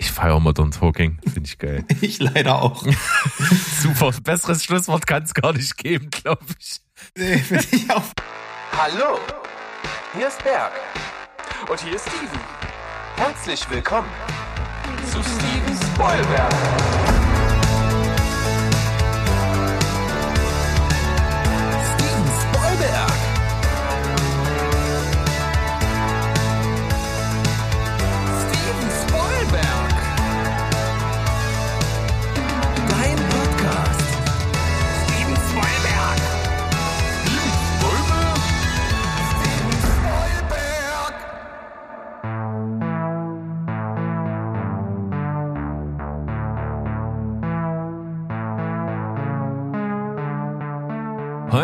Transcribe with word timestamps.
Ich 0.00 0.12
feiere 0.12 0.38
Modern 0.38 0.70
Talking, 0.70 1.18
finde 1.24 1.48
ich 1.48 1.58
geil. 1.58 1.84
Ich 2.00 2.20
leider 2.20 2.62
auch. 2.62 2.84
Super, 3.82 4.12
besseres 4.22 4.62
Schlusswort 4.64 5.08
kann 5.08 5.24
es 5.24 5.34
gar 5.34 5.52
nicht 5.52 5.76
geben, 5.76 6.08
glaube 6.10 6.44
ich. 6.58 6.80
Nee, 7.16 7.38
finde 7.38 7.66
ich 7.72 7.90
auch. 7.90 8.04
Hallo, 8.76 9.18
hier 10.16 10.28
ist 10.28 10.42
Berg. 10.44 10.72
Und 11.68 11.80
hier 11.80 11.96
ist 11.96 12.08
Steven. 12.08 12.40
Herzlich 13.16 13.68
willkommen 13.70 14.08
zu 15.10 15.18
Steven 15.20 15.92
Spoilberg. 15.92 17.07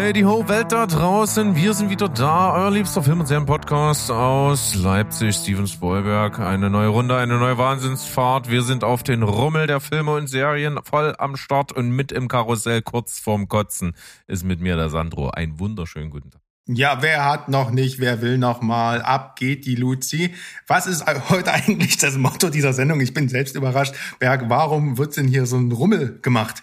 Hi, 0.04 0.12
die 0.12 0.26
ho 0.26 0.46
Welt 0.48 0.70
da 0.70 0.86
draußen. 0.86 1.56
Wir 1.56 1.72
sind 1.72 1.88
wieder 1.88 2.10
da. 2.10 2.52
Euer 2.52 2.70
liebster 2.70 3.02
Film- 3.02 3.20
und 3.20 3.26
Serien-Podcast 3.26 4.10
aus 4.10 4.74
Leipzig. 4.74 5.34
Steven 5.34 5.66
Spoilberg. 5.66 6.40
Eine 6.40 6.68
neue 6.68 6.88
Runde, 6.88 7.16
eine 7.16 7.38
neue 7.38 7.56
Wahnsinnsfahrt. 7.56 8.50
Wir 8.50 8.62
sind 8.64 8.84
auf 8.84 9.02
den 9.02 9.22
Rummel 9.22 9.66
der 9.66 9.80
Filme 9.80 10.12
und 10.12 10.26
Serien 10.26 10.78
voll 10.84 11.14
am 11.16 11.38
Start 11.38 11.72
und 11.72 11.88
mit 11.88 12.12
im 12.12 12.28
Karussell 12.28 12.82
kurz 12.82 13.18
vorm 13.18 13.48
Kotzen 13.48 13.96
ist 14.26 14.44
mit 14.44 14.60
mir 14.60 14.76
der 14.76 14.90
Sandro. 14.90 15.30
Einen 15.30 15.58
wunderschönen 15.58 16.10
guten 16.10 16.30
Tag. 16.30 16.42
Ja, 16.66 16.98
wer 17.00 17.24
hat 17.24 17.48
noch 17.48 17.70
nicht, 17.70 17.98
wer 17.98 18.20
will 18.20 18.36
noch 18.36 18.60
mal? 18.60 19.00
Ab 19.00 19.36
geht 19.36 19.64
die 19.64 19.74
Luzi. 19.74 20.34
Was 20.66 20.86
ist 20.86 21.06
heute 21.30 21.50
eigentlich 21.50 21.96
das 21.96 22.18
Motto 22.18 22.50
dieser 22.50 22.74
Sendung? 22.74 23.00
Ich 23.00 23.14
bin 23.14 23.30
selbst 23.30 23.56
überrascht. 23.56 23.94
Berg, 24.18 24.50
warum 24.50 24.98
wird 24.98 25.16
denn 25.16 25.28
hier 25.28 25.46
so 25.46 25.56
ein 25.56 25.72
Rummel 25.72 26.18
gemacht? 26.20 26.62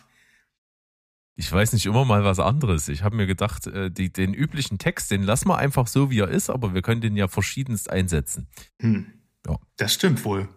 Ich 1.36 1.52
weiß 1.52 1.74
nicht 1.74 1.86
immer 1.86 2.06
mal 2.06 2.24
was 2.24 2.40
anderes. 2.40 2.88
Ich 2.90 3.04
habe 3.04 3.16
mir 3.16 3.26
gedacht, 3.26 3.66
äh, 3.68 3.90
die, 3.90 4.12
den 4.12 4.34
üblichen 4.34 4.78
Text, 4.78 5.12
den 5.12 5.24
lassen 5.24 5.48
wir 5.48 5.58
einfach 5.58 5.88
so, 5.88 6.12
wie 6.12 6.20
er 6.20 6.28
ist, 6.28 6.50
aber 6.50 6.74
wir 6.74 6.82
können 6.82 7.02
den 7.02 7.16
ja 7.16 7.28
verschiedenst 7.28 7.90
einsetzen. 7.90 8.48
Hm. 8.82 9.08
Ja. 9.48 9.58
Das 9.78 9.94
stimmt 9.94 10.24
wohl. 10.26 10.50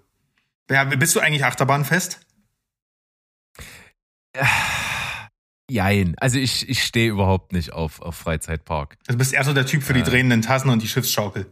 Ja, 0.70 0.84
bist 0.84 1.14
du 1.16 1.20
eigentlich 1.20 1.44
Achterbahnfest? 1.44 2.20
Jein. 5.70 6.14
Also 6.18 6.38
ich, 6.38 6.68
ich 6.68 6.82
stehe 6.84 7.10
überhaupt 7.10 7.52
nicht 7.52 7.72
auf, 7.72 8.00
auf 8.02 8.16
Freizeitpark. 8.16 8.98
Also 9.06 9.16
bist 9.18 9.32
eher 9.32 9.44
so 9.44 9.54
der 9.54 9.66
Typ 9.66 9.82
für 9.82 9.94
die 9.94 10.00
Äh. 10.00 10.04
drehenden 10.04 10.42
Tassen 10.42 10.68
und 10.68 10.82
die 10.82 10.88
Schiffsschaukel. 10.88 11.46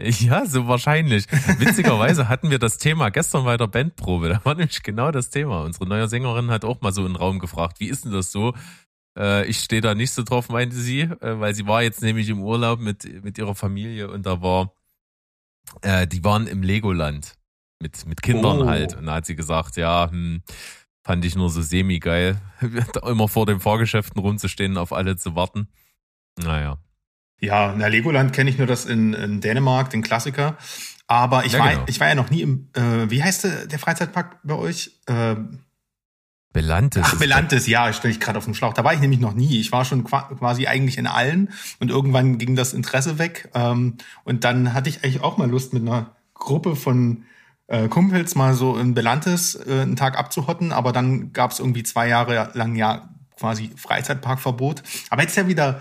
Ja, 0.00 0.46
so 0.46 0.66
wahrscheinlich. 0.68 1.30
Witzigerweise 1.58 2.28
hatten 2.28 2.50
wir 2.50 2.58
das 2.58 2.78
Thema 2.78 3.10
gestern 3.10 3.44
bei 3.44 3.56
der 3.56 3.66
Bandprobe. 3.66 4.30
Da 4.30 4.44
war 4.44 4.54
nämlich 4.54 4.82
genau 4.82 5.10
das 5.10 5.30
Thema. 5.30 5.62
Unsere 5.62 5.86
neue 5.86 6.08
Sängerin 6.08 6.50
hat 6.50 6.64
auch 6.64 6.80
mal 6.80 6.92
so 6.92 7.02
in 7.02 7.12
den 7.12 7.16
Raum 7.16 7.38
gefragt, 7.38 7.78
wie 7.78 7.88
ist 7.88 8.04
denn 8.04 8.12
das 8.12 8.32
so? 8.32 8.54
Äh, 9.18 9.46
ich 9.46 9.58
stehe 9.58 9.82
da 9.82 9.94
nicht 9.94 10.12
so 10.12 10.22
drauf, 10.22 10.48
meinte 10.48 10.74
sie, 10.76 11.00
äh, 11.02 11.38
weil 11.40 11.54
sie 11.54 11.66
war 11.66 11.82
jetzt 11.82 12.00
nämlich 12.02 12.28
im 12.30 12.40
Urlaub 12.40 12.80
mit, 12.80 13.22
mit 13.22 13.36
ihrer 13.36 13.54
Familie 13.54 14.10
und 14.10 14.24
da 14.24 14.40
war, 14.40 14.72
äh, 15.82 16.06
die 16.06 16.24
waren 16.24 16.46
im 16.46 16.62
Legoland 16.62 17.34
mit, 17.80 18.06
mit 18.06 18.22
Kindern 18.22 18.62
Oh. 18.62 18.66
halt. 18.66 18.96
Und 18.96 19.06
da 19.06 19.14
hat 19.16 19.26
sie 19.26 19.36
gesagt, 19.36 19.76
ja, 19.76 20.10
hm, 20.10 20.42
fand 21.04 21.24
ich 21.24 21.36
nur 21.36 21.50
so 21.50 21.60
semi-geil, 21.60 22.40
da 22.94 23.00
immer 23.08 23.28
vor 23.28 23.44
den 23.44 23.60
Fahrgeschäften 23.60 24.20
rumzustehen, 24.20 24.78
auf 24.78 24.92
alle 24.92 25.16
zu 25.16 25.34
warten. 25.36 25.68
Naja. 26.42 26.78
Ja, 27.42 27.74
na, 27.76 27.88
Legoland 27.88 28.32
kenne 28.32 28.48
ich 28.50 28.56
nur 28.58 28.66
das 28.66 28.84
in, 28.86 29.12
in 29.14 29.40
Dänemark, 29.40 29.90
den 29.90 30.00
Klassiker. 30.02 30.56
Aber 31.08 31.44
ich, 31.44 31.52
Ja, 31.52 31.58
war, 31.58 31.70
genau. 31.70 31.84
ich 31.88 31.98
war 32.00 32.08
ja 32.08 32.14
noch 32.14 32.30
nie 32.30 32.40
im, 32.42 32.68
äh, 32.74 33.10
wie 33.10 33.22
heißt 33.22 33.44
der, 33.44 33.66
der 33.66 33.78
Freizeitpark 33.78 34.38
bei 34.44 34.54
euch? 34.54 34.92
Äh, 35.06 35.34
Belantes. 36.52 37.02
Ach, 37.06 37.18
Belantes, 37.18 37.66
ja, 37.66 37.90
stelle 37.94 38.12
ich 38.12 38.20
gerade 38.20 38.36
auf 38.38 38.44
den 38.44 38.54
Schlauch. 38.54 38.74
Da 38.74 38.84
war 38.84 38.92
ich 38.92 39.00
nämlich 39.00 39.20
noch 39.20 39.32
nie. 39.32 39.58
Ich 39.58 39.72
war 39.72 39.84
schon 39.86 40.04
qua- 40.04 40.28
quasi 40.38 40.66
eigentlich 40.66 40.98
in 40.98 41.06
allen 41.06 41.50
und 41.80 41.90
irgendwann 41.90 42.36
ging 42.36 42.56
das 42.56 42.74
Interesse 42.74 43.18
weg. 43.18 43.48
Ähm, 43.54 43.96
und 44.24 44.44
dann 44.44 44.74
hatte 44.74 44.90
ich 44.90 45.02
eigentlich 45.02 45.22
auch 45.22 45.38
mal 45.38 45.48
Lust, 45.50 45.72
mit 45.72 45.82
einer 45.82 46.14
Gruppe 46.34 46.76
von 46.76 47.24
äh, 47.68 47.88
Kumpels 47.88 48.34
mal 48.34 48.52
so 48.52 48.76
in 48.76 48.92
Belantes 48.92 49.54
äh, 49.54 49.80
einen 49.80 49.96
Tag 49.96 50.18
abzuhotten. 50.18 50.72
Aber 50.72 50.92
dann 50.92 51.32
gab 51.32 51.52
es 51.52 51.58
irgendwie 51.58 51.84
zwei 51.84 52.06
Jahre 52.08 52.50
lang 52.52 52.76
ja 52.76 53.08
quasi 53.38 53.70
Freizeitparkverbot. 53.74 54.82
Aber 55.08 55.22
jetzt 55.22 55.36
ja 55.38 55.48
wieder, 55.48 55.80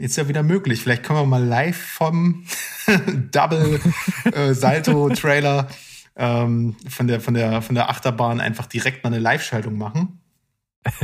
jetzt 0.00 0.16
ja 0.16 0.28
wieder 0.28 0.42
möglich. 0.42 0.82
Vielleicht 0.82 1.02
können 1.02 1.18
wir 1.20 1.26
mal 1.26 1.44
live 1.44 1.76
vom 1.76 2.44
Double 3.30 3.80
äh, 4.32 4.54
Salto 4.54 5.08
Trailer 5.10 5.68
ähm, 6.16 6.76
von 6.88 7.06
der 7.06 7.20
von 7.20 7.34
der 7.34 7.62
von 7.62 7.74
der 7.74 7.90
Achterbahn 7.90 8.40
einfach 8.40 8.66
direkt 8.66 9.04
mal 9.04 9.08
eine 9.10 9.18
Live-Schaltung 9.18 9.76
machen. 9.76 10.20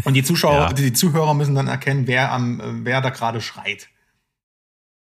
Und 0.04 0.14
die 0.14 0.22
Zuschauer, 0.22 0.54
Ja. 0.68 0.72
die 0.72 0.92
Zuhörer 0.92 1.34
müssen 1.34 1.54
dann 1.54 1.66
erkennen, 1.68 2.06
wer 2.06 2.32
am 2.32 2.60
äh, 2.60 2.84
wer 2.84 3.00
da 3.00 3.10
gerade 3.10 3.40
schreit. 3.40 3.88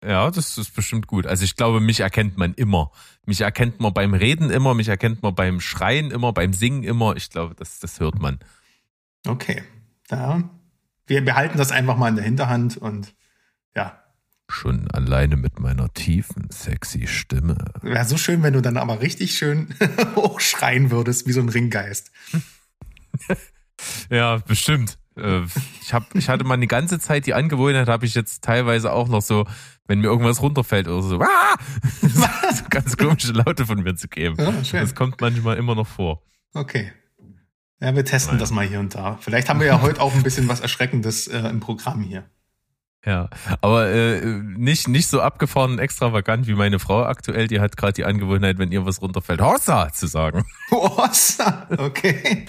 Ja, 0.04 0.30
das 0.32 0.58
ist 0.58 0.74
bestimmt 0.74 1.06
gut. 1.06 1.26
Also 1.28 1.44
ich 1.44 1.54
glaube, 1.54 1.78
mich 1.80 2.00
erkennt 2.00 2.36
man 2.36 2.54
immer. 2.54 2.90
Mich 3.24 3.40
erkennt 3.40 3.78
man 3.78 3.94
beim 3.94 4.14
Reden 4.14 4.50
immer, 4.50 4.74
mich 4.74 4.88
erkennt 4.88 5.22
man 5.22 5.32
beim 5.32 5.60
Schreien 5.60 6.10
immer, 6.10 6.32
beim 6.32 6.52
Singen 6.52 6.82
immer. 6.82 7.14
Ich 7.16 7.30
glaube, 7.30 7.54
das, 7.54 7.78
das 7.78 8.00
hört 8.00 8.18
man. 8.18 8.40
Okay, 9.26 9.62
da 10.08 10.42
wir 11.06 11.24
behalten 11.24 11.58
das 11.58 11.70
einfach 11.70 11.96
mal 11.96 12.08
in 12.08 12.16
der 12.16 12.24
Hinterhand 12.24 12.76
und 12.76 13.14
ja, 13.74 13.98
Schon 14.48 14.90
alleine 14.90 15.36
mit 15.36 15.60
meiner 15.60 15.94
tiefen, 15.94 16.50
sexy 16.50 17.06
Stimme. 17.06 17.56
wäre 17.80 18.04
so 18.04 18.18
schön, 18.18 18.42
wenn 18.42 18.52
du 18.52 18.60
dann 18.60 18.76
aber 18.76 19.00
richtig 19.00 19.32
schön 19.38 19.74
hochschreien 20.16 20.90
würdest 20.90 21.26
wie 21.26 21.32
so 21.32 21.40
ein 21.40 21.48
Ringgeist. 21.48 22.10
Ja, 24.10 24.36
bestimmt. 24.38 24.98
Äh, 25.16 25.42
Ich, 25.82 25.92
hab, 25.94 26.14
ich 26.14 26.28
hatte 26.28 26.44
mal 26.44 26.54
eine 26.54 26.66
ganze 26.66 26.98
Zeit 26.98 27.26
die 27.26 27.34
Angewohnheit, 27.34 27.88
habe 27.88 28.04
ich 28.06 28.14
jetzt 28.14 28.44
teilweise 28.44 28.92
auch 28.92 29.08
noch 29.08 29.22
so, 29.22 29.46
wenn 29.86 30.00
mir 30.00 30.06
irgendwas 30.08 30.42
runterfällt 30.42 30.86
oder 30.88 31.02
so, 31.02 31.20
"Ah!" 31.20 31.56
so 32.02 32.64
ganz 32.70 32.96
komische 32.96 33.32
Laute 33.32 33.66
von 33.66 33.82
mir 33.82 33.94
zu 33.96 34.08
geben. 34.08 34.36
Ja, 34.38 34.64
schön. 34.64 34.80
Das 34.80 34.94
kommt 34.94 35.20
manchmal 35.20 35.56
immer 35.56 35.74
noch 35.74 35.86
vor. 35.86 36.22
Okay. 36.54 36.92
Ja, 37.80 37.94
wir 37.96 38.04
testen 38.04 38.34
Nein. 38.34 38.40
das 38.40 38.50
mal 38.52 38.66
hier 38.66 38.80
und 38.80 38.94
da. 38.94 39.18
Vielleicht 39.20 39.48
haben 39.48 39.58
wir 39.60 39.66
ja 39.66 39.80
heute 39.80 40.00
auch 40.00 40.14
ein 40.14 40.22
bisschen 40.22 40.46
was 40.48 40.60
Erschreckendes 40.60 41.26
äh, 41.26 41.38
im 41.48 41.60
Programm 41.60 42.02
hier. 42.02 42.24
Ja, 43.04 43.28
aber 43.60 43.88
äh, 43.88 44.24
nicht, 44.24 44.86
nicht 44.86 45.08
so 45.08 45.20
abgefahren 45.20 45.72
und 45.72 45.78
extravagant 45.80 46.46
wie 46.46 46.54
meine 46.54 46.78
Frau 46.78 47.02
aktuell. 47.04 47.48
Die 47.48 47.58
hat 47.58 47.76
gerade 47.76 47.94
die 47.94 48.04
Angewohnheit, 48.04 48.58
wenn 48.58 48.70
ihr 48.70 48.86
was 48.86 49.02
runterfällt, 49.02 49.40
Hossa 49.40 49.92
zu 49.92 50.06
sagen. 50.06 50.44
Was? 50.70 51.36
Okay. 51.78 52.46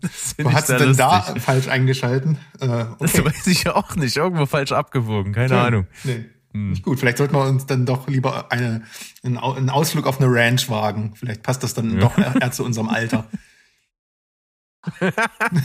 Das 0.00 0.34
Wo 0.38 0.50
hast 0.50 0.70
du 0.70 0.78
denn 0.78 0.96
da 0.96 1.20
falsch 1.20 1.68
eingeschalten? 1.68 2.38
Äh, 2.58 2.86
Das 2.98 3.14
okay. 3.14 3.24
weiß 3.26 3.46
ich 3.48 3.68
auch 3.68 3.94
nicht. 3.96 4.16
Irgendwo 4.16 4.46
falsch 4.46 4.72
abgewogen. 4.72 5.32
Keine 5.34 5.48
Schön. 5.50 5.58
Ahnung. 5.58 5.86
Nee. 6.04 6.24
Hm. 6.54 6.70
Nicht 6.70 6.82
gut. 6.82 6.98
Vielleicht 6.98 7.18
sollten 7.18 7.34
wir 7.34 7.44
uns 7.44 7.66
dann 7.66 7.84
doch 7.84 8.08
lieber 8.08 8.50
eine, 8.50 8.84
einen 9.24 9.36
Au- 9.36 9.52
einen 9.52 9.68
Ausflug 9.68 10.06
auf 10.06 10.20
eine 10.22 10.30
Ranch 10.32 10.70
wagen. 10.70 11.12
Vielleicht 11.16 11.42
passt 11.42 11.62
das 11.62 11.74
dann 11.74 11.92
Ja. 11.94 12.00
doch 12.00 12.16
eher, 12.16 12.50
zu 12.52 12.64
unserem 12.64 12.88
Alter. 12.88 13.26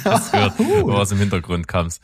Das 0.03 0.31
gehört, 0.31 0.59
Uh. 0.59 0.63
wo 0.87 0.91
aus 0.93 1.09
dem 1.09 1.19
Hintergrund 1.19 1.67
kam's. 1.67 1.99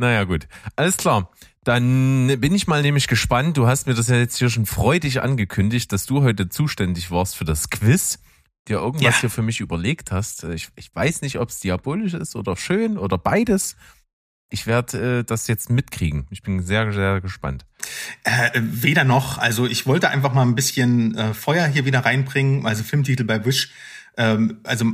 Naja, 0.00 0.24
gut. 0.24 0.48
Alles 0.76 0.96
klar. 0.96 1.30
Dann 1.62 2.40
bin 2.40 2.54
ich 2.54 2.66
mal 2.66 2.80
nämlich 2.80 3.06
gespannt. 3.06 3.58
Du 3.58 3.66
hast 3.66 3.86
mir 3.86 3.92
das 3.94 4.08
ja 4.08 4.16
jetzt 4.16 4.38
hier 4.38 4.48
schon 4.48 4.64
freudig 4.64 5.20
angekündigt, 5.20 5.92
dass 5.92 6.06
du 6.06 6.22
heute 6.22 6.48
zuständig 6.48 7.10
warst 7.10 7.36
für 7.36 7.44
das 7.44 7.68
Quiz. 7.68 8.18
Dir 8.66 8.78
irgendwas 8.78 9.14
Ja. 9.16 9.20
hier 9.20 9.30
für 9.30 9.42
mich 9.42 9.60
überlegt 9.60 10.10
hast. 10.10 10.44
Ich, 10.44 10.68
ich 10.76 10.94
weiß 10.94 11.20
nicht, 11.20 11.38
ob 11.38 11.50
es 11.50 11.60
diabolisch 11.60 12.14
ist 12.14 12.34
oder 12.34 12.56
schön 12.56 12.96
oder 12.96 13.18
beides. 13.18 13.76
Ich 14.48 14.66
werde 14.66 15.18
äh, 15.20 15.24
das 15.24 15.46
jetzt 15.48 15.68
mitkriegen. 15.68 16.26
Ich 16.30 16.42
bin 16.42 16.62
sehr, 16.62 16.90
sehr 16.92 17.20
gespannt. 17.20 17.66
Äh, 18.24 18.50
weder 18.54 19.04
noch. 19.04 19.36
Also 19.36 19.66
ich 19.66 19.86
wollte 19.86 20.08
einfach 20.08 20.32
mal 20.32 20.42
ein 20.42 20.54
bisschen 20.54 21.14
äh, 21.14 21.34
Feuer 21.34 21.66
hier 21.66 21.84
wieder 21.84 22.00
reinbringen. 22.06 22.64
Also 22.66 22.84
Filmtitel 22.84 23.24
bei 23.24 23.44
Wish. 23.44 23.70
Ähm, 24.16 24.60
also 24.64 24.86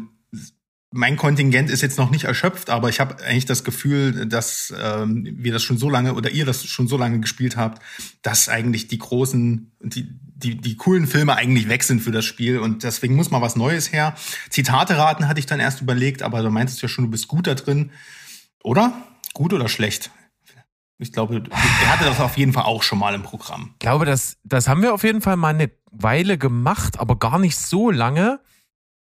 mein 0.96 1.16
Kontingent 1.16 1.70
ist 1.70 1.82
jetzt 1.82 1.98
noch 1.98 2.10
nicht 2.10 2.24
erschöpft, 2.24 2.70
aber 2.70 2.88
ich 2.88 3.00
habe 3.00 3.22
eigentlich 3.22 3.44
das 3.44 3.64
Gefühl, 3.64 4.26
dass 4.26 4.74
ähm, 4.82 5.28
wir 5.38 5.52
das 5.52 5.62
schon 5.62 5.78
so 5.78 5.90
lange 5.90 6.14
oder 6.14 6.30
ihr 6.30 6.44
das 6.44 6.64
schon 6.64 6.88
so 6.88 6.96
lange 6.96 7.20
gespielt 7.20 7.56
habt, 7.56 7.82
dass 8.22 8.48
eigentlich 8.48 8.88
die 8.88 8.98
großen, 8.98 9.72
die, 9.80 10.08
die, 10.24 10.56
die 10.56 10.76
coolen 10.76 11.06
Filme 11.06 11.36
eigentlich 11.36 11.68
weg 11.68 11.84
sind 11.84 12.00
für 12.00 12.10
das 12.10 12.24
Spiel 12.24 12.58
und 12.58 12.82
deswegen 12.82 13.14
muss 13.14 13.30
mal 13.30 13.42
was 13.42 13.56
Neues 13.56 13.92
her. 13.92 14.14
Zitate 14.50 14.96
raten 14.96 15.28
hatte 15.28 15.38
ich 15.38 15.46
dann 15.46 15.60
erst 15.60 15.80
überlegt, 15.80 16.22
aber 16.22 16.42
du 16.42 16.50
meintest 16.50 16.82
ja 16.82 16.88
schon, 16.88 17.04
du 17.04 17.10
bist 17.10 17.28
gut 17.28 17.46
da 17.46 17.54
drin. 17.54 17.90
Oder? 18.62 18.92
Gut 19.34 19.52
oder 19.52 19.68
schlecht? 19.68 20.10
Ich 20.98 21.12
glaube, 21.12 21.42
er 21.50 21.92
hatte 21.92 22.04
das 22.04 22.20
auf 22.20 22.38
jeden 22.38 22.54
Fall 22.54 22.64
auch 22.64 22.82
schon 22.82 22.98
mal 22.98 23.14
im 23.14 23.22
Programm. 23.22 23.70
Ich 23.74 23.80
glaube, 23.80 24.06
das, 24.06 24.38
das 24.44 24.66
haben 24.66 24.80
wir 24.80 24.94
auf 24.94 25.04
jeden 25.04 25.20
Fall 25.20 25.36
mal 25.36 25.52
eine 25.54 25.70
Weile 25.90 26.38
gemacht, 26.38 26.98
aber 26.98 27.18
gar 27.18 27.38
nicht 27.38 27.58
so 27.58 27.90
lange. 27.90 28.40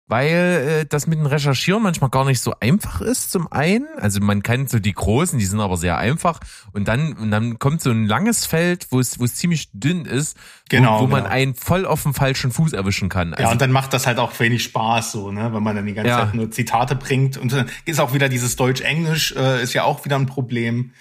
Weil 0.10 0.82
äh, 0.82 0.86
das 0.86 1.08
mit 1.08 1.18
dem 1.20 1.28
Recherchieren 1.28 1.82
manchmal 1.82 2.10
gar 2.10 2.26
nicht 2.26 2.42
so 2.42 2.54
einfach 2.60 3.00
ist 3.00 3.32
zum 3.32 3.50
einen. 3.52 3.88
Also 3.98 4.20
man 4.20 4.44
kennt 4.44 4.70
so 4.70 4.80
die 4.80 4.92
großen, 4.92 5.40
die 5.40 5.46
sind 5.46 5.62
aber 5.62 5.78
sehr 5.78 5.98
einfach 5.98 6.40
und 6.74 6.88
dann 6.88 7.14
und 7.14 7.32
dann 7.32 7.60
kommt 7.60 7.82
so 7.82 7.92
ein 7.92 8.06
langes 8.06 8.46
Feld, 8.46 8.88
wo 8.90 9.00
es 9.00 9.20
wo 9.20 9.24
es 9.24 9.36
ziemlich 9.36 9.70
dünn 9.72 10.04
ist, 10.06 10.36
Genau, 10.70 11.00
wo, 11.00 11.04
wo 11.04 11.08
man 11.08 11.24
genau. 11.24 11.34
einen 11.34 11.56
voll 11.56 11.86
auf 11.86 12.04
dem 12.04 12.14
falschen 12.14 12.52
Fuß 12.52 12.74
erwischen 12.74 13.08
kann. 13.10 13.34
Also 13.34 13.44
Ja, 13.44 13.52
und 13.52 13.62
dann 13.62 13.72
macht 13.72 13.94
das 13.94 14.06
halt 14.08 14.18
auch 14.20 14.38
wenig 14.40 14.64
Spaß, 14.64 15.12
so, 15.12 15.32
ne, 15.32 15.54
wenn 15.54 15.64
man 15.64 15.76
dann 15.76 15.86
die 15.86 15.94
ganze 15.94 16.10
Ja. 16.10 16.26
Zeit 16.26 16.36
nur 16.36 16.52
Zitate 16.52 16.96
bringt. 16.96 17.38
Und 17.38 17.54
dann 17.54 17.70
ist 17.86 18.00
auch 18.00 18.14
wieder 18.14 18.30
dieses 18.30 18.56
Deutsch-Englisch, 18.56 19.34
äh, 19.38 19.62
ist 19.64 19.74
ja 19.74 19.84
auch 19.84 20.06
wieder 20.06 20.18
ein 20.18 20.26
Problem. 20.26 20.92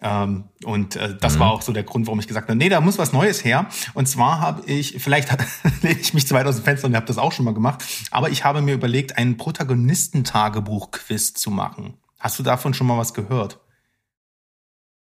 Ähm, 0.00 0.44
und 0.64 0.94
äh, 0.96 1.16
das 1.20 1.34
Mhm. 1.34 1.40
war 1.40 1.50
auch 1.50 1.62
so 1.62 1.72
der 1.72 1.82
Grund, 1.82 2.06
warum 2.06 2.20
ich 2.20 2.28
gesagt 2.28 2.48
habe, 2.48 2.56
nee, 2.56 2.68
da 2.68 2.80
muss 2.80 2.98
was 2.98 3.12
Neues 3.12 3.44
her. 3.44 3.66
Und 3.94 4.06
zwar 4.06 4.40
habe 4.40 4.64
ich, 4.70 4.96
vielleicht 5.02 5.28
lehne 5.82 5.98
ich 6.00 6.14
mich 6.14 6.26
zu 6.26 6.34
weit 6.34 6.46
aus 6.46 6.54
dem 6.56 6.64
Fenster 6.64 6.86
und 6.86 6.94
habe 6.94 7.06
das 7.06 7.18
auch 7.18 7.32
schon 7.32 7.44
mal 7.44 7.54
gemacht, 7.54 7.82
aber 8.12 8.30
ich 8.30 8.44
habe 8.44 8.62
mir 8.62 8.74
überlegt, 8.74 9.18
einen 9.18 9.36
Protagonistentagebuch-Quiz 9.36 11.34
zu 11.34 11.50
machen. 11.50 11.94
Hast 12.20 12.38
du 12.38 12.42
davon 12.42 12.74
schon 12.74 12.86
mal 12.86 12.98
was 12.98 13.14
gehört? 13.14 13.60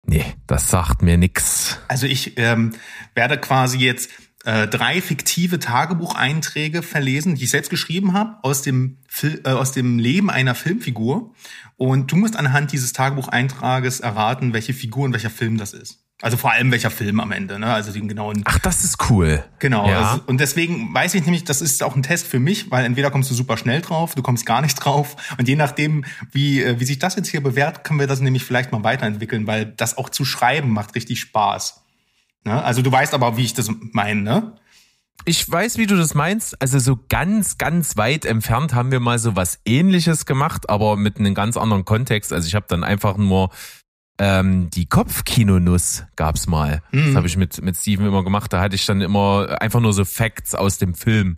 nee, 0.10 0.24
das 0.48 0.70
sagt 0.70 1.02
mir 1.02 1.18
nix. 1.18 1.80
Also 1.90 2.06
ich 2.08 2.38
ähm, 2.38 2.74
werde 3.14 3.38
quasi 3.38 3.78
jetzt 3.80 4.10
äh, 4.48 4.66
drei 4.66 5.02
fiktive 5.02 5.60
Tagebucheinträge 5.60 6.82
verlesen, 6.82 7.36
die 7.36 7.44
ich 7.44 7.50
selbst 7.50 7.70
geschrieben 7.70 8.14
habe, 8.14 8.38
aus 8.44 8.62
dem, 8.62 9.00
Fil 9.10 9.42
äh, 9.44 9.50
aus 9.50 9.74
dem 9.74 10.00
Leben 10.00 10.30
einer 10.30 10.56
Filmfigur. 10.56 11.34
Und 11.76 12.14
du 12.14 12.16
musst 12.16 12.38
anhand 12.38 12.72
dieses 12.72 12.94
Tagebucheintrages 12.94 14.00
erraten, 14.00 14.54
welche 14.54 14.74
Figur 14.74 15.04
und 15.04 15.12
welcher 15.12 15.30
Film 15.30 15.58
das 15.58 15.74
ist. 15.74 16.00
Also 16.22 16.38
vor 16.38 16.54
allem 16.54 16.72
welcher 16.72 16.90
Film 16.90 17.20
am 17.20 17.34
Ende, 17.34 17.60
ne? 17.60 17.68
Also 17.68 17.92
den 17.92 18.08
genauen. 18.08 18.42
Ach, 18.46 18.58
das 18.60 18.86
ist 18.86 19.10
cool. 19.10 19.44
Genau. 19.60 19.88
Ja. 19.88 20.12
Also, 20.12 20.24
und 20.28 20.40
deswegen 20.40 20.94
weiß 20.94 21.14
ich 21.16 21.24
nämlich, 21.24 21.44
das 21.44 21.62
ist 21.62 21.84
auch 21.84 21.98
ein 21.98 22.02
Test 22.02 22.26
für 22.26 22.40
mich, 22.40 22.72
weil 22.72 22.86
entweder 22.86 23.12
kommst 23.12 23.30
du 23.30 23.36
super 23.36 23.58
schnell 23.58 23.82
drauf, 23.82 24.16
du 24.16 24.22
kommst 24.22 24.46
gar 24.46 24.62
nicht 24.62 24.76
drauf. 24.84 25.18
Und 25.38 25.50
je 25.50 25.58
nachdem, 25.58 26.06
wie, 26.32 26.64
äh, 26.64 26.80
wie 26.80 26.86
sich 26.86 27.00
das 27.00 27.18
jetzt 27.18 27.28
hier 27.28 27.44
bewährt, 27.44 27.84
können 27.84 28.00
wir 28.00 28.08
das 28.08 28.22
nämlich 28.22 28.46
vielleicht 28.46 28.72
mal 28.72 28.86
weiterentwickeln, 28.86 29.46
weil 29.46 29.66
das 29.66 29.98
auch 29.98 30.10
zu 30.10 30.24
schreiben 30.24 30.70
macht 30.70 30.96
richtig 30.96 31.20
Spaß. 31.20 31.84
Ne? 32.48 32.64
Also 32.64 32.82
du 32.82 32.92
weißt 32.92 33.14
aber, 33.14 33.38
wie 33.38 33.44
ich 33.44 33.54
das 33.54 33.70
meine, 33.92 34.22
ne? 34.22 34.54
Ich 35.26 35.50
weiß, 35.50 35.78
wie 35.78 35.88
du 35.88 35.96
das 35.98 36.14
meinst. 36.14 36.62
Also 36.62 36.80
so 36.80 36.98
ganz, 37.10 37.58
ganz 37.58 37.98
weit 37.98 38.24
entfernt 38.26 38.74
haben 38.74 38.92
wir 38.92 39.00
mal 39.00 39.20
so 39.20 39.36
was 39.36 39.60
ähnliches 39.66 40.26
gemacht, 40.26 40.70
aber 40.70 40.96
mit 40.96 41.18
einem 41.20 41.34
ganz 41.34 41.58
anderen 41.58 41.86
Kontext. 41.86 42.32
Also 42.32 42.48
ich 42.48 42.56
habe 42.56 42.66
dann 42.70 42.84
einfach 42.84 43.18
nur 43.18 43.50
ähm, 44.20 44.70
die 44.70 44.86
Kopfkinonuss 44.88 46.06
gab's 46.16 46.48
mal. 46.48 46.82
Das 46.92 47.02
Mhm. 47.02 47.16
habe 47.18 47.28
ich 47.28 47.36
mit, 47.38 47.62
mit 47.62 47.76
Steven 47.76 48.06
immer 48.06 48.24
gemacht. 48.24 48.54
Da 48.54 48.62
hatte 48.62 48.76
ich 48.76 48.86
dann 48.86 49.02
immer 49.02 49.58
einfach 49.62 49.80
nur 49.82 49.94
so 49.94 50.06
Facts 50.06 50.56
aus 50.56 50.78
dem 50.78 50.94
Film. 50.94 51.38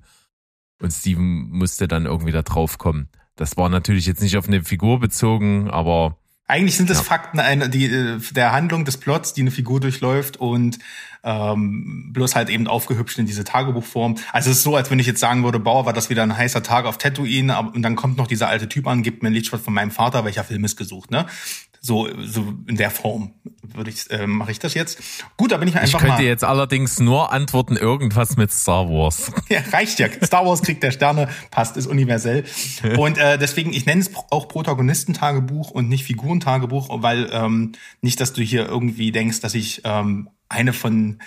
Und 0.82 0.92
Steven 0.92 1.50
musste 1.50 1.88
dann 1.88 2.06
irgendwie 2.06 2.32
da 2.32 2.42
drauf 2.44 2.78
kommen. 2.78 3.10
Das 3.36 3.58
war 3.58 3.70
natürlich 3.70 4.06
jetzt 4.06 4.22
nicht 4.22 4.38
auf 4.38 4.48
eine 4.48 4.64
Figur 4.64 5.00
bezogen, 5.00 5.70
aber 5.70 6.19
Eigentlich 6.50 6.76
sind 6.76 6.90
es 6.90 6.98
Ja. 6.98 7.04
Fakten 7.04 7.40
einer, 7.40 7.68
die, 7.68 7.86
äh, 7.86 8.20
der 8.32 8.52
Handlung 8.52 8.84
des 8.84 8.98
Plots, 8.98 9.34
die 9.34 9.42
eine 9.42 9.52
Figur 9.52 9.80
durchläuft 9.80 10.38
und 10.38 10.80
ähm, 11.24 12.10
bloß 12.12 12.36
halt 12.36 12.50
eben 12.50 12.68
aufgehübscht 12.68 13.20
in 13.20 13.28
diese 13.28 13.44
Tagebuchform. 13.44 14.16
Also 14.34 14.50
es 14.50 14.58
ist 14.58 14.64
so, 14.64 14.76
als 14.76 14.90
wenn 14.90 14.98
ich 14.98 15.06
jetzt 15.06 15.20
sagen 15.20 15.44
würde, 15.44 15.60
Bauer, 15.60 15.86
war 15.86 15.94
das 15.94 16.10
wieder 16.10 16.24
ein 16.24 16.36
heißer 16.36 16.64
Tag 16.64 16.86
auf 16.86 16.98
Tatooine 16.98 17.56
aber, 17.56 17.74
und 17.76 17.84
dann 17.84 17.96
kommt 17.96 18.18
noch 18.18 18.26
dieser 18.26 18.48
alte 18.48 18.68
Typ 18.68 18.88
an, 18.88 19.04
gibt 19.04 19.22
mir 19.22 19.30
ein 19.30 19.34
Liedschwert 19.34 19.62
von 19.62 19.74
meinem 19.74 19.92
Vater, 19.92 20.26
welcher 20.26 20.44
Film 20.44 20.64
ist 20.66 20.76
gesucht, 20.76 21.12
ne? 21.12 21.28
So, 21.82 22.10
so 22.26 22.54
in 22.68 22.76
der 22.76 22.92
Form 22.92 23.34
würde 23.62 23.90
ich, 23.90 24.10
äh, 24.12 24.28
mache 24.28 24.52
ich 24.52 24.60
das 24.60 24.74
jetzt. 24.74 25.00
Gut, 25.38 25.52
da 25.52 25.58
bin 25.58 25.68
ich 25.68 25.76
ich 25.76 25.82
einfach 25.82 26.00
könnte 26.00 26.16
mal. 26.16 26.24
jetzt 26.24 26.44
allerdings 26.44 27.00
nur 27.00 27.32
antworten, 27.32 27.78
irgendwas 27.78 28.36
mit 28.38 28.52
Star 28.52 28.90
Wars. 28.90 29.32
Ja, 29.50 29.62
reicht 29.72 30.00
ja. 30.00 30.08
Star 30.24 30.46
Wars 30.46 30.62
kriegt 30.62 30.84
der 30.84 30.92
Sterne, 30.92 31.28
passt, 31.50 31.76
ist 31.76 31.88
universell. 31.88 32.44
Und 32.98 33.18
äh, 33.18 33.38
deswegen, 33.38 33.74
ich 33.74 33.86
nenne 33.86 34.02
es 34.02 34.12
auch 34.30 34.48
Protagonistentagebuch 34.48 35.72
und 35.72 35.90
nicht 35.90 36.04
Figurentagebuch, 36.04 36.90
weil 37.02 37.30
ähm, 37.32 37.72
nicht, 38.02 38.20
dass 38.20 38.34
du 38.34 38.42
hier 38.44 38.68
irgendwie 38.68 39.12
denkst, 39.12 39.40
dass 39.40 39.56
ich 39.56 39.82
ähm, 39.86 40.30
eine 40.50 40.74
von, 40.74 41.20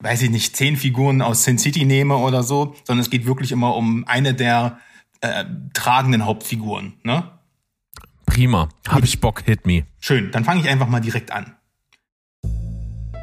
weiß 0.00 0.22
ich 0.22 0.30
nicht, 0.30 0.56
zehn 0.56 0.76
Figuren 0.76 1.22
aus 1.22 1.44
Sin 1.44 1.58
City 1.58 1.84
nehme 1.84 2.16
oder 2.16 2.42
so, 2.42 2.74
sondern 2.84 3.02
es 3.02 3.10
geht 3.10 3.26
wirklich 3.26 3.52
immer 3.52 3.76
um 3.76 4.04
eine 4.06 4.34
der 4.34 4.78
äh, 5.20 5.44
tragenden 5.74 6.26
Hauptfiguren. 6.26 6.94
Ne? 7.02 7.30
Prima. 8.34 8.68
Hab 8.88 9.04
ich 9.04 9.20
Bock, 9.20 9.42
hit 9.44 9.64
me. 9.64 9.84
Schön, 10.00 10.32
dann 10.32 10.44
fange 10.44 10.60
ich 10.60 10.68
einfach 10.68 10.88
mal 10.88 10.98
direkt 10.98 11.30
an. 11.30 11.54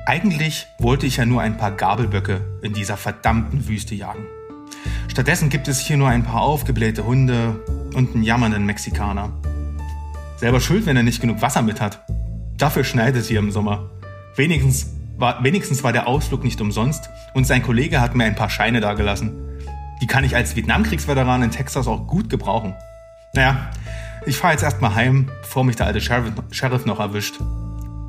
Eigentlich 0.05 0.67
wollte 0.79 1.05
ich 1.05 1.17
ja 1.17 1.25
nur 1.25 1.41
ein 1.41 1.57
paar 1.57 1.71
Gabelböcke 1.71 2.59
in 2.61 2.71
dieser 2.71 2.95
verdammten 2.95 3.67
Wüste 3.67 3.93
jagen. 3.93 4.25
Stattdessen 5.09 5.49
gibt 5.49 5.67
es 5.67 5.81
hier 5.81 5.97
nur 5.97 6.07
ein 6.07 6.23
paar 6.23 6.43
aufgeblähte 6.43 7.05
Hunde 7.05 7.61
und 7.93 8.15
einen 8.15 8.23
jammernden 8.23 8.65
Mexikaner. 8.65 9.33
Selber 10.37 10.61
schuld, 10.61 10.85
wenn 10.85 10.95
er 10.95 11.03
nicht 11.03 11.19
genug 11.19 11.41
Wasser 11.41 11.61
mit 11.61 11.81
hat. 11.81 12.05
Dafür 12.57 12.85
schneit 12.85 13.17
es 13.17 13.27
hier 13.27 13.39
im 13.39 13.51
Sommer. 13.51 13.89
Wenigstens 14.37 14.93
war, 15.17 15.43
wenigstens 15.43 15.83
war 15.83 15.91
der 15.91 16.07
Ausflug 16.07 16.45
nicht 16.45 16.61
umsonst 16.61 17.09
und 17.33 17.45
sein 17.45 17.63
Kollege 17.63 17.99
hat 17.99 18.15
mir 18.15 18.23
ein 18.23 18.35
paar 18.35 18.49
Scheine 18.49 18.79
dagelassen. 18.79 19.33
Die 20.01 20.07
kann 20.07 20.23
ich 20.23 20.37
als 20.37 20.55
Vietnamkriegsveteran 20.55 21.43
in 21.43 21.51
Texas 21.51 21.85
auch 21.87 22.07
gut 22.07 22.29
gebrauchen. 22.29 22.75
Naja, 23.33 23.71
ich 24.25 24.37
fahre 24.37 24.53
jetzt 24.53 24.63
erstmal 24.63 24.93
heim, 24.93 25.29
bevor 25.41 25.63
mich 25.63 25.75
der 25.75 25.87
alte 25.87 26.01
Sheriff, 26.01 26.85
noch 26.85 26.99
erwischt. 26.99 27.39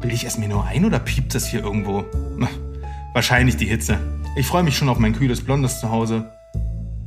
Bilde 0.01 0.15
ich 0.15 0.25
es 0.25 0.37
mir 0.37 0.49
nur 0.49 0.65
ein 0.65 0.85
oder 0.85 0.99
piept 0.99 1.35
es 1.35 1.47
hier 1.47 1.63
irgendwo? 1.63 2.05
Wahrscheinlich 3.15 3.57
die 3.57 3.67
Hitze. 3.67 3.99
Ich 4.37 4.47
freue 4.47 4.63
mich 4.63 4.77
schon 4.77 4.89
auf 4.89 4.99
mein 4.99 5.15
kühles 5.15 5.43
Blondes 5.43 5.81
zu 5.81 5.91
Hause. 5.91 6.31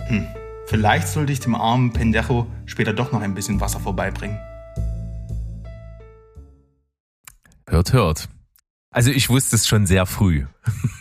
Hm, 0.07 0.25
vielleicht 0.67 1.07
sollte 1.07 1.33
ich 1.33 1.39
dem 1.39 1.55
armen 1.55 1.93
Pendejo 1.93 2.47
später 2.65 2.93
doch 2.93 3.11
noch 3.11 3.21
ein 3.21 3.35
bisschen 3.35 3.59
Wasser 3.59 3.79
vorbeibringen. 3.79 4.39
Hört, 7.67 7.93
hört. 7.93 8.29
Also 8.91 9.11
ich 9.11 9.29
wusste 9.29 9.55
es 9.55 9.67
schon 9.67 9.85
sehr 9.85 10.05
früh. 10.05 10.45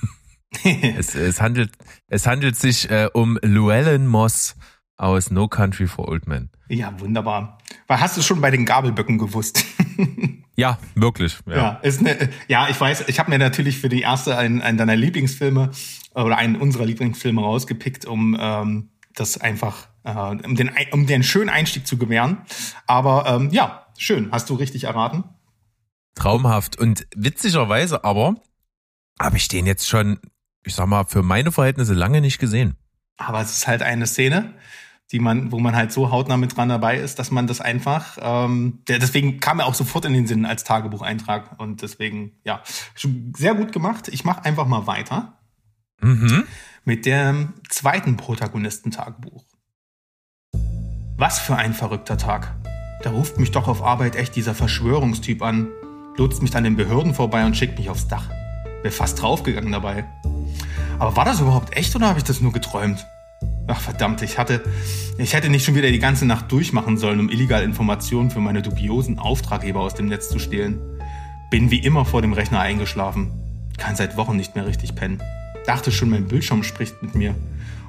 es, 0.97 1.15
es, 1.15 1.41
handelt, 1.41 1.73
es 2.09 2.27
handelt 2.27 2.57
sich 2.57 2.91
äh, 2.91 3.09
um 3.13 3.39
Llewellyn 3.43 4.07
Moss 4.07 4.57
aus 4.97 5.31
No 5.31 5.49
Country 5.49 5.87
for 5.87 6.09
Old 6.09 6.27
Men. 6.27 6.51
ja, 6.69 6.99
wunderbar. 7.01 7.59
Weil 7.87 8.01
hast 8.01 8.17
du 8.17 8.23
schon 8.23 8.41
bei 8.41 8.51
den 8.51 8.65
Gabelböcken 8.65 9.19
gewusst? 9.19 9.65
Ja, 10.57 10.79
wirklich. 10.95 11.37
Ja. 11.47 11.57
Ja, 11.57 11.71
ist 11.83 12.01
ne, 12.01 12.31
ja, 12.47 12.69
ich 12.69 12.81
weiß, 12.81 13.09
ich 13.09 13.19
habe 13.19 13.31
mir 13.31 13.39
natürlich 13.39 13.79
für 13.81 13.89
die 13.89 14.03
erste 14.03 14.37
einen, 14.39 14.63
einen 14.63 14.79
deiner 14.79 14.95
Lieblingsfilme 14.95 15.73
oder 16.15 16.37
einen 16.37 16.57
unserer 16.57 16.85
Lieblingsfilme 16.87 17.41
rausgepickt, 17.41 18.05
um 18.05 18.37
ähm, 18.39 18.91
das 19.15 19.37
einfach, 19.41 19.89
äh, 20.05 20.13
um, 20.13 20.55
den, 20.55 20.71
um 20.93 21.07
den 21.07 21.25
schönen 21.25 21.51
Einstieg 21.51 21.87
zu 21.87 21.99
gewähren. 21.99 22.43
Aber 22.87 23.27
ähm, 23.27 23.51
ja, 23.51 23.87
schön, 23.99 24.31
hast 24.31 24.49
du 24.49 24.55
richtig 24.55 24.85
erraten. 24.85 25.25
Traumhaft. 26.15 26.79
Und 26.79 27.07
witzigerweise 27.17 28.05
aber 28.05 28.37
habe 29.21 29.37
ich 29.37 29.49
den 29.49 29.67
jetzt 29.67 29.89
schon, 29.89 30.21
ich 30.65 30.75
sag 30.75 30.87
mal, 30.87 31.05
für 31.05 31.23
meine 31.25 31.51
Verhältnisse 31.51 31.95
lange 31.95 32.21
nicht 32.21 32.39
gesehen. 32.39 32.77
Aber 33.17 33.41
es 33.41 33.51
ist 33.57 33.67
halt 33.67 33.83
eine 33.83 34.07
Szene, 34.07 34.55
die 35.15 35.21
man, 35.21 35.53
wo 35.53 35.61
man 35.61 35.77
halt 35.77 35.93
so 35.93 36.11
hautnah 36.11 36.37
mit 36.37 36.57
dran 36.57 36.69
dabei 36.69 36.99
ist, 36.99 37.21
dass 37.21 37.31
man 37.31 37.47
das 37.47 37.61
einfach, 37.61 38.19
ähm, 38.21 38.81
der, 38.89 38.99
deswegen 38.99 39.39
kam 39.39 39.61
er 39.61 39.67
auch 39.67 39.75
sofort 39.75 40.05
in 40.05 40.13
den 40.13 40.27
Sinn 40.27 40.45
als 40.45 40.65
Tagebucheintrag 40.65 41.59
und 41.59 41.83
deswegen, 41.83 42.33
ja, 42.43 42.63
schon 42.97 43.33
sehr 43.37 43.55
gut 43.55 43.73
gemacht. 43.73 44.09
Ich 44.09 44.25
mache 44.25 44.45
einfach 44.45 44.67
mal 44.67 44.87
weiter. 44.87 45.39
Mhm. 46.01 46.45
mit 46.85 47.07
dem 47.07 47.55
zweiten 47.71 48.17
Protagonistentagebuch. 48.17 49.45
Was 51.17 51.39
für 51.39 51.57
ein 51.57 51.73
verrückter 51.73 52.19
Tag. 52.19 52.57
Da 53.03 53.11
ruft 53.11 53.39
mich 53.39 53.53
doch 53.53 53.69
auf 53.69 53.83
Arbeit 53.83 54.17
echt 54.17 54.37
dieser 54.37 54.55
Verschwörungstyp 54.55 55.41
an, 55.41 55.69
lotst 56.17 56.43
mich 56.43 56.55
an 56.57 56.65
den 56.65 56.77
Behörden 56.77 57.15
vorbei 57.15 57.47
und 57.47 57.57
schickt 57.57 57.79
mich 57.79 57.89
aufs 57.89 58.09
Dach. 58.09 58.29
Wär 58.83 58.93
fast 58.93 59.23
draufgegangen 59.23 59.73
dabei. 59.73 60.05
Aber 60.99 61.17
war 61.17 61.25
das 61.25 61.41
überhaupt 61.41 61.77
echt 61.77 61.95
oder 61.97 62.09
habe 62.09 62.19
ich 62.19 62.25
das 62.25 62.41
nur 62.41 62.53
geträumt? 62.53 63.07
Ach 63.67 63.81
verdammt, 63.81 64.21
ich 64.23 64.39
hatte, 64.39 64.63
ich 65.17 65.33
hätte 65.33 65.49
nicht 65.49 65.65
schon 65.65 65.75
wieder 65.75 65.91
die 65.91 65.99
ganze 65.99 66.27
Nacht 66.27 66.53
durchmachen 66.53 66.99
sollen, 66.99 67.21
um 67.21 67.31
illegal 67.31 67.63
Informationen 67.63 68.31
für 68.31 68.41
meine 68.41 68.61
dubiosen 68.61 69.19
Auftraggeber 69.19 69.81
aus 69.81 69.95
dem 69.95 70.07
Netz 70.07 70.29
zu 70.29 70.39
stehlen. 70.39 70.81
Bin 71.51 71.71
wie 71.71 71.79
immer 71.79 72.05
vor 72.05 72.21
dem 72.21 72.35
Rechner 72.35 72.61
eingeschlafen. 72.61 73.33
Kann 73.79 73.97
seit 73.97 74.17
Wochen 74.17 74.37
nicht 74.37 74.55
mehr 74.55 74.67
richtig 74.67 74.95
pennen. 74.95 75.23
Dachte 75.67 75.93
schon, 75.93 76.11
mein 76.11 76.29
Bildschirm 76.29 76.63
spricht 76.63 77.03
mit 77.03 77.15
mir. 77.15 77.35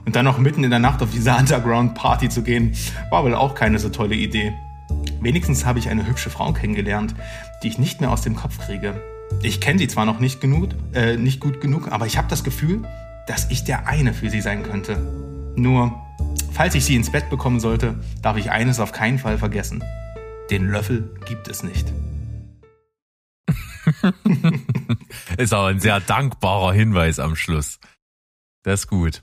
Und 0.05 0.15
dann 0.15 0.25
noch 0.25 0.37
mitten 0.37 0.63
in 0.63 0.69
der 0.69 0.79
Nacht 0.79 1.01
auf 1.01 1.11
diese 1.11 1.35
Underground-Party 1.37 2.29
zu 2.29 2.41
gehen, 2.41 2.73
war 3.09 3.23
wohl 3.23 3.35
auch 3.35 3.55
keine 3.55 3.79
so 3.79 3.89
tolle 3.89 4.15
Idee. 4.15 4.53
Wenigstens 5.19 5.65
habe 5.65 5.79
ich 5.79 5.89
eine 5.89 6.07
hübsche 6.07 6.29
Frau 6.29 6.53
kennengelernt, 6.53 7.15
die 7.63 7.67
ich 7.67 7.77
nicht 7.79 7.99
mehr 7.99 8.11
aus 8.11 8.21
dem 8.21 8.35
Kopf 8.35 8.59
kriege. 8.59 9.01
Ich 9.41 9.59
kenne 9.59 9.79
sie 9.79 9.87
zwar 9.87 10.05
noch 10.05 10.19
nicht 10.19 10.39
genug, 10.39 10.69
äh, 10.93 11.17
nicht 11.17 11.39
gut 11.39 11.59
genug, 11.59 11.91
aber 11.91 12.05
ich 12.05 12.17
habe 12.17 12.27
das 12.29 12.43
Gefühl, 12.43 12.83
dass 13.27 13.49
ich 13.49 13.63
der 13.63 13.87
eine 13.87 14.13
für 14.13 14.29
sie 14.29 14.41
sein 14.41 14.63
könnte. 14.63 15.24
Nur, 15.55 15.93
falls 16.51 16.75
ich 16.75 16.85
sie 16.85 16.95
ins 16.95 17.11
Bett 17.11 17.29
bekommen 17.29 17.59
sollte, 17.59 17.99
darf 18.21 18.37
ich 18.37 18.51
eines 18.51 18.79
auf 18.79 18.91
keinen 18.91 19.19
Fall 19.19 19.37
vergessen. 19.37 19.83
Den 20.49 20.69
Löffel 20.69 21.13
gibt 21.27 21.47
es 21.47 21.63
nicht. 21.63 21.91
Ist 25.37 25.53
aber 25.53 25.67
ein 25.67 25.79
sehr 25.79 25.99
dankbarer 25.99 26.73
Hinweis 26.73 27.19
am 27.19 27.35
Schluss. 27.35 27.79
Das 28.63 28.81
ist 28.81 28.87
gut. 28.87 29.21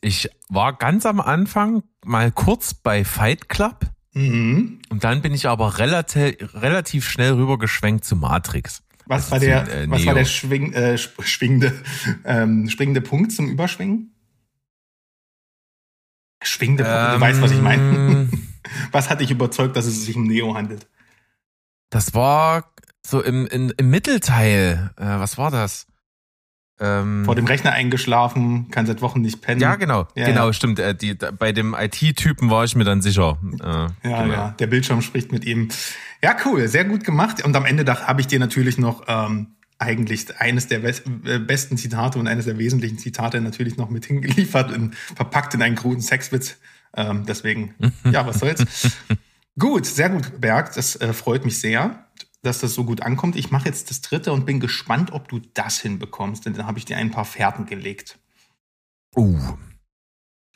Ich 0.00 0.28
war 0.48 0.76
ganz 0.76 1.06
am 1.06 1.20
Anfang 1.20 1.82
mal 2.04 2.30
kurz 2.30 2.74
bei 2.74 3.04
Fight 3.04 3.48
Club 3.48 3.86
Mhm. 4.16 4.80
und 4.90 5.02
dann 5.02 5.22
bin 5.22 5.34
ich 5.34 5.48
aber 5.48 5.78
relativ, 5.78 6.54
relativ 6.54 7.08
schnell 7.08 7.32
rübergeschwenkt 7.32 8.04
zu 8.04 8.14
Matrix. 8.14 8.84
Was 9.06 9.32
Also 9.32 9.48
war 9.48 9.64
zu, 9.64 9.70
der, 9.70 9.82
äh, 9.82 9.90
was 9.90 10.06
war 10.06 10.14
der 10.14 10.24
schwing, 10.24 10.72
äh, 10.72 10.94
sp- 10.94 11.22
schwingende, 11.26 11.72
ähm, 12.24 12.68
springende 12.70 13.00
Punkt 13.00 13.32
zum 13.32 13.48
Überschwingen? 13.48 14.13
Schwingende 16.46 16.84
Punkt, 16.84 17.14
du 17.14 17.20
weißt, 17.20 17.42
was 17.42 17.50
ich 17.50 17.60
meine. 17.60 17.82
Ähm, 17.82 18.30
Was 18.92 19.10
hat 19.10 19.20
dich 19.20 19.30
überzeugt, 19.30 19.76
dass 19.76 19.84
es 19.84 20.06
sich 20.06 20.16
um 20.16 20.24
Neo 20.26 20.54
handelt? 20.54 20.86
Das 21.90 22.14
war 22.14 22.72
so 23.06 23.22
im, 23.22 23.46
in, 23.46 23.70
im 23.76 23.90
Mittelteil. 23.90 24.90
Äh, 24.96 25.04
was 25.04 25.36
war 25.36 25.50
das? 25.50 25.86
Ähm, 26.80 27.24
Vor 27.24 27.34
dem 27.36 27.46
Rechner 27.46 27.72
eingeschlafen, 27.72 28.70
kann 28.70 28.86
seit 28.86 29.00
Wochen 29.02 29.20
nicht 29.20 29.42
pennen. 29.42 29.60
ja, 29.60 29.76
genau. 29.76 30.08
Ja, 30.16 30.26
genau, 30.26 30.46
ja. 30.46 30.52
stimmt. 30.52 30.78
Äh, 30.78 30.94
die, 30.94 31.16
da, 31.16 31.30
bei 31.30 31.52
dem 31.52 31.74
IT-Typen 31.74 32.50
war 32.50 32.64
ich 32.64 32.74
mir 32.74 32.84
dann 32.84 33.00
sicher. 33.02 33.38
Äh, 33.60 34.08
Ja, 34.08 34.22
genau. 34.22 34.32
ja, 34.32 34.50
der 34.58 34.66
Bildschirm 34.66 35.02
spricht 35.02 35.30
mit 35.30 35.44
ihm. 35.44 35.68
Ja, 36.22 36.34
cool, 36.46 36.66
sehr 36.66 36.84
gut 36.84 37.04
gemacht. 37.04 37.44
Und 37.44 37.54
am 37.54 37.66
Ende 37.66 37.84
habe 38.06 38.20
ich 38.20 38.26
dir 38.26 38.40
natürlich 38.40 38.78
noch 38.78 39.04
ähm, 39.06 39.54
eigentlich 39.78 40.40
eines 40.40 40.68
der 40.68 40.82
äh, 40.84 41.38
besten 41.38 41.76
Zitate 41.76 42.18
und 42.18 42.26
eines 42.28 42.44
der 42.44 42.58
wesentlichen 42.58 42.98
Zitate 42.98 43.40
natürlich 43.40 43.76
noch 43.76 43.90
mit 43.90 44.06
hingeliefert, 44.06 44.70
in, 44.72 44.92
verpackt 45.16 45.54
in 45.54 45.62
einen 45.62 45.76
kruden 45.76 46.02
Sexwitz. 46.02 46.56
Ähm, 46.96 47.24
deswegen, 47.26 47.74
ja, 48.10 48.26
was 48.26 48.38
soll's. 48.38 48.64
gut, 49.58 49.86
sehr 49.86 50.10
gut, 50.10 50.40
Berg. 50.40 50.74
Das 50.74 50.96
äh, 50.96 51.12
freut 51.12 51.44
mich 51.44 51.60
sehr, 51.60 52.06
dass 52.42 52.60
das 52.60 52.74
so 52.74 52.84
gut 52.84 53.02
ankommt. 53.02 53.36
Ich 53.36 53.50
mache 53.50 53.66
jetzt 53.66 53.90
das 53.90 54.00
dritte 54.00 54.32
und 54.32 54.46
bin 54.46 54.60
gespannt, 54.60 55.12
ob 55.12 55.28
du 55.28 55.40
das 55.54 55.80
hinbekommst, 55.80 56.46
denn 56.46 56.54
dann 56.54 56.66
habe 56.66 56.78
ich 56.78 56.84
dir 56.84 56.96
ein 56.96 57.10
paar 57.10 57.24
Fährten 57.24 57.66
gelegt. 57.66 58.18
Uh, 59.16 59.38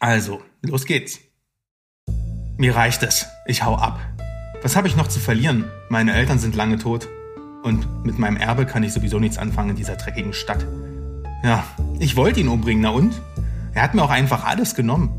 Also, 0.01 0.43
los 0.63 0.85
geht's. 0.87 1.21
Mir 2.57 2.75
reicht 2.75 3.03
es. 3.03 3.27
Ich 3.47 3.65
hau 3.65 3.77
ab. 3.77 4.01
Was 4.63 4.75
habe 4.75 4.89
ich 4.89 4.97
noch 4.97 5.07
zu 5.07 5.21
verlieren? 5.21 5.71
Meine 5.89 6.13
Eltern 6.13 6.39
sind 6.41 6.57
lange 6.57 6.79
tot. 6.79 7.09
Und 7.63 8.05
mit 8.05 8.19
meinem 8.19 8.37
Erbe 8.37 8.67
kann 8.67 8.83
ich 8.83 8.93
sowieso 8.93 9.19
nichts 9.19 9.39
anfangen 9.39 9.71
in 9.71 9.77
dieser 9.77 9.97
dreckigen 9.97 10.33
Stadt. 10.33 10.67
Ja, 11.43 11.65
ich 11.99 12.17
wollte 12.17 12.41
ihn 12.41 12.49
umbringen, 12.49 12.83
na 12.83 12.91
und? 12.91 13.21
Er 13.75 13.83
hat 13.83 13.95
mir 13.95 14.03
auch 14.03 14.11
einfach 14.11 14.45
alles 14.45 14.75
genommen. 14.75 15.11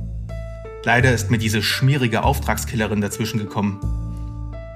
Leider 0.84 1.13
ist 1.13 1.29
mir 1.29 1.38
diese 1.38 1.62
schmierige 1.62 2.24
Auftragskillerin 2.24 3.01
dazwischen 3.01 3.38
gekommen. 3.38 3.79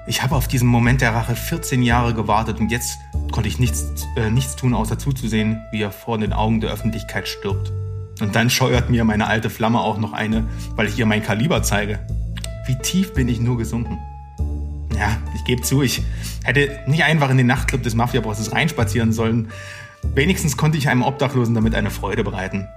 Ich 0.06 0.22
habe 0.22 0.36
auf 0.36 0.48
diesen 0.48 0.68
Moment 0.68 1.00
der 1.00 1.14
Rache 1.14 1.34
14 1.34 1.82
Jahre 1.82 2.12
gewartet 2.12 2.60
und 2.60 2.70
jetzt 2.70 2.98
konnte 3.32 3.48
ich 3.48 3.58
nichts, 3.58 4.06
äh, 4.16 4.30
nichts 4.30 4.54
tun, 4.54 4.74
außer 4.74 4.98
zuzusehen, 4.98 5.62
wie 5.72 5.80
er 5.80 5.90
vor 5.90 6.18
den 6.18 6.34
Augen 6.34 6.60
der 6.60 6.70
Öffentlichkeit 6.70 7.26
stirbt. 7.26 7.72
Und 8.20 8.36
dann 8.36 8.50
scheuert 8.50 8.90
mir 8.90 9.04
meine 9.04 9.26
alte 9.26 9.48
Flamme 9.48 9.80
auch 9.80 9.98
noch 9.98 10.12
eine, 10.12 10.44
weil 10.76 10.86
ich 10.86 10.98
ihr 10.98 11.06
mein 11.06 11.22
Kaliber 11.22 11.62
zeige. 11.62 11.98
Wie 12.66 12.76
tief 12.78 13.14
bin 13.14 13.28
ich 13.28 13.40
nur 13.40 13.56
gesunken? 13.56 13.98
Ja, 14.96 15.18
ich 15.34 15.44
gebe 15.44 15.62
zu, 15.62 15.82
ich 15.82 16.02
hätte 16.44 16.80
nicht 16.86 17.04
einfach 17.04 17.30
in 17.30 17.36
den 17.36 17.46
Nachtclub 17.46 17.82
des 17.82 17.94
Mafia-Bosses 17.94 18.52
reinspazieren 18.52 19.12
sollen. 19.12 19.48
Wenigstens 20.14 20.56
konnte 20.56 20.78
ich 20.78 20.88
einem 20.88 21.02
Obdachlosen 21.02 21.54
damit 21.54 21.74
eine 21.74 21.90
Freude 21.90 22.22
bereiten. 22.22 22.68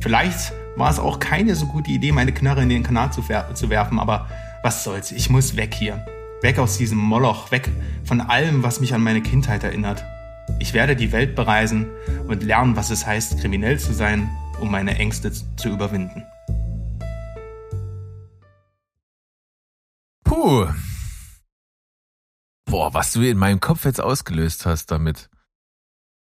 Vielleicht 0.00 0.52
war 0.76 0.90
es 0.90 0.98
auch 0.98 1.18
keine 1.18 1.54
so 1.54 1.66
gute 1.66 1.90
Idee, 1.90 2.12
meine 2.12 2.32
Knarre 2.32 2.62
in 2.62 2.68
den 2.68 2.82
Kanal 2.82 3.12
zu, 3.12 3.22
zu 3.54 3.70
werfen, 3.70 3.98
aber 3.98 4.28
was 4.62 4.84
soll's, 4.84 5.12
ich 5.12 5.30
muss 5.30 5.56
weg 5.56 5.74
hier. 5.74 6.04
Weg 6.42 6.58
aus 6.58 6.78
diesem 6.78 6.98
Moloch, 6.98 7.50
weg 7.50 7.70
von 8.04 8.20
allem, 8.20 8.62
was 8.62 8.80
mich 8.80 8.94
an 8.94 9.02
meine 9.02 9.22
Kindheit 9.22 9.64
erinnert. 9.64 10.04
Ich 10.58 10.74
werde 10.74 10.94
die 10.94 11.12
Welt 11.12 11.34
bereisen 11.34 11.86
und 12.28 12.42
lernen, 12.42 12.76
was 12.76 12.90
es 12.90 13.06
heißt, 13.06 13.40
kriminell 13.40 13.78
zu 13.78 13.92
sein, 13.92 14.28
um 14.60 14.70
meine 14.70 14.96
Ängste 14.96 15.32
zu 15.32 15.68
überwinden. 15.68 16.22
puh. 20.46 20.95
Boah, 22.66 22.92
was 22.92 23.12
du 23.12 23.22
in 23.22 23.38
meinem 23.38 23.60
Kopf 23.60 23.84
jetzt 23.84 24.00
ausgelöst 24.00 24.66
hast 24.66 24.90
damit. 24.90 25.30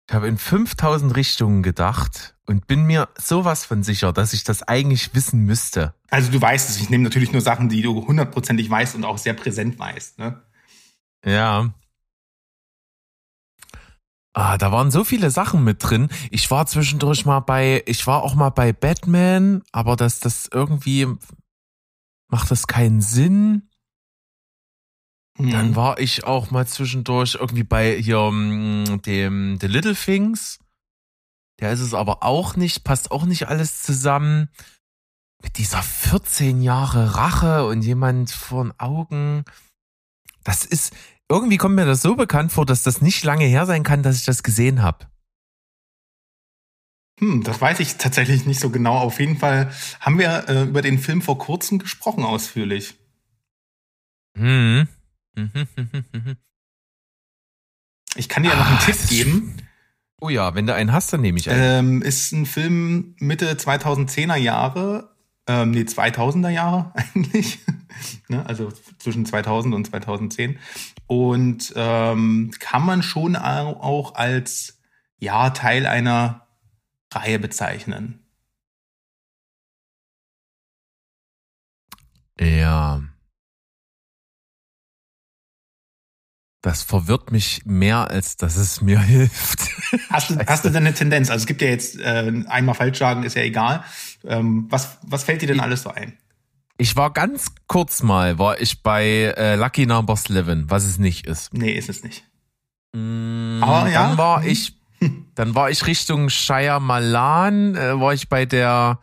Ich 0.07 0.15
habe 0.15 0.27
in 0.27 0.38
5000 0.38 1.15
Richtungen 1.15 1.62
gedacht 1.62 2.36
und 2.48 2.65
bin 2.65 2.86
mir 2.86 3.09
sowas 3.15 3.65
von 3.65 3.83
sicher, 3.83 4.12
dass 4.12 4.33
ich 4.33 4.43
das 4.43 4.63
eigentlich 4.63 5.13
wissen 5.13 5.45
müsste. 5.45 5.93
Also 6.09 6.31
du 6.31 6.41
weißt 6.41 6.69
es, 6.69 6.81
ich 6.81 6.89
nehme 6.89 7.03
natürlich 7.03 7.31
nur 7.31 7.41
Sachen, 7.41 7.69
die 7.69 7.83
du 7.83 8.07
hundertprozentig 8.07 8.69
weißt 8.69 8.95
und 8.95 9.05
auch 9.05 9.19
sehr 9.19 9.33
präsent 9.33 9.77
weißt. 9.77 10.17
Ne? 10.17 10.41
Ja. 11.24 11.74
Ah, 14.33 14.57
da 14.57 14.71
waren 14.71 14.89
so 14.89 15.03
viele 15.03 15.29
Sachen 15.29 15.63
mit 15.63 15.77
drin. 15.83 16.09
Ich 16.31 16.50
war 16.50 16.65
zwischendurch 16.65 17.25
mal 17.25 17.41
bei, 17.41 17.83
ich 17.86 18.07
war 18.07 18.24
auch 18.24 18.36
mal 18.36 18.50
bei 18.50 18.74
Batman, 18.74 19.63
aber 19.71 19.95
das, 19.95 20.19
das 20.19 20.50
irgendwie 20.51 21.07
macht 22.29 22.50
das 22.50 22.65
keinen 22.65 23.01
Sinn. 23.01 23.68
Dann 25.39 25.75
war 25.75 26.00
ich 26.00 26.25
auch 26.25 26.51
mal 26.51 26.67
zwischendurch 26.67 27.36
irgendwie 27.39 27.63
bei 27.63 27.96
hier 27.96 28.29
mm, 28.29 29.01
dem 29.03 29.58
The 29.60 29.67
Little 29.67 29.96
Things. 29.96 30.60
Der 31.62 31.72
ist 31.72 31.79
es 31.79 31.93
aber 31.93 32.24
auch 32.24 32.58
nicht, 32.58 32.84
passt 32.84 33.12
auch 33.12 33.24
nicht 33.24 33.48
alles 33.48 33.81
zusammen. 33.81 34.50
Mit 35.41 35.58
dieser 35.58 35.81
14 35.81 36.62
Jahre 36.62 37.15
Rache 37.15 37.65
und 37.65 37.84
jemand 37.84 38.31
vor 38.31 38.65
den 38.65 38.79
Augen. 38.79 39.46
Das 40.43 40.65
ist, 40.65 40.93
irgendwie 41.29 41.55
kommt 41.55 41.75
mir 41.75 41.86
das 41.86 42.01
so 42.01 42.15
bekannt 42.15 42.51
vor, 42.51 42.65
dass 42.65 42.84
das 42.84 43.01
nicht 43.01 43.24
lange 43.24 43.46
her 43.46 43.65
sein 43.65 43.84
kann, 43.84 44.03
dass 44.03 44.17
ich 44.17 44.25
das 44.25 44.43
gesehen 44.43 44.81
habe. 44.81 45.08
Hm, 47.19 47.43
das 47.43 47.62
weiß 47.62 47.79
ich 47.79 47.96
tatsächlich 47.96 48.46
nicht 48.46 48.60
so 48.60 48.69
genau. 48.69 48.98
Auf 48.98 49.22
jeden 49.22 49.38
Fall 49.38 49.72
haben 50.01 50.19
wir 50.19 50.50
äh, 50.50 50.63
über 50.63 50.81
den 50.81 51.00
Film 51.00 51.22
vor 51.22 51.38
kurzem 51.38 51.79
gesprochen 51.79 52.25
ausführlich. 52.25 52.96
Hm. 54.38 54.88
Ich 58.15 58.27
kann 58.29 58.43
dir 58.43 58.50
ja 58.50 58.55
noch 58.55 58.65
einen 58.65 58.77
Ah, 58.77 58.86
Tipp 58.86 59.08
geben. 59.08 59.58
Oh 60.22 60.29
ja, 60.29 60.53
wenn 60.55 60.67
du 60.67 60.74
einen 60.74 60.91
hast, 60.91 61.13
dann 61.13 61.22
nehme 61.22 61.39
ich 61.39 61.50
einen. 61.50 61.62
Ähm, 61.62 62.01
ist 62.01 62.31
ein 62.34 62.46
Film 62.46 63.15
Mitte 63.19 63.55
2010er 63.55 64.36
Jahre, 64.36 65.15
ähm, 65.48 65.72
nee, 65.72 65.84
2000er 65.84 66.50
Jahre 66.50 66.91
eigentlich, 66.96 67.60
ne? 68.27 68.46
also 68.46 68.72
zwischen 68.98 69.25
2000 69.25 69.74
und 69.75 69.86
2010. 69.88 70.60
Und 71.08 71.72
ähm, 71.75 72.51
kann 72.60 72.86
man 72.86 73.01
schon 73.03 73.36
au- 73.36 73.79
auch 73.79 74.15
als, 74.15 74.81
ja, 75.19 75.51
Teil 75.51 75.86
einer 75.86 76.48
Reihe 77.13 77.39
bezeichnen. 77.39 78.25
Ja. 82.39 83.01
Das 86.61 86.83
verwirrt 86.83 87.31
mich 87.31 87.61
mehr, 87.65 88.09
als 88.09 88.35
dass 88.35 88.57
es 88.57 88.81
mir 88.81 88.99
hilft. 89.01 89.69
Hast 90.09 90.31
du, 90.31 90.35
hast 90.45 90.65
du 90.65 90.69
denn 90.69 90.85
eine 90.85 90.93
Tendenz? 90.93 91.29
Also 91.29 91.43
es 91.43 91.47
gibt 91.47 91.61
ja 91.61 91.69
jetzt 91.69 91.99
äh, 91.99 92.43
einmal 92.47 92.75
falsch 92.75 92.97
sagen, 92.99 93.23
ist 93.23 93.35
ja 93.35 93.43
egal. 93.43 93.83
Ähm, 94.25 94.67
was, 94.69 94.97
was 95.03 95.23
fällt 95.23 95.41
dir 95.41 95.47
denn 95.47 95.61
alles 95.61 95.83
so 95.83 95.89
ein? 95.89 96.17
Ich 96.77 96.95
war 96.95 97.11
ganz 97.11 97.47
kurz 97.67 98.03
mal, 98.03 98.39
war 98.39 98.59
ich 98.61 98.83
bei 98.83 99.33
äh, 99.37 99.55
Lucky 99.55 99.85
Number 99.85 100.13
11, 100.13 100.69
was 100.69 100.85
es 100.85 100.97
nicht 100.97 101.27
ist. 101.27 101.53
Nee, 101.53 101.73
ist 101.73 101.89
es 101.89 102.03
nicht. 102.03 102.23
Mm, 102.93 103.61
Aber 103.61 103.89
ja. 103.89 104.07
Dann 104.09 104.17
war 104.17 104.45
ich, 104.45 104.77
dann 105.35 105.55
war 105.55 105.69
ich 105.69 105.85
Richtung 105.87 106.29
Shia 106.29 106.79
Malan, 106.79 107.75
äh, 107.75 107.99
war 107.99 108.13
ich 108.13 108.29
bei 108.29 108.45
der 108.45 108.99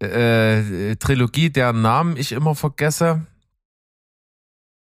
äh, 0.00 0.96
Trilogie, 0.96 1.50
deren 1.50 1.82
Namen 1.82 2.16
ich 2.16 2.32
immer 2.32 2.54
vergesse. 2.54 3.26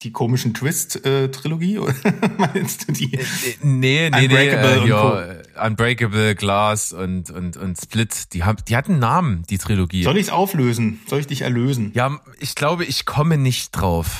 Die 0.04 0.12
komischen 0.12 0.54
Twist-Trilogie, 0.54 1.78
oder 1.78 1.94
meinst 2.38 2.88
du 2.88 2.92
die? 2.92 3.14
Äh, 3.14 3.24
nee, 3.62 4.10
nee, 4.10 4.10
nee, 4.10 4.26
Unbreakable 4.26 4.74
äh, 4.74 4.80
und 4.80 4.86
hier, 4.86 5.44
äh, 5.56 5.68
Unbreakable, 5.68 6.36
Glass 6.36 6.92
und, 6.92 7.30
und, 7.30 7.58
und 7.58 7.80
Split. 7.80 8.34
Die, 8.34 8.44
haben, 8.44 8.58
die 8.68 8.76
hatten 8.76 8.98
Namen, 9.00 9.44
die 9.50 9.58
Trilogie. 9.60 10.04
Soll 10.04 10.18
ich 10.18 10.28
es 10.28 10.30
auflösen? 10.32 11.00
Soll 11.08 11.20
ich 11.20 11.28
dich 11.28 11.42
erlösen? 11.42 11.92
Ja, 11.94 12.20
ich 12.40 12.56
glaube, 12.56 12.86
ich 12.86 13.06
komme 13.06 13.38
nicht 13.38 13.72
drauf. 13.72 14.18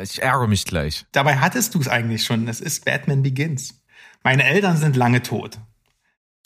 Ich 0.00 0.22
ärgere 0.22 0.48
mich 0.48 0.64
gleich. 0.64 1.06
Dabei 1.12 1.36
hattest 1.36 1.74
du 1.74 1.80
es 1.80 1.88
eigentlich 1.88 2.24
schon. 2.24 2.46
Das 2.46 2.60
ist 2.60 2.84
Batman 2.84 3.22
Begins. 3.22 3.82
Meine 4.22 4.44
Eltern 4.44 4.76
sind 4.76 4.96
lange 4.96 5.22
tot. 5.22 5.58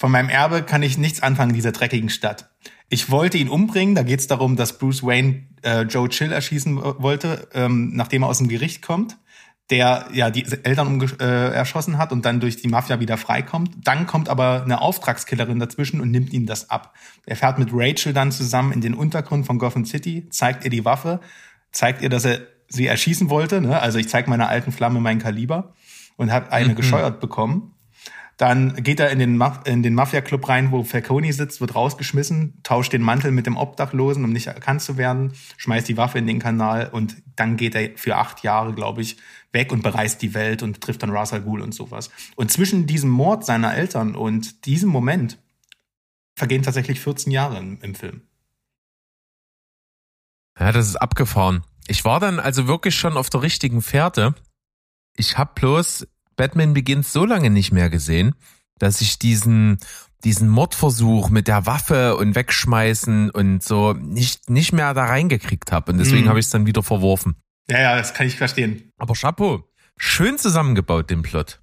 Von 0.02 0.10
meinem 0.10 0.30
Erbe 0.30 0.64
kann 0.64 0.82
ich 0.82 0.98
nichts 0.98 1.22
anfangen 1.22 1.50
in 1.50 1.54
dieser 1.54 1.70
dreckigen 1.70 2.08
Stadt. 2.10 2.50
Ich 2.88 3.12
wollte 3.12 3.38
ihn 3.38 3.48
umbringen. 3.48 3.94
Da 3.94 4.02
geht 4.02 4.18
es 4.18 4.26
darum, 4.26 4.56
dass 4.56 4.76
Bruce 4.76 5.04
Wayne 5.04 5.44
äh, 5.62 5.82
Joe 5.82 6.08
Chill 6.08 6.32
erschießen 6.32 6.76
äh, 6.76 6.80
wollte, 7.00 7.46
ähm, 7.54 7.92
nachdem 7.94 8.24
er 8.24 8.28
aus 8.28 8.38
dem 8.38 8.48
Gericht 8.48 8.82
kommt, 8.82 9.16
der 9.70 10.08
ja 10.12 10.30
die 10.30 10.44
Eltern 10.64 11.00
äh, 11.20 11.52
erschossen 11.52 11.98
hat 11.98 12.10
und 12.10 12.24
dann 12.24 12.40
durch 12.40 12.56
die 12.56 12.66
Mafia 12.66 12.98
wieder 12.98 13.16
freikommt. 13.16 13.70
Dann 13.84 14.08
kommt 14.08 14.28
aber 14.28 14.64
eine 14.64 14.80
Auftragskillerin 14.80 15.60
dazwischen 15.60 16.00
und 16.00 16.10
nimmt 16.10 16.32
ihm 16.32 16.46
das 16.46 16.68
ab. 16.68 16.94
Er 17.24 17.36
fährt 17.36 17.60
mit 17.60 17.68
Rachel 17.72 18.12
dann 18.12 18.32
zusammen 18.32 18.72
in 18.72 18.80
den 18.80 18.94
Untergrund 18.94 19.46
von 19.46 19.60
Gotham 19.60 19.84
City, 19.84 20.28
zeigt 20.30 20.64
ihr 20.64 20.70
die 20.70 20.84
Waffe, 20.84 21.20
zeigt 21.70 22.02
ihr, 22.02 22.08
dass 22.08 22.24
er 22.24 22.40
sie 22.66 22.88
erschießen 22.88 23.30
wollte. 23.30 23.60
Ne? 23.60 23.80
Also 23.80 24.00
ich 24.00 24.08
zeige 24.08 24.28
meiner 24.28 24.48
alten 24.48 24.72
Flamme 24.72 24.98
mein 24.98 25.20
Kaliber 25.20 25.74
und 26.16 26.32
habe 26.32 26.50
eine 26.50 26.70
Mhm. 26.70 26.74
gescheuert 26.74 27.20
bekommen. 27.20 27.76
Dann 28.36 28.74
geht 28.82 28.98
er 28.98 29.10
in 29.10 29.18
den, 29.18 29.36
Ma 29.36 29.60
in 29.64 29.82
den 29.82 29.94
Mafia-Club 29.94 30.48
rein, 30.48 30.72
wo 30.72 30.82
Falcone 30.84 31.32
sitzt, 31.32 31.60
wird 31.60 31.74
rausgeschmissen, 31.74 32.60
tauscht 32.62 32.92
den 32.92 33.02
Mantel 33.02 33.30
mit 33.30 33.46
dem 33.46 33.56
Obdachlosen, 33.56 34.24
um 34.24 34.32
nicht 34.32 34.46
erkannt 34.46 34.82
zu 34.82 34.96
werden, 34.96 35.32
schmeißt 35.58 35.88
die 35.88 35.96
Waffe 35.96 36.18
in 36.18 36.26
den 36.26 36.38
Kanal 36.38 36.88
und 36.90 37.16
dann 37.36 37.56
geht 37.56 37.74
er 37.74 37.90
für 37.96 38.16
acht 38.16 38.42
Jahre, 38.42 38.72
glaube 38.72 39.02
ich, 39.02 39.16
weg 39.52 39.70
und 39.70 39.82
bereist 39.82 40.22
die 40.22 40.34
Welt 40.34 40.62
und 40.62 40.80
trifft 40.80 41.02
dann 41.02 41.10
Ra's 41.10 41.32
al 41.32 41.42
und 41.42 41.74
sowas. 41.74 42.10
Und 42.36 42.50
zwischen 42.50 42.86
diesem 42.86 43.10
Mord 43.10 43.44
seiner 43.44 43.74
Eltern 43.74 44.16
und 44.16 44.66
diesem 44.66 44.88
Moment 44.88 45.38
vergehen 46.34 46.62
tatsächlich 46.62 47.00
14 47.00 47.30
Jahre 47.32 47.58
im, 47.58 47.78
im 47.82 47.94
Film. 47.94 48.22
Ja, 50.58 50.72
das 50.72 50.88
ist 50.88 50.96
abgefahren. 50.96 51.64
Ich 51.86 52.04
war 52.04 52.20
dann 52.20 52.38
also 52.38 52.66
wirklich 52.66 52.94
schon 52.94 53.16
auf 53.16 53.30
der 53.30 53.42
richtigen 53.42 53.82
Fährte. 53.82 54.34
Ich 55.16 55.36
habe 55.36 55.52
bloß 55.54 56.06
Batman 56.36 56.74
Begins 56.74 57.12
so 57.12 57.24
lange 57.24 57.50
nicht 57.50 57.72
mehr 57.72 57.90
gesehen, 57.90 58.34
dass 58.78 59.00
ich 59.00 59.18
diesen 59.18 59.78
diesen 60.24 60.48
Mordversuch 60.48 61.30
mit 61.30 61.48
der 61.48 61.66
Waffe 61.66 62.16
und 62.16 62.36
wegschmeißen 62.36 63.30
und 63.30 63.62
so 63.62 63.92
nicht 63.92 64.48
nicht 64.50 64.72
mehr 64.72 64.94
da 64.94 65.04
reingekriegt 65.06 65.72
habe 65.72 65.92
und 65.92 65.98
deswegen 65.98 66.24
Mhm. 66.24 66.28
habe 66.28 66.38
ich 66.38 66.46
es 66.46 66.50
dann 66.52 66.66
wieder 66.66 66.82
verworfen. 66.82 67.36
Ja, 67.68 67.80
ja, 67.80 67.96
das 67.96 68.14
kann 68.14 68.26
ich 68.26 68.36
verstehen. 68.36 68.90
Aber 68.98 69.14
Chapeau, 69.14 69.68
schön 69.96 70.38
zusammengebaut 70.38 71.10
den 71.10 71.22
Plot. 71.22 71.60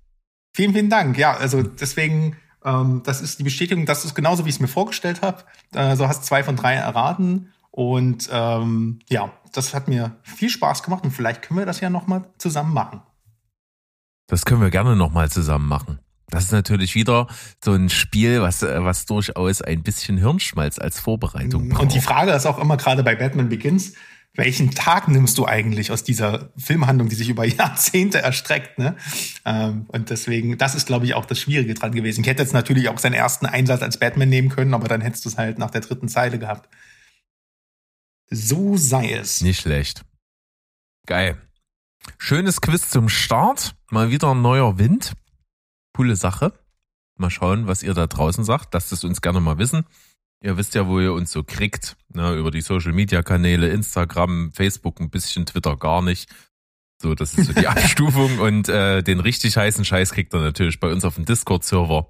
Vielen, 0.55 0.73
vielen 0.73 0.89
Dank. 0.89 1.17
Ja, 1.17 1.37
also 1.37 1.61
deswegen, 1.63 2.35
ähm, 2.65 3.01
das 3.05 3.21
ist 3.21 3.39
die 3.39 3.43
Bestätigung, 3.43 3.85
das 3.85 4.03
ist 4.03 4.15
genauso, 4.15 4.43
wie 4.45 4.49
ich 4.49 4.55
es 4.55 4.61
mir 4.61 4.67
vorgestellt 4.67 5.21
habe. 5.21 5.43
Äh, 5.73 5.95
so 5.95 6.07
hast 6.07 6.25
zwei 6.25 6.43
von 6.43 6.55
drei 6.57 6.73
erraten. 6.73 7.53
Und 7.71 8.29
ähm, 8.31 8.99
ja, 9.09 9.31
das 9.53 9.73
hat 9.73 9.87
mir 9.87 10.17
viel 10.23 10.49
Spaß 10.49 10.83
gemacht 10.83 11.03
und 11.03 11.11
vielleicht 11.11 11.43
können 11.43 11.59
wir 11.59 11.65
das 11.65 11.79
ja 11.79 11.89
nochmal 11.89 12.27
zusammen 12.39 12.73
machen. 12.73 13.01
Das 14.29 14.45
können 14.45 14.61
wir 14.61 14.69
gerne 14.69 14.95
nochmal 14.95 15.29
zusammen 15.29 15.67
machen. 15.67 15.99
Das 16.29 16.45
ist 16.45 16.51
natürlich 16.51 16.93
wieder 16.93 17.27
so 17.63 17.73
ein 17.73 17.89
Spiel, 17.89 18.41
was, 18.41 18.61
äh, 18.61 18.83
was 18.83 19.05
durchaus 19.05 19.61
ein 19.61 19.81
bisschen 19.81 20.17
Hirnschmalz 20.17 20.77
als 20.77 20.99
Vorbereitung 20.99 21.69
braucht. 21.69 21.81
Und 21.81 21.93
die 21.93 22.01
Frage 22.01 22.31
ist 22.31 22.45
auch 22.45 22.59
immer 22.59 22.77
gerade 22.77 23.03
bei 23.03 23.15
Batman 23.15 23.49
Begins, 23.49 23.93
welchen 24.35 24.69
Tag 24.71 25.07
nimmst 25.07 25.39
du 25.39 25.47
eigentlich 25.47 25.91
aus 25.91 26.03
dieser 26.03 26.51
Filmhandlung, 26.55 27.09
die 27.09 27.15
sich 27.15 27.29
über 27.29 27.45
Jahrzehnte 27.47 28.21
erstreckt? 28.21 28.77
Ne? 28.77 28.95
Ähm, 29.43 29.85
und 29.87 30.11
deswegen, 30.11 30.59
das 30.59 30.75
ist, 30.75 30.85
glaube 30.85 31.05
ich, 31.05 31.15
auch 31.15 31.25
das 31.25 31.39
Schwierige 31.39 31.73
dran 31.73 31.93
gewesen. 31.93 32.21
Ich 32.21 32.27
hätte 32.27 32.43
jetzt 32.43 32.53
natürlich 32.53 32.89
auch 32.89 32.99
seinen 32.99 33.15
ersten 33.15 33.47
Einsatz 33.47 33.81
als 33.81 33.97
Batman 33.97 34.29
nehmen 34.29 34.49
können, 34.49 34.75
aber 34.75 34.87
dann 34.87 35.01
hättest 35.01 35.25
du 35.25 35.29
es 35.29 35.37
halt 35.37 35.57
nach 35.57 35.71
der 35.71 35.81
dritten 35.81 36.07
Zeile 36.07 36.37
gehabt. 36.37 36.69
So 38.29 38.77
sei 38.77 39.13
es. 39.13 39.41
Nicht 39.41 39.61
schlecht. 39.61 40.03
Geil. 41.07 41.41
Schönes 42.19 42.61
Quiz 42.61 42.89
zum 42.89 43.09
Start. 43.09 43.73
Mal 43.91 44.11
wieder 44.11 44.31
ein 44.31 44.41
neuer 44.41 44.77
Wind. 44.77 45.13
Coole 45.95 46.15
Sache. 46.15 46.53
Mal 47.15 47.31
schauen, 47.31 47.67
was 47.67 47.81
ihr 47.83 47.93
da 47.93 48.07
draußen 48.07 48.43
sagt. 48.43 48.73
Lasst 48.73 48.91
es 48.91 49.03
uns 49.03 49.21
gerne 49.21 49.39
mal 49.39 49.57
wissen. 49.57 49.85
Ihr 50.41 50.57
wisst 50.57 50.75
ja, 50.75 50.87
wo 50.87 50.99
ihr 50.99 51.13
uns 51.13 51.31
so 51.31 51.43
kriegt. 51.43 51.97
Ne, 52.13 52.35
über 52.35 52.51
die 52.51 52.61
Social 52.61 52.93
Media 52.93 53.23
Kanäle, 53.23 53.69
Instagram, 53.69 54.51
Facebook 54.53 54.99
ein 55.01 55.09
bisschen, 55.09 55.45
Twitter 55.45 55.75
gar 55.75 56.01
nicht. 56.01 56.29
So, 57.01 57.15
das 57.15 57.33
ist 57.33 57.47
so 57.47 57.53
die 57.53 57.67
Abstufung. 57.67 58.39
Und 58.39 58.69
äh, 58.69 59.01
den 59.01 59.19
richtig 59.19 59.57
heißen 59.57 59.83
Scheiß 59.83 60.11
kriegt 60.11 60.33
ihr 60.33 60.39
natürlich 60.39 60.79
bei 60.79 60.91
uns 60.91 61.03
auf 61.03 61.15
dem 61.15 61.25
Discord-Server. 61.25 62.09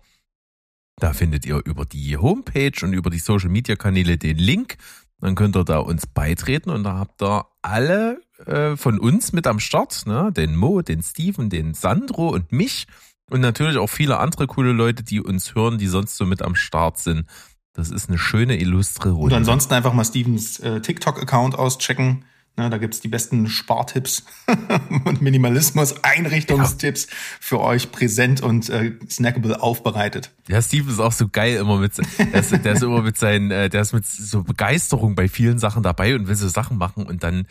Da 0.97 1.13
findet 1.13 1.45
ihr 1.45 1.61
über 1.65 1.85
die 1.85 2.17
Homepage 2.17 2.85
und 2.85 2.93
über 2.93 3.09
die 3.09 3.19
Social 3.19 3.49
Media 3.49 3.77
Kanäle 3.77 4.17
den 4.17 4.37
Link. 4.37 4.77
Dann 5.21 5.35
könnt 5.35 5.55
ihr 5.55 5.63
da 5.63 5.79
uns 5.79 6.07
beitreten 6.07 6.69
und 6.69 6.83
da 6.83 6.97
habt 6.97 7.21
ihr 7.21 7.45
alle 7.61 8.21
äh, 8.45 8.75
von 8.77 8.99
uns 8.99 9.33
mit 9.33 9.47
am 9.47 9.59
Start, 9.59 10.05
ne? 10.05 10.31
Den 10.35 10.55
Mo, 10.55 10.81
den 10.81 11.01
Steven, 11.01 11.49
den 11.49 11.73
Sandro 11.73 12.29
und 12.29 12.51
mich 12.51 12.87
und 13.29 13.41
natürlich 13.41 13.77
auch 13.77 13.87
viele 13.89 14.17
andere 14.17 14.47
coole 14.47 14.71
Leute, 14.71 15.03
die 15.03 15.21
uns 15.21 15.55
hören, 15.55 15.77
die 15.77 15.87
sonst 15.87 16.17
so 16.17 16.25
mit 16.25 16.41
am 16.41 16.55
Start 16.55 16.97
sind. 16.97 17.25
Das 17.73 17.91
ist 17.91 18.09
eine 18.09 18.17
schöne 18.17 18.59
illustre 18.59 19.09
Und 19.09 19.15
Runde. 19.17 19.35
ansonsten 19.37 19.73
einfach 19.73 19.93
mal 19.93 20.03
Stevens 20.03 20.59
äh, 20.59 20.81
TikTok-Account 20.81 21.55
auschecken. 21.55 22.25
Na, 22.55 22.67
da 22.69 22.77
gibt's 22.77 22.99
die 22.99 23.07
besten 23.07 23.47
Spartipps 23.47 24.25
und 25.05 25.21
Minimalismus-Einrichtungstipps 25.21 27.07
für 27.39 27.61
euch 27.61 27.91
präsent 27.91 28.41
und 28.41 28.69
äh, 28.69 28.97
snackable 29.09 29.61
aufbereitet. 29.61 30.31
Ja, 30.47 30.61
Steven 30.61 30.89
ist 30.89 30.99
auch 30.99 31.13
so 31.13 31.29
geil 31.29 31.55
immer 31.55 31.77
mit, 31.77 31.93
der 31.97 32.33
ist, 32.33 32.51
der 32.51 32.73
ist 32.73 32.83
immer 32.83 33.01
mit 33.01 33.17
seinen, 33.17 33.51
äh, 33.51 33.69
der 33.69 33.81
ist 33.81 33.93
mit 33.93 34.05
so 34.05 34.43
Begeisterung 34.43 35.15
bei 35.15 35.29
vielen 35.29 35.59
Sachen 35.59 35.83
dabei 35.83 36.15
und 36.15 36.27
will 36.27 36.35
so 36.35 36.49
Sachen 36.49 36.77
machen 36.77 37.05
und 37.05 37.23
dann 37.23 37.45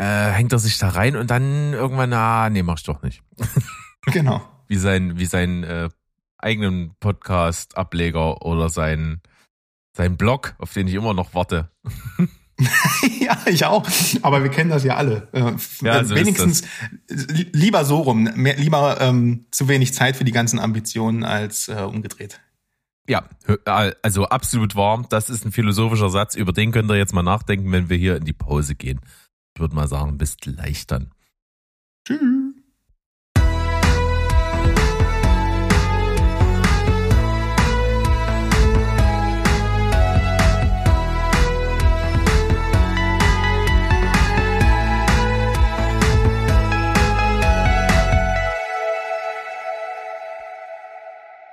äh, 0.00 0.30
hängt 0.30 0.52
er 0.52 0.58
sich 0.58 0.78
da 0.78 0.88
rein 0.88 1.16
und 1.16 1.30
dann 1.30 1.72
irgendwann, 1.74 2.12
ah, 2.12 2.48
nee, 2.50 2.62
mach 2.62 2.78
ich 2.78 2.84
doch 2.84 3.02
nicht. 3.02 3.22
Genau. 4.06 4.40
Wie 4.66 4.76
sein, 4.76 5.18
wie 5.18 5.26
sein 5.26 5.62
äh, 5.64 5.88
eigenen 6.38 6.94
Podcast-Ableger 7.00 8.42
oder 8.46 8.68
sein, 8.70 9.20
sein 9.96 10.16
Blog, 10.16 10.54
auf 10.58 10.72
den 10.72 10.88
ich 10.88 10.94
immer 10.94 11.12
noch 11.12 11.34
warte. 11.34 11.70
ja, 13.20 13.36
ich 13.46 13.64
auch. 13.66 13.86
Aber 14.22 14.42
wir 14.42 14.50
kennen 14.50 14.70
das 14.70 14.84
ja 14.84 14.96
alle. 14.96 15.28
Äh, 15.32 15.52
Ja, 15.84 16.02
so 16.04 16.14
ist 16.14 16.20
wenigstens 16.20 16.62
li- 17.08 17.50
lieber 17.52 17.84
so 17.84 17.98
rum. 18.00 18.24
Mehr, 18.36 18.56
lieber 18.56 19.00
ähm, 19.00 19.46
zu 19.50 19.68
wenig 19.68 19.92
Zeit 19.92 20.16
für 20.16 20.24
die 20.24 20.32
ganzen 20.32 20.58
Ambitionen 20.58 21.24
als 21.24 21.68
äh, 21.68 21.74
umgedreht. 21.82 22.40
Ja, 23.08 23.24
hö- 23.46 23.94
also 24.02 24.26
absolut 24.28 24.76
wahr. 24.76 25.04
Das 25.10 25.28
ist 25.30 25.44
ein 25.44 25.52
philosophischer 25.52 26.10
Satz, 26.10 26.36
über 26.36 26.52
den 26.52 26.72
könnt 26.72 26.90
ihr 26.90 26.96
jetzt 26.96 27.12
mal 27.12 27.22
nachdenken, 27.22 27.70
wenn 27.72 27.88
wir 27.90 27.96
hier 27.98 28.16
in 28.16 28.24
die 28.24 28.32
Pause 28.32 28.74
gehen. 28.76 29.00
Würde 29.60 29.74
mal 29.74 29.88
sagen, 29.88 30.16
bis 30.16 30.38
gleich 30.38 30.86
dann. 30.86 31.10
Tschüss. 32.06 32.54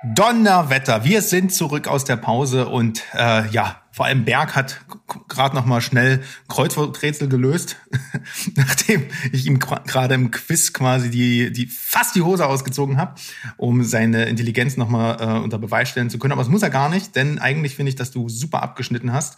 Donnerwetter, 0.02 1.04
wir 1.04 1.20
sind 1.20 1.52
zurück 1.52 1.86
aus 1.86 2.04
der 2.04 2.16
Pause 2.16 2.68
und 2.68 3.02
äh, 3.14 3.46
ja, 3.50 3.82
vor 3.98 4.06
allem 4.06 4.24
Berg 4.24 4.54
hat 4.54 4.80
gerade 5.26 5.56
noch 5.56 5.66
mal 5.66 5.80
schnell 5.80 6.22
Kreuzworträtsel 6.46 7.28
gelöst, 7.28 7.78
nachdem 8.54 9.06
ich 9.32 9.44
ihm 9.44 9.58
gerade 9.58 10.14
im 10.14 10.30
Quiz 10.30 10.72
quasi 10.72 11.10
die 11.10 11.52
die 11.52 11.66
fast 11.66 12.14
die 12.14 12.22
Hose 12.22 12.46
ausgezogen 12.46 12.96
habe, 12.96 13.16
um 13.56 13.82
seine 13.82 14.26
Intelligenz 14.26 14.76
noch 14.76 14.88
mal 14.88 15.16
äh, 15.20 15.42
unter 15.42 15.58
Beweis 15.58 15.88
stellen 15.88 16.10
zu 16.10 16.20
können. 16.20 16.30
Aber 16.30 16.42
das 16.42 16.48
muss 16.48 16.62
er 16.62 16.70
gar 16.70 16.88
nicht, 16.88 17.16
denn 17.16 17.40
eigentlich 17.40 17.74
finde 17.74 17.90
ich, 17.90 17.96
dass 17.96 18.12
du 18.12 18.28
super 18.28 18.62
abgeschnitten 18.62 19.12
hast. 19.12 19.36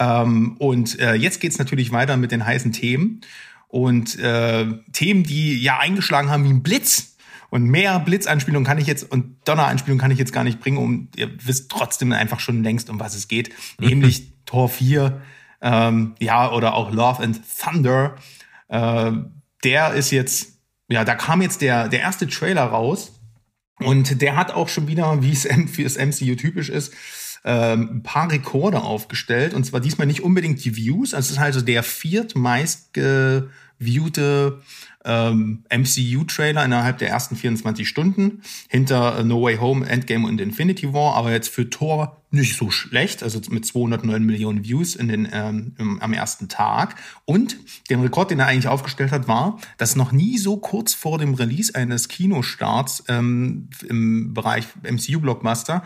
Ähm, 0.00 0.56
und 0.58 0.98
äh, 0.98 1.14
jetzt 1.14 1.40
geht's 1.40 1.60
natürlich 1.60 1.92
weiter 1.92 2.16
mit 2.16 2.32
den 2.32 2.44
heißen 2.44 2.72
Themen 2.72 3.20
und 3.68 4.18
äh, 4.18 4.66
Themen, 4.92 5.22
die 5.22 5.62
ja 5.62 5.78
eingeschlagen 5.78 6.30
haben 6.30 6.42
wie 6.42 6.50
ein 6.50 6.64
Blitz. 6.64 7.09
Und 7.50 7.64
mehr 7.64 7.98
Blitzanspielungen 8.00 8.66
kann 8.66 8.78
ich 8.78 8.86
jetzt 8.86 9.10
und 9.10 9.36
Donneranspielungen 9.46 10.00
kann 10.00 10.10
ich 10.10 10.18
jetzt 10.18 10.32
gar 10.32 10.44
nicht 10.44 10.60
bringen, 10.60 10.78
um 10.78 11.08
ihr 11.16 11.30
wisst 11.44 11.70
trotzdem 11.70 12.12
einfach 12.12 12.40
schon 12.40 12.62
längst, 12.62 12.88
um 12.90 12.98
was 13.00 13.14
es 13.14 13.28
geht. 13.28 13.50
Nämlich 13.78 14.32
Tor 14.46 14.68
4, 14.68 15.20
ähm, 15.60 16.14
ja, 16.20 16.50
oder 16.52 16.74
auch 16.74 16.92
Love 16.92 17.22
and 17.22 17.40
Thunder. 17.58 18.16
Äh, 18.68 19.12
der 19.64 19.92
ist 19.94 20.10
jetzt, 20.10 20.54
ja, 20.88 21.04
da 21.04 21.14
kam 21.14 21.42
jetzt 21.42 21.60
der, 21.60 21.88
der 21.88 22.00
erste 22.00 22.26
Trailer 22.28 22.64
raus. 22.64 23.16
Und 23.82 24.20
der 24.20 24.36
hat 24.36 24.52
auch 24.52 24.68
schon 24.68 24.88
wieder, 24.88 25.22
wie 25.22 25.32
es 25.32 25.46
M- 25.46 25.66
für 25.66 25.84
das 25.84 25.96
MCU 25.96 26.34
typisch 26.34 26.68
ist, 26.68 26.92
ähm, 27.44 27.88
ein 27.94 28.02
paar 28.02 28.30
Rekorde 28.30 28.82
aufgestellt. 28.82 29.54
Und 29.54 29.64
zwar 29.64 29.80
diesmal 29.80 30.06
nicht 30.06 30.20
unbedingt 30.22 30.62
die 30.64 30.76
Views. 30.76 31.14
Also 31.14 31.28
es 31.28 31.32
ist 31.32 31.38
also 31.38 31.62
der 31.62 31.82
viertmeist 31.82 32.92
geviewte 32.92 34.60
ähm, 35.04 35.64
MCU-Trailer 35.70 36.64
innerhalb 36.64 36.98
der 36.98 37.08
ersten 37.08 37.36
24 37.36 37.88
Stunden. 37.88 38.42
Hinter 38.68 39.18
äh, 39.18 39.24
No 39.24 39.42
Way 39.42 39.56
Home, 39.56 39.88
Endgame 39.88 40.26
und 40.26 40.40
Infinity 40.40 40.92
War. 40.92 41.14
Aber 41.14 41.32
jetzt 41.32 41.48
für 41.48 41.70
Thor 41.70 42.22
nicht 42.30 42.56
so 42.56 42.70
schlecht. 42.70 43.22
Also 43.22 43.40
mit 43.50 43.64
209 43.64 44.22
Millionen 44.24 44.64
Views 44.64 44.94
in 44.94 45.08
den, 45.08 45.28
ähm, 45.32 45.74
im, 45.78 46.00
am 46.00 46.12
ersten 46.12 46.48
Tag. 46.48 46.96
Und 47.24 47.56
den 47.88 48.00
Rekord, 48.00 48.30
den 48.30 48.40
er 48.40 48.46
eigentlich 48.46 48.68
aufgestellt 48.68 49.12
hat, 49.12 49.26
war, 49.26 49.58
dass 49.78 49.96
noch 49.96 50.12
nie 50.12 50.38
so 50.38 50.58
kurz 50.58 50.94
vor 50.94 51.18
dem 51.18 51.34
Release 51.34 51.74
eines 51.74 52.08
Kinostarts 52.08 53.04
ähm, 53.08 53.70
im 53.88 54.34
Bereich 54.34 54.66
MCU-Blockbuster 54.82 55.82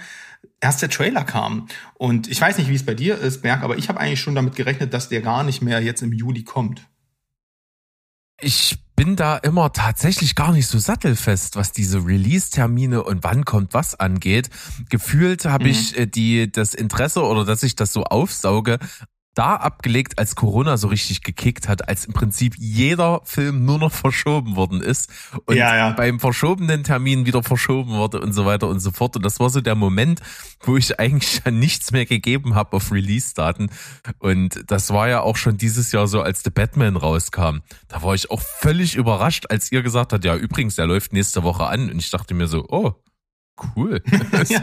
erst 0.60 0.82
der 0.82 0.88
Trailer 0.88 1.24
kam. 1.24 1.68
Und 1.94 2.28
ich 2.28 2.40
weiß 2.40 2.58
nicht, 2.58 2.68
wie 2.68 2.74
es 2.74 2.86
bei 2.86 2.94
dir 2.94 3.18
ist, 3.18 3.42
Berg, 3.42 3.62
aber 3.62 3.76
ich 3.76 3.88
habe 3.88 4.00
eigentlich 4.00 4.20
schon 4.20 4.34
damit 4.34 4.56
gerechnet, 4.56 4.94
dass 4.94 5.08
der 5.08 5.20
gar 5.20 5.44
nicht 5.44 5.62
mehr 5.62 5.80
jetzt 5.80 6.02
im 6.02 6.12
Juli 6.12 6.42
kommt. 6.42 6.88
Ich 8.40 8.83
bin 8.96 9.16
da 9.16 9.36
immer 9.36 9.72
tatsächlich 9.72 10.34
gar 10.34 10.52
nicht 10.52 10.66
so 10.68 10.78
sattelfest, 10.78 11.56
was 11.56 11.72
diese 11.72 12.06
Release-Termine 12.06 13.02
und 13.02 13.24
wann 13.24 13.44
kommt 13.44 13.74
was 13.74 13.98
angeht. 13.98 14.50
Gefühlt 14.88 15.44
habe 15.44 15.64
Mhm. 15.64 15.70
ich 15.70 15.98
äh, 15.98 16.06
die 16.06 16.50
das 16.50 16.74
Interesse 16.74 17.22
oder 17.22 17.44
dass 17.44 17.62
ich 17.62 17.74
das 17.76 17.92
so 17.92 18.04
aufsauge 18.04 18.78
da 19.34 19.56
abgelegt, 19.56 20.18
als 20.18 20.36
Corona 20.36 20.76
so 20.76 20.88
richtig 20.88 21.22
gekickt 21.22 21.68
hat, 21.68 21.88
als 21.88 22.04
im 22.06 22.12
Prinzip 22.12 22.54
jeder 22.56 23.20
Film 23.24 23.64
nur 23.64 23.78
noch 23.78 23.92
verschoben 23.92 24.56
worden 24.56 24.80
ist 24.80 25.10
und 25.46 25.56
Ja, 25.56 25.76
ja. 25.76 25.90
beim 25.90 26.20
verschobenen 26.20 26.84
Termin 26.84 27.26
wieder 27.26 27.42
verschoben 27.42 27.92
wurde 27.92 28.20
und 28.20 28.32
so 28.32 28.46
weiter 28.46 28.68
und 28.68 28.80
so 28.80 28.90
fort. 28.90 29.16
Und 29.16 29.24
das 29.24 29.40
war 29.40 29.50
so 29.50 29.60
der 29.60 29.74
Moment, 29.74 30.20
wo 30.60 30.76
ich 30.76 30.98
eigentlich 30.98 31.40
dann 31.44 31.58
nichts 31.58 31.90
mehr 31.92 32.06
gegeben 32.06 32.54
habe 32.54 32.76
auf 32.76 32.92
Release-Daten. 32.92 33.70
Und 34.18 34.64
das 34.68 34.90
war 34.90 35.08
ja 35.08 35.20
auch 35.20 35.36
schon 35.36 35.56
dieses 35.56 35.92
Jahr 35.92 36.06
so, 36.06 36.22
als 36.22 36.42
The 36.44 36.50
Batman 36.50 36.96
rauskam. 36.96 37.58
Da 37.88 38.02
war 38.02 38.14
ich 38.14 38.30
auch 38.30 38.40
völlig 38.40 38.94
überrascht, 38.94 39.46
als 39.50 39.72
ihr 39.72 39.82
gesagt 39.82 40.12
habt, 40.12 40.24
ja, 40.24 40.36
übrigens, 40.36 40.76
der 40.76 40.86
läuft 40.86 41.12
nächste 41.12 41.42
Woche 41.42 41.66
an. 41.66 41.90
Und 41.90 41.98
ich 41.98 42.10
dachte 42.10 42.34
mir 42.34 42.46
so, 42.46 42.66
oh, 42.68 42.94
cool. 43.76 44.02
ja, 44.48 44.62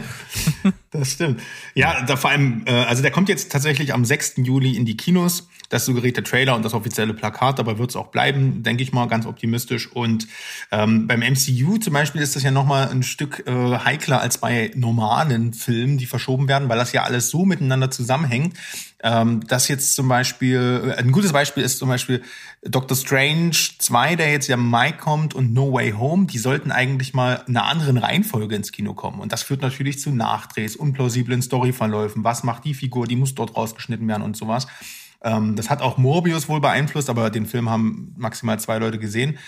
das 0.90 1.12
stimmt. 1.12 1.40
Ja, 1.74 2.02
da 2.02 2.16
vor 2.16 2.30
allem, 2.30 2.62
äh, 2.66 2.72
also 2.72 3.02
der 3.02 3.10
kommt 3.10 3.28
jetzt 3.28 3.50
tatsächlich 3.50 3.94
am 3.94 4.04
6. 4.04 4.34
Juli 4.38 4.76
in 4.76 4.84
die 4.84 4.96
Kinos. 4.96 5.48
Das 5.68 5.86
suggeriert 5.86 6.16
der 6.16 6.24
Trailer 6.24 6.54
und 6.54 6.64
das 6.64 6.74
offizielle 6.74 7.14
Plakat, 7.14 7.58
dabei 7.58 7.78
wird 7.78 7.90
es 7.90 7.96
auch 7.96 8.08
bleiben, 8.08 8.62
denke 8.62 8.82
ich 8.82 8.92
mal, 8.92 9.06
ganz 9.06 9.24
optimistisch. 9.24 9.90
Und 9.90 10.28
ähm, 10.70 11.06
beim 11.06 11.20
MCU 11.20 11.78
zum 11.78 11.94
Beispiel 11.94 12.20
ist 12.20 12.36
das 12.36 12.42
ja 12.42 12.50
nochmal 12.50 12.88
ein 12.90 13.02
Stück 13.02 13.44
äh, 13.46 13.50
heikler 13.50 14.20
als 14.20 14.36
bei 14.36 14.70
normalen 14.74 15.54
Filmen, 15.54 15.96
die 15.96 16.04
verschoben 16.04 16.46
werden, 16.46 16.68
weil 16.68 16.76
das 16.76 16.92
ja 16.92 17.04
alles 17.04 17.30
so 17.30 17.46
miteinander 17.46 17.90
zusammenhängt. 17.90 18.54
Ähm, 19.02 19.40
das 19.46 19.68
jetzt 19.68 19.94
zum 19.96 20.08
Beispiel, 20.08 20.94
äh, 20.96 21.00
ein 21.00 21.10
gutes 21.10 21.32
Beispiel 21.32 21.62
ist 21.64 21.78
zum 21.78 21.88
Beispiel 21.88 22.22
Doctor 22.62 22.96
Strange 22.96 23.56
2, 23.78 24.16
der 24.16 24.30
jetzt 24.30 24.46
ja 24.46 24.54
im 24.54 24.68
Mai 24.68 24.92
kommt 24.92 25.34
und 25.34 25.52
No 25.52 25.72
Way 25.72 25.92
Home, 25.92 26.26
die 26.26 26.38
sollten 26.38 26.70
eigentlich 26.70 27.12
mal 27.12 27.42
in 27.48 27.56
einer 27.56 27.66
anderen 27.66 27.96
Reihenfolge 27.96 28.54
ins 28.54 28.70
Kino 28.70 28.94
kommen. 28.94 29.20
Und 29.20 29.32
das 29.32 29.42
führt 29.42 29.62
natürlich 29.62 29.98
zu 29.98 30.10
Nachdrehs, 30.10 30.76
unplausiblen 30.76 31.42
Storyverläufen. 31.42 32.22
Was 32.22 32.44
macht 32.44 32.64
die 32.64 32.74
Figur? 32.74 33.06
Die 33.06 33.16
muss 33.16 33.34
dort 33.34 33.56
rausgeschnitten 33.56 34.06
werden 34.06 34.22
und 34.22 34.36
sowas. 34.36 34.68
Ähm, 35.24 35.56
das 35.56 35.70
hat 35.70 35.80
auch 35.82 35.98
Morbius 35.98 36.48
wohl 36.48 36.60
beeinflusst, 36.60 37.08
aber 37.08 37.30
den 37.30 37.46
Film 37.46 37.70
haben 37.70 38.12
maximal 38.16 38.58
zwei 38.58 38.78
Leute 38.78 38.98
gesehen. 38.98 39.38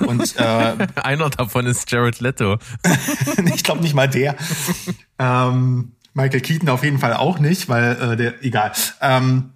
Und 0.00 0.36
äh, 0.38 0.86
Einer 1.02 1.30
davon 1.30 1.66
ist 1.66 1.90
Jared 1.90 2.20
Leto. 2.20 2.58
ich 3.54 3.64
glaube 3.64 3.82
nicht 3.82 3.94
mal 3.94 4.08
der. 4.08 4.36
ähm, 5.18 5.92
Michael 6.14 6.40
Keaton 6.40 6.68
auf 6.68 6.84
jeden 6.84 6.98
Fall 6.98 7.14
auch 7.14 7.38
nicht, 7.38 7.68
weil 7.68 7.96
äh, 8.00 8.16
der, 8.16 8.44
egal. 8.44 8.72
Ähm, 9.00 9.50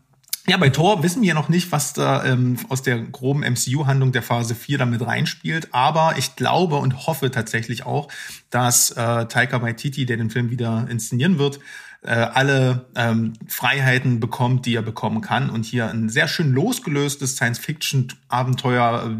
ja, 0.48 0.56
bei 0.56 0.70
Thor 0.70 1.02
wissen 1.02 1.20
wir 1.22 1.34
noch 1.34 1.50
nicht, 1.50 1.72
was 1.72 1.92
da 1.92 2.24
ähm, 2.24 2.56
aus 2.70 2.80
der 2.80 2.98
groben 2.98 3.40
MCU-Handlung 3.40 4.12
der 4.12 4.22
Phase 4.22 4.54
4 4.54 4.78
damit 4.78 5.06
reinspielt. 5.06 5.68
Aber 5.72 6.14
ich 6.16 6.36
glaube 6.36 6.76
und 6.76 7.06
hoffe 7.06 7.30
tatsächlich 7.30 7.84
auch, 7.84 8.08
dass 8.48 8.90
äh, 8.90 9.26
Taika 9.26 9.60
Waititi, 9.60 10.06
der 10.06 10.16
den 10.16 10.30
Film 10.30 10.50
wieder 10.50 10.86
inszenieren 10.90 11.38
wird, 11.38 11.60
äh, 12.00 12.12
alle 12.12 12.86
ähm, 12.94 13.34
Freiheiten 13.46 14.20
bekommt, 14.20 14.64
die 14.64 14.74
er 14.74 14.82
bekommen 14.82 15.20
kann. 15.20 15.50
Und 15.50 15.66
hier 15.66 15.90
ein 15.90 16.08
sehr 16.08 16.28
schön 16.28 16.52
losgelöstes 16.52 17.36
Science-Fiction-Abenteuer 17.36 19.10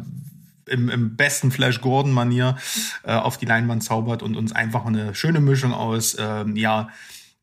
äh, 0.66 0.72
im, 0.72 0.88
im 0.88 1.16
besten 1.16 1.50
Flash 1.50 1.82
Gordon-Manier 1.82 2.56
äh, 3.02 3.12
auf 3.12 3.36
die 3.36 3.46
Leinwand 3.46 3.82
zaubert 3.82 4.22
und 4.22 4.34
uns 4.34 4.52
einfach 4.52 4.86
eine 4.86 5.14
schöne 5.14 5.40
Mischung 5.40 5.74
aus 5.74 6.16
ähm, 6.18 6.56
ja, 6.56 6.88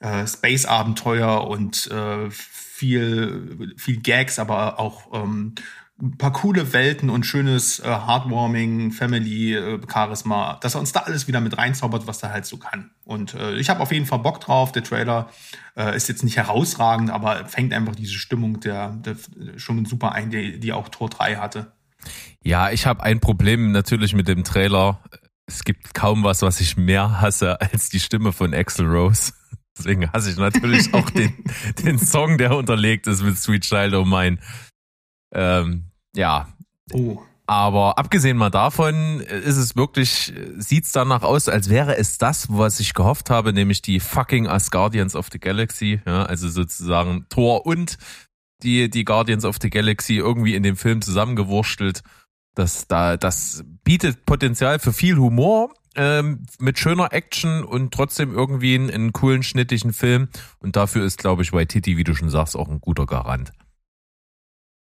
äh, 0.05 0.27
Space-Abenteuer 0.27 1.47
und 1.47 1.87
äh, 1.87 2.29
viel, 2.29 3.73
viel 3.77 4.01
Gags, 4.01 4.37
aber 4.37 4.79
auch 4.79 5.13
ähm, 5.13 5.55
ein 6.01 6.17
paar 6.17 6.33
coole 6.33 6.73
Welten 6.73 7.09
und 7.09 7.25
schönes 7.25 7.79
äh, 7.79 7.85
Heartwarming, 7.85 8.91
Family, 8.91 9.55
äh, 9.55 9.79
Charisma, 9.91 10.57
dass 10.61 10.75
er 10.75 10.81
uns 10.81 10.91
da 10.91 11.01
alles 11.01 11.27
wieder 11.27 11.39
mit 11.39 11.57
reinzaubert, 11.57 12.05
was 12.05 12.21
er 12.21 12.31
halt 12.31 12.45
so 12.45 12.57
kann. 12.57 12.91
Und 13.05 13.33
äh, 13.33 13.55
ich 13.55 13.69
habe 13.69 13.79
auf 13.79 13.91
jeden 13.91 14.05
Fall 14.05 14.19
Bock 14.19 14.41
drauf. 14.41 14.73
Der 14.73 14.83
Trailer 14.83 15.29
äh, 15.77 15.95
ist 15.95 16.09
jetzt 16.09 16.23
nicht 16.23 16.37
herausragend, 16.37 17.09
aber 17.09 17.45
fängt 17.45 17.73
einfach 17.73 17.95
diese 17.95 18.13
Stimmung 18.13 18.59
der, 18.59 18.89
der 18.89 19.15
schon 19.55 19.85
super 19.85 20.11
ein, 20.11 20.29
die, 20.29 20.59
die 20.59 20.73
auch 20.73 20.89
Tor 20.89 21.09
3 21.09 21.37
hatte. 21.37 21.71
Ja, 22.43 22.69
ich 22.71 22.85
habe 22.85 23.01
ein 23.01 23.21
Problem 23.21 23.71
natürlich 23.71 24.13
mit 24.13 24.27
dem 24.27 24.43
Trailer. 24.43 25.01
Es 25.47 25.63
gibt 25.63 25.93
kaum 25.93 26.23
was, 26.23 26.41
was 26.41 26.59
ich 26.59 26.75
mehr 26.75 27.21
hasse 27.21 27.59
als 27.61 27.89
die 27.89 27.99
Stimme 27.99 28.33
von 28.33 28.53
Axel 28.53 28.85
Rose. 28.85 29.31
Deswegen 29.77 30.11
hasse 30.11 30.31
ich 30.31 30.38
natürlich 30.38 30.93
auch 30.93 31.09
den, 31.09 31.33
den 31.83 31.99
Song, 31.99 32.38
der 32.38 32.55
unterlegt 32.55 33.07
ist 33.07 33.23
mit 33.23 33.38
Sweet 33.38 33.63
Child 33.63 33.93
O' 33.93 34.05
Mine. 34.05 34.38
Ähm, 35.33 35.85
ja. 36.15 36.47
Oh. 36.93 37.21
Aber 37.47 37.99
abgesehen 37.99 38.38
mal 38.38 38.49
davon 38.49 39.19
ist 39.19 39.57
es 39.57 39.75
wirklich, 39.75 40.33
sieht's 40.57 40.91
danach 40.91 41.21
aus, 41.21 41.47
als 41.47 41.69
wäre 41.69 41.95
es 41.95 42.17
das, 42.17 42.47
was 42.49 42.79
ich 42.79 42.95
gehofft 42.95 43.29
habe, 43.29 43.53
nämlich 43.53 43.83
die 43.83 43.99
fucking 43.99 44.47
Asgardians 44.47 45.15
of 45.15 45.27
the 45.31 45.39
Galaxy, 45.39 46.01
ja, 46.07 46.23
also 46.23 46.49
sozusagen 46.49 47.27
Thor 47.29 47.67
und 47.67 47.97
die, 48.63 48.89
die 48.89 49.05
Guardians 49.05 49.45
of 49.45 49.57
the 49.61 49.69
Galaxy 49.69 50.15
irgendwie 50.15 50.55
in 50.55 50.63
dem 50.63 50.75
Film 50.75 51.03
zusammengewurstelt. 51.03 52.01
Das, 52.55 52.88
da, 52.88 53.15
das 53.15 53.63
bietet 53.83 54.25
Potenzial 54.25 54.79
für 54.79 54.93
viel 54.93 55.17
Humor, 55.17 55.71
ähm, 55.95 56.45
mit 56.60 56.79
schöner 56.79 57.13
Action 57.13 57.63
und 57.63 57.93
trotzdem 57.93 58.34
irgendwie 58.34 58.75
einen, 58.75 58.89
einen 58.89 59.13
coolen, 59.13 59.43
schnittigen 59.43 59.93
Film. 59.93 60.29
Und 60.60 60.75
dafür 60.75 61.05
ist, 61.05 61.17
glaube 61.17 61.41
ich, 61.41 61.53
Waititi, 61.53 61.97
wie 61.97 62.03
du 62.03 62.15
schon 62.15 62.29
sagst, 62.29 62.55
auch 62.55 62.67
ein 62.67 62.81
guter 62.81 63.05
Garant. 63.05 63.51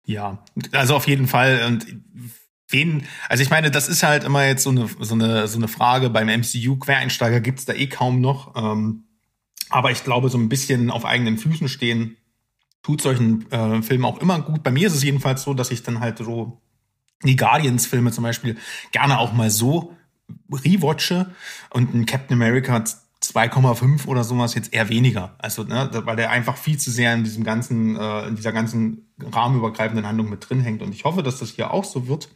Ja, 0.05 0.43
also 0.71 0.95
auf 0.95 1.07
jeden 1.07 1.27
Fall. 1.27 1.63
Und 1.67 1.85
wen, 2.69 3.03
also 3.29 3.43
ich 3.43 3.49
meine, 3.49 3.71
das 3.71 3.87
ist 3.87 4.03
halt 4.03 4.23
immer 4.23 4.45
jetzt 4.45 4.63
so 4.63 4.71
eine, 4.71 4.87
so 4.99 5.13
eine, 5.13 5.47
so 5.47 5.57
eine 5.57 5.67
Frage 5.67 6.09
beim 6.09 6.27
MCU. 6.27 6.77
Quereinsteiger 6.77 7.39
gibt's 7.39 7.65
da 7.65 7.73
eh 7.73 7.87
kaum 7.87 8.21
noch. 8.21 8.55
Ähm, 8.55 9.05
aber 9.69 9.91
ich 9.91 10.03
glaube, 10.03 10.29
so 10.29 10.37
ein 10.37 10.49
bisschen 10.49 10.91
auf 10.91 11.05
eigenen 11.05 11.37
Füßen 11.37 11.67
stehen 11.69 12.17
tut 12.83 13.01
solchen 13.01 13.49
äh, 13.51 13.81
Filmen 13.81 14.05
auch 14.05 14.19
immer 14.19 14.41
gut. 14.41 14.63
Bei 14.63 14.71
mir 14.71 14.87
ist 14.87 14.95
es 14.95 15.03
jedenfalls 15.03 15.43
so, 15.43 15.53
dass 15.53 15.71
ich 15.71 15.83
dann 15.83 15.99
halt 15.99 16.17
so 16.17 16.61
die 17.23 17.35
Guardians-Filme 17.35 18.11
zum 18.11 18.23
Beispiel 18.23 18.57
gerne 18.91 19.19
auch 19.19 19.33
mal 19.33 19.49
so 19.49 19.95
rewatche 20.51 21.31
und 21.69 21.93
ein 21.93 22.05
Captain 22.05 22.35
America 22.35 22.83
2,5 23.23 24.07
oder 24.07 24.23
sowas 24.23 24.55
jetzt 24.55 24.73
eher 24.73 24.89
weniger. 24.89 25.35
Also, 25.37 25.63
ne, 25.63 25.89
weil 26.05 26.15
der 26.15 26.31
einfach 26.31 26.57
viel 26.57 26.77
zu 26.77 26.89
sehr 26.89 27.13
in 27.13 27.23
diesem 27.23 27.43
ganzen, 27.43 27.95
äh, 27.95 28.27
in 28.27 28.35
dieser 28.35 28.51
ganzen 28.51 29.07
rahmenübergreifenden 29.31 30.07
Handlung 30.07 30.29
mit 30.29 30.49
drin 30.49 30.61
hängt. 30.61 30.81
Und 30.81 30.93
ich 30.93 31.05
hoffe, 31.05 31.21
dass 31.21 31.39
das 31.39 31.51
hier 31.51 31.71
auch 31.71 31.85
so 31.85 32.07
wird. 32.07 32.29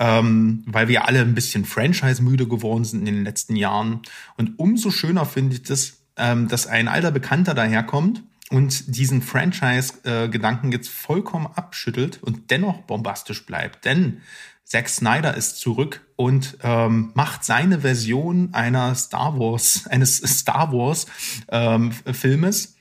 Ähm, 0.00 0.62
weil 0.66 0.86
wir 0.86 1.06
alle 1.06 1.20
ein 1.20 1.34
bisschen 1.34 1.64
Franchise-müde 1.64 2.46
geworden 2.46 2.84
sind 2.84 3.00
in 3.00 3.16
den 3.16 3.24
letzten 3.24 3.56
Jahren. 3.56 4.02
Und 4.36 4.58
umso 4.58 4.92
schöner 4.92 5.26
finde 5.26 5.56
ich 5.56 5.64
das, 5.64 5.98
ähm, 6.16 6.46
dass 6.46 6.68
ein 6.68 6.86
alter 6.86 7.10
Bekannter 7.10 7.52
daherkommt 7.52 8.22
und 8.50 8.96
diesen 8.96 9.22
Franchise-Gedanken 9.22 10.70
jetzt 10.72 10.88
vollkommen 10.88 11.48
abschüttelt 11.48 12.22
und 12.22 12.50
dennoch 12.52 12.82
bombastisch 12.82 13.44
bleibt. 13.44 13.84
Denn 13.84 14.22
Zack 14.68 14.90
Snyder 14.90 15.34
ist 15.34 15.58
zurück 15.58 16.06
und 16.16 16.58
ähm, 16.62 17.10
macht 17.14 17.42
seine 17.42 17.80
Version 17.80 18.50
einer 18.52 18.94
Star 18.94 19.38
Wars, 19.38 19.86
eines 19.90 20.18
Star 20.18 20.72
Wars 20.72 21.06
ähm, 21.50 21.92
Filmes. 21.92 22.76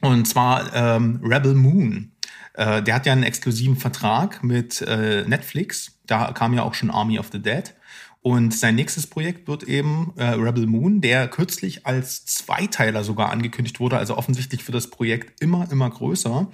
Und 0.00 0.28
zwar 0.28 0.72
ähm, 0.74 1.20
Rebel 1.24 1.54
Moon. 1.54 2.12
Äh, 2.54 2.84
der 2.84 2.94
hat 2.94 3.06
ja 3.06 3.12
einen 3.12 3.24
exklusiven 3.24 3.76
Vertrag 3.76 4.44
mit 4.44 4.80
äh, 4.82 5.24
Netflix. 5.26 5.98
Da 6.06 6.30
kam 6.30 6.54
ja 6.54 6.62
auch 6.62 6.74
schon 6.74 6.90
Army 6.90 7.18
of 7.18 7.30
the 7.32 7.42
Dead. 7.42 7.74
Und 8.20 8.54
sein 8.54 8.76
nächstes 8.76 9.08
Projekt 9.08 9.48
wird 9.48 9.64
eben 9.64 10.12
äh, 10.16 10.24
Rebel 10.24 10.66
Moon, 10.66 11.00
der 11.00 11.26
kürzlich 11.28 11.84
als 11.86 12.26
Zweiteiler 12.26 13.02
sogar 13.02 13.30
angekündigt 13.30 13.80
wurde. 13.80 13.98
Also 13.98 14.16
offensichtlich 14.16 14.66
wird 14.68 14.74
das 14.76 14.90
Projekt 14.90 15.40
immer, 15.40 15.68
immer 15.72 15.90
größer. 15.90 16.48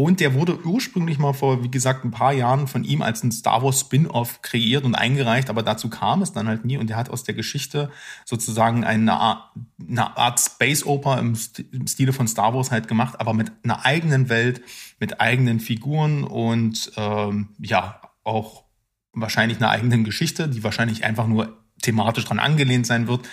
Und 0.00 0.20
der 0.20 0.32
wurde 0.32 0.64
ursprünglich 0.64 1.18
mal 1.18 1.34
vor, 1.34 1.62
wie 1.62 1.70
gesagt, 1.70 2.06
ein 2.06 2.10
paar 2.10 2.32
Jahren 2.32 2.68
von 2.68 2.84
ihm 2.84 3.02
als 3.02 3.22
ein 3.22 3.32
Star 3.32 3.62
Wars 3.62 3.80
Spin-off 3.80 4.40
kreiert 4.40 4.84
und 4.84 4.94
eingereicht, 4.94 5.50
aber 5.50 5.62
dazu 5.62 5.90
kam 5.90 6.22
es 6.22 6.32
dann 6.32 6.48
halt 6.48 6.64
nie. 6.64 6.78
Und 6.78 6.88
er 6.88 6.96
hat 6.96 7.10
aus 7.10 7.22
der 7.22 7.34
Geschichte 7.34 7.90
sozusagen 8.24 8.82
eine 8.82 9.12
Art, 9.12 9.52
eine 9.78 10.16
Art 10.16 10.40
Space 10.40 10.86
Oper 10.86 11.18
im 11.18 11.34
Stile 11.34 12.14
von 12.14 12.26
Star 12.26 12.54
Wars 12.54 12.70
halt 12.70 12.88
gemacht, 12.88 13.20
aber 13.20 13.34
mit 13.34 13.52
einer 13.62 13.84
eigenen 13.84 14.30
Welt, 14.30 14.62
mit 15.00 15.20
eigenen 15.20 15.60
Figuren 15.60 16.24
und 16.24 16.92
ähm, 16.96 17.50
ja, 17.58 18.00
auch 18.24 18.64
wahrscheinlich 19.12 19.58
einer 19.58 19.68
eigenen 19.68 20.04
Geschichte, 20.04 20.48
die 20.48 20.64
wahrscheinlich 20.64 21.04
einfach 21.04 21.26
nur 21.26 21.58
thematisch 21.82 22.24
dran 22.24 22.38
angelehnt 22.38 22.86
sein 22.86 23.06
wird. 23.06 23.28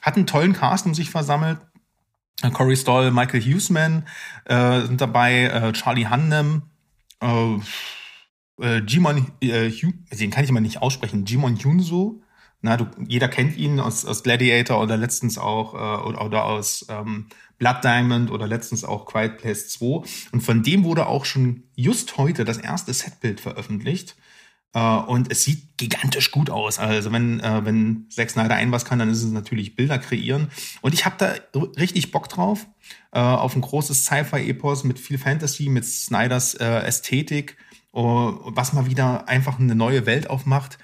Hat 0.00 0.14
einen 0.14 0.28
tollen 0.28 0.52
Cast 0.52 0.86
um 0.86 0.94
sich 0.94 1.10
versammelt. 1.10 1.58
Corey 2.50 2.76
Stoll, 2.76 3.10
Michael 3.10 3.42
Huseman 3.42 4.04
äh, 4.44 4.80
sind 4.82 5.00
dabei, 5.00 5.44
äh, 5.44 5.72
Charlie 5.72 6.08
Hunnam, 6.08 6.62
äh, 7.20 7.58
äh, 8.60 8.78
Jimon, 8.86 9.32
äh, 9.40 9.70
den 9.70 10.30
kann 10.30 10.44
ich 10.44 10.50
immer 10.50 10.60
nicht 10.60 10.82
aussprechen, 10.82 11.24
Jimon 11.24 11.56
Hyunso. 11.56 12.22
Na, 12.64 12.76
du, 12.76 12.86
jeder 13.08 13.26
kennt 13.26 13.56
ihn 13.56 13.80
aus, 13.80 14.04
aus 14.04 14.22
Gladiator 14.22 14.80
oder 14.80 14.96
letztens 14.96 15.36
auch 15.36 15.74
äh, 15.74 16.08
oder, 16.08 16.24
oder 16.24 16.44
aus 16.44 16.86
ähm, 16.88 17.26
Blood 17.58 17.82
Diamond 17.82 18.30
oder 18.30 18.46
letztens 18.46 18.84
auch 18.84 19.04
Quiet 19.06 19.38
Place 19.38 19.68
2. 19.70 20.02
Und 20.30 20.40
von 20.42 20.62
dem 20.62 20.84
wurde 20.84 21.06
auch 21.06 21.24
schon 21.24 21.64
just 21.74 22.18
heute 22.18 22.44
das 22.44 22.58
erste 22.58 22.94
Setbild 22.94 23.40
veröffentlicht. 23.40 24.16
Äh, 24.74 24.80
und 24.80 25.30
es 25.30 25.44
sieht 25.44 25.76
gigantisch 25.76 26.30
gut 26.30 26.50
aus. 26.50 26.78
Also 26.78 27.12
wenn, 27.12 27.40
äh, 27.40 27.64
wenn 27.64 28.06
Zack 28.10 28.30
Snyder 28.30 28.54
ein 28.54 28.72
was 28.72 28.84
kann, 28.84 28.98
dann 28.98 29.10
ist 29.10 29.22
es 29.22 29.32
natürlich 29.32 29.76
Bilder 29.76 29.98
kreieren. 29.98 30.48
Und 30.80 30.94
ich 30.94 31.04
habe 31.04 31.16
da 31.18 31.34
richtig 31.78 32.10
Bock 32.10 32.28
drauf. 32.28 32.66
Äh, 33.12 33.20
auf 33.20 33.54
ein 33.54 33.62
großes 33.62 34.04
Sci-Fi-Epos 34.04 34.84
mit 34.84 34.98
viel 34.98 35.18
Fantasy, 35.18 35.68
mit 35.68 35.84
Snyders 35.84 36.54
äh, 36.54 36.80
Ästhetik, 36.80 37.56
uh, 37.94 38.32
was 38.44 38.72
mal 38.72 38.86
wieder 38.86 39.28
einfach 39.28 39.58
eine 39.58 39.74
neue 39.74 40.06
Welt 40.06 40.30
aufmacht 40.30 40.78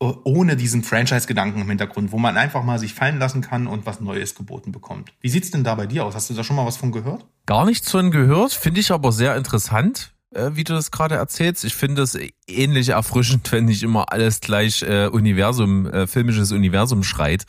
ohne 0.00 0.56
diesen 0.56 0.82
Franchise-Gedanken 0.82 1.62
im 1.62 1.68
Hintergrund, 1.68 2.12
wo 2.12 2.18
man 2.18 2.36
einfach 2.36 2.62
mal 2.62 2.78
sich 2.78 2.94
fallen 2.94 3.18
lassen 3.18 3.40
kann 3.40 3.66
und 3.66 3.86
was 3.86 4.00
Neues 4.00 4.34
geboten 4.34 4.72
bekommt. 4.72 5.12
Wie 5.20 5.28
sieht's 5.28 5.50
denn 5.50 5.64
da 5.64 5.74
bei 5.74 5.86
dir 5.86 6.04
aus? 6.04 6.14
Hast 6.14 6.28
du 6.28 6.34
da 6.34 6.44
schon 6.44 6.56
mal 6.56 6.66
was 6.66 6.76
von 6.76 6.92
gehört? 6.92 7.24
Gar 7.46 7.64
nichts 7.64 7.90
von 7.90 8.10
gehört, 8.10 8.52
finde 8.52 8.80
ich 8.80 8.90
aber 8.90 9.12
sehr 9.12 9.36
interessant, 9.36 10.13
wie 10.52 10.64
du 10.64 10.72
das 10.72 10.90
gerade 10.90 11.16
erzählst. 11.16 11.64
Ich 11.64 11.74
finde 11.74 12.02
es 12.02 12.18
ähnlich 12.46 12.90
erfrischend, 12.90 13.50
wenn 13.52 13.66
nicht 13.66 13.82
immer 13.82 14.12
alles 14.12 14.40
gleich 14.40 14.82
äh, 14.82 15.06
Universum, 15.06 15.86
äh, 15.86 16.06
filmisches 16.06 16.52
Universum 16.52 17.02
schreit. 17.02 17.44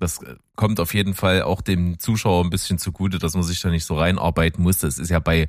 Das 0.00 0.22
äh, 0.22 0.36
kommt 0.56 0.80
auf 0.80 0.94
jeden 0.94 1.14
Fall 1.14 1.42
auch 1.42 1.60
dem 1.60 1.98
Zuschauer 1.98 2.44
ein 2.44 2.50
bisschen 2.50 2.78
zugute, 2.78 3.18
dass 3.18 3.34
man 3.34 3.42
sich 3.42 3.60
da 3.60 3.70
nicht 3.70 3.84
so 3.84 3.96
reinarbeiten 3.96 4.62
muss. 4.62 4.78
Das 4.78 4.98
ist 4.98 5.10
ja 5.10 5.18
bei 5.18 5.48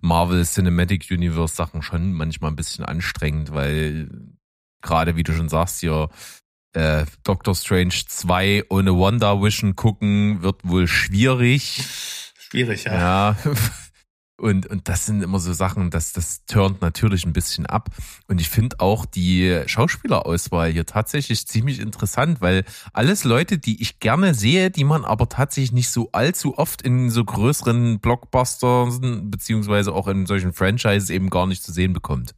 Marvel 0.00 0.44
Cinematic 0.44 1.06
Universe 1.10 1.56
Sachen 1.56 1.82
schon 1.82 2.12
manchmal 2.12 2.52
ein 2.52 2.56
bisschen 2.56 2.84
anstrengend, 2.84 3.52
weil 3.52 4.08
gerade 4.80 5.16
wie 5.16 5.24
du 5.24 5.32
schon 5.32 5.48
sagst, 5.48 5.80
hier 5.80 6.08
äh, 6.72 7.04
Doctor 7.24 7.54
Strange 7.54 7.94
2 8.06 8.64
ohne 8.68 8.94
Wonder 8.94 9.42
Vision 9.42 9.74
gucken 9.74 10.42
wird 10.42 10.60
wohl 10.62 10.86
schwierig. 10.86 11.82
Schwierig, 12.38 12.84
ja. 12.84 12.94
Ja. 13.34 13.36
Und, 14.40 14.66
und 14.66 14.88
das 14.88 15.04
sind 15.04 15.20
immer 15.20 15.40
so 15.40 15.52
Sachen, 15.52 15.90
das, 15.90 16.12
das 16.12 16.44
turnt 16.46 16.80
natürlich 16.80 17.26
ein 17.26 17.32
bisschen 17.32 17.66
ab. 17.66 17.90
Und 18.28 18.40
ich 18.40 18.48
finde 18.48 18.78
auch 18.78 19.04
die 19.04 19.62
Schauspielerauswahl 19.66 20.70
hier 20.70 20.86
tatsächlich 20.86 21.44
ziemlich 21.48 21.80
interessant, 21.80 22.40
weil 22.40 22.64
alles 22.92 23.24
Leute, 23.24 23.58
die 23.58 23.82
ich 23.82 23.98
gerne 23.98 24.34
sehe, 24.34 24.70
die 24.70 24.84
man 24.84 25.04
aber 25.04 25.28
tatsächlich 25.28 25.72
nicht 25.72 25.90
so 25.90 26.10
allzu 26.12 26.56
oft 26.56 26.82
in 26.82 27.10
so 27.10 27.24
größeren 27.24 27.98
Blockbusters 27.98 29.00
beziehungsweise 29.00 29.92
auch 29.92 30.06
in 30.06 30.24
solchen 30.26 30.52
Franchises 30.52 31.10
eben 31.10 31.30
gar 31.30 31.48
nicht 31.48 31.64
zu 31.64 31.72
sehen 31.72 31.92
bekommt. 31.92 32.36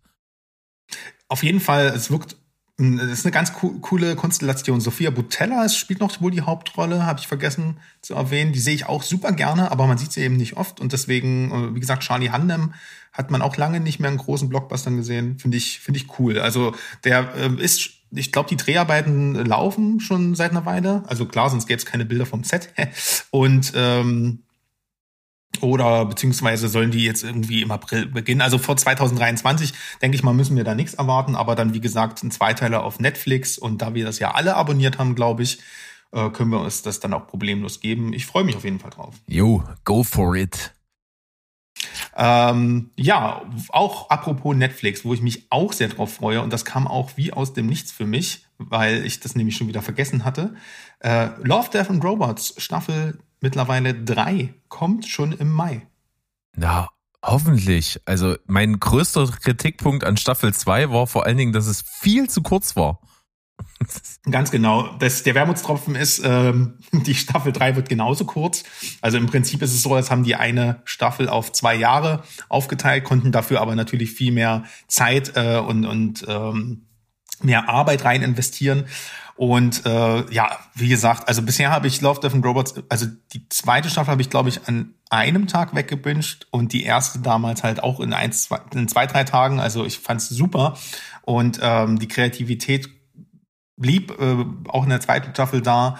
Auf 1.29 1.43
jeden 1.43 1.61
Fall, 1.61 1.89
es 1.89 2.11
wirkt 2.11 2.40
das 2.81 3.11
ist 3.11 3.27
eine 3.27 3.33
ganz 3.33 3.53
co 3.53 3.71
coole 3.81 4.17
Konstellation. 4.17 4.81
Sophia 4.81 5.11
Butella 5.11 5.69
spielt 5.69 6.01
noch 6.01 6.21
wohl 6.23 6.31
die 6.31 6.41
Hauptrolle, 6.41 7.05
habe 7.05 7.21
ich 7.21 7.27
vergessen 7.27 7.77
zu 8.01 8.15
erwähnen. 8.15 8.53
Die 8.53 8.59
sehe 8.59 8.75
ich 8.75 8.87
auch 8.87 9.03
super 9.03 9.33
gerne, 9.33 9.71
aber 9.71 9.87
man 9.87 9.99
sieht 9.99 10.13
sie 10.13 10.23
eben 10.23 10.37
nicht 10.37 10.57
oft. 10.57 10.81
Und 10.81 10.93
deswegen, 10.93 11.51
äh, 11.51 11.75
wie 11.75 11.81
gesagt, 11.81 12.03
Charlie 12.03 12.31
Handem 12.31 12.73
hat 13.13 13.31
man 13.31 13.43
auch 13.43 13.57
lange 13.57 13.81
nicht 13.81 14.01
mehr 14.01 14.11
in 14.11 14.17
großen 14.17 14.49
Blockbustern 14.49 14.97
gesehen. 14.97 15.39
Finde 15.39 15.59
ich, 15.59 15.81
finde 15.81 15.99
ich 15.99 16.19
cool. 16.19 16.39
Also 16.39 16.75
der 17.05 17.35
äh, 17.35 17.63
ist, 17.63 17.91
ich 18.13 18.33
glaube, 18.33 18.49
die 18.49 18.57
Dreharbeiten 18.57 19.35
laufen 19.35 20.01
schon 20.01 20.35
seit 20.35 20.53
einer 20.53 20.65
Weile. 20.65 21.03
Also 21.07 21.27
klar, 21.27 21.51
sonst 21.51 21.67
gäbe 21.67 21.79
es 21.79 21.87
keine 21.87 22.07
Bilder 22.07 22.25
vom 22.25 22.45
Set. 22.45 22.73
Und 23.31 23.73
ähm, 23.75 24.41
oder 25.61 26.07
beziehungsweise 26.07 26.69
sollen 26.69 26.91
die 26.91 27.05
jetzt 27.05 27.23
irgendwie 27.23 27.63
im 27.63 27.71
April 27.71 28.07
beginnen? 28.07 28.41
Also 28.41 28.59
vor 28.59 28.77
2023, 28.77 29.73
denke 30.01 30.17
ich 30.17 30.23
mal, 30.23 30.33
müssen 30.33 30.57
wir 30.57 30.65
da 30.65 30.75
nichts 30.75 30.95
erwarten. 30.95 31.37
Aber 31.37 31.55
dann, 31.55 31.75
wie 31.75 31.81
gesagt, 31.81 32.23
ein 32.23 32.31
Zweiteiler 32.31 32.85
auf 32.85 33.01
Netflix. 33.01 33.59
Und 33.59 33.83
da 33.83 33.95
wir 33.95 34.05
das 34.05 34.19
ja 34.19 34.33
alle 34.33 34.57
abonniert 34.57 34.99
haben, 34.99 35.15
glaube 35.15 35.43
ich, 35.43 35.59
äh, 36.13 36.31
können 36.31 36.51
wir 36.51 36.61
uns 36.61 36.83
das 36.83 37.01
dann 37.01 37.13
auch 37.13 37.27
problemlos 37.27 37.81
geben. 37.81 38.13
Ich 38.13 38.27
freue 38.27 38.45
mich 38.45 38.57
auf 38.57 38.65
jeden 38.65 38.81
Fall 38.81 38.91
drauf. 38.91 39.15
Jo, 39.27 39.63
go 39.85 40.03
for 40.03 40.35
it. 40.37 40.73
Ähm, 42.17 42.91
ja, 42.97 43.43
auch 43.71 44.11
apropos 44.11 44.55
Netflix, 44.57 45.05
wo 45.05 45.15
ich 45.15 45.23
mich 45.23 45.47
auch 45.51 45.73
sehr 45.73 45.89
drauf 45.89 46.15
freue. 46.15 46.43
Und 46.43 46.53
das 46.53 46.65
kam 46.65 46.87
auch 46.87 47.13
wie 47.17 47.33
aus 47.33 47.53
dem 47.55 47.67
Nichts 47.67 47.93
für 47.93 48.07
mich, 48.07 48.47
weil 48.59 49.05
ich 49.07 49.21
das 49.21 49.35
nämlich 49.35 49.57
schon 49.57 49.69
wieder 49.69 49.83
vergessen 49.83 50.25
hatte. 50.25 50.55
Äh, 51.01 51.29
Love, 51.43 51.71
Death 51.71 51.91
and 51.91 52.05
Robots, 52.05 52.55
Staffel 52.59 53.19
mittlerweile 53.41 53.95
drei, 53.95 54.55
kommt 54.69 55.07
schon 55.07 55.33
im 55.33 55.51
Mai. 55.51 55.87
Na, 56.57 56.89
hoffentlich. 57.25 58.01
Also 58.05 58.37
mein 58.47 58.81
größter 58.81 59.27
Kritikpunkt 59.27 60.05
an 60.05 60.17
Staffel 60.17 60.53
2 60.53 60.91
war 60.91 61.07
vor 61.07 61.27
allen 61.27 61.37
Dingen, 61.37 61.53
dass 61.53 61.67
es 61.67 61.83
viel 61.83 62.29
zu 62.29 62.43
kurz 62.43 62.77
war. 62.77 63.01
Ganz 64.31 64.51
genau. 64.51 64.95
Das, 64.99 65.23
der 65.23 65.35
Wermutstropfen 65.35 65.95
ist, 65.95 66.23
ähm, 66.25 66.79
die 66.93 67.15
Staffel 67.15 67.53
3 67.53 67.77
wird 67.77 67.89
genauso 67.89 68.25
kurz. 68.25 68.65
Also 69.01 69.19
im 69.19 69.27
Prinzip 69.27 69.63
ist 69.63 69.73
es 69.73 69.83
so, 69.83 69.95
als 69.95 70.11
haben 70.11 70.25
die 70.25 70.37
eine 70.37 70.83
Staffel 70.85 71.29
auf 71.29 71.53
zwei 71.53 71.75
Jahre 71.75 72.23
aufgeteilt, 72.49 73.05
konnten 73.05 73.33
dafür 73.33 73.61
aber 73.61 73.75
natürlich 73.75 74.13
viel 74.13 74.33
mehr 74.33 74.65
Zeit 74.89 75.33
äh, 75.37 75.59
und, 75.59 75.87
und 75.87 76.25
ähm, 76.29 76.87
mehr 77.43 77.69
Arbeit 77.69 78.05
rein 78.05 78.23
investieren. 78.23 78.85
Und 79.41 79.87
äh, 79.87 80.31
ja, 80.35 80.59
wie 80.75 80.89
gesagt, 80.89 81.27
also 81.27 81.41
bisher 81.41 81.71
habe 81.71 81.87
ich 81.87 82.03
Love, 82.03 82.21
Death 82.21 82.35
and 82.35 82.45
Robots, 82.45 82.75
also 82.91 83.07
die 83.33 83.49
zweite 83.49 83.89
Staffel 83.89 84.11
habe 84.11 84.21
ich, 84.21 84.29
glaube 84.29 84.51
ich, 84.51 84.69
an 84.69 84.93
einem 85.09 85.47
Tag 85.47 85.75
weggebinged 85.75 86.47
und 86.51 86.75
die 86.75 86.83
erste 86.83 87.21
damals 87.21 87.63
halt 87.63 87.83
auch 87.83 88.01
in, 88.01 88.13
ein, 88.13 88.33
zwei, 88.33 88.61
in 88.75 88.87
zwei, 88.87 89.07
drei 89.07 89.25
Tagen. 89.25 89.59
Also 89.59 89.87
ich 89.87 89.99
fand's 89.99 90.29
super. 90.29 90.77
Und 91.23 91.59
ähm, 91.63 91.99
die 91.99 92.07
Kreativität 92.07 92.91
blieb 93.79 94.11
äh, 94.21 94.45
auch 94.69 94.85
in 94.85 94.91
der 94.91 95.01
zweiten 95.01 95.31
Staffel 95.31 95.63
da. 95.63 95.97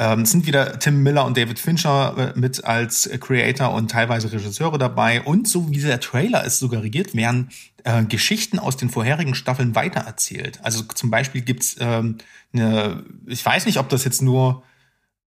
Ähm, 0.00 0.24
sind 0.24 0.46
wieder 0.46 0.78
Tim 0.78 1.02
Miller 1.02 1.24
und 1.26 1.36
David 1.36 1.58
Fincher 1.58 2.32
äh, 2.36 2.38
mit 2.38 2.64
als 2.64 3.10
Creator 3.20 3.72
und 3.72 3.90
teilweise 3.90 4.30
Regisseure 4.30 4.78
dabei. 4.78 5.22
Und 5.22 5.48
so 5.48 5.72
wie 5.72 5.80
der 5.80 5.98
Trailer 5.98 6.44
es 6.44 6.60
suggeriert, 6.60 7.16
werden 7.16 7.50
äh, 7.82 8.04
Geschichten 8.04 8.60
aus 8.60 8.76
den 8.76 8.90
vorherigen 8.90 9.34
Staffeln 9.34 9.74
weitererzählt. 9.74 10.60
Also 10.62 10.84
zum 10.84 11.10
Beispiel 11.10 11.40
gibt's 11.40 11.76
ähm, 11.80 12.18
eine, 12.52 13.02
ich 13.26 13.44
weiß 13.44 13.66
nicht, 13.66 13.78
ob 13.78 13.88
das 13.88 14.04
jetzt 14.04 14.22
nur 14.22 14.62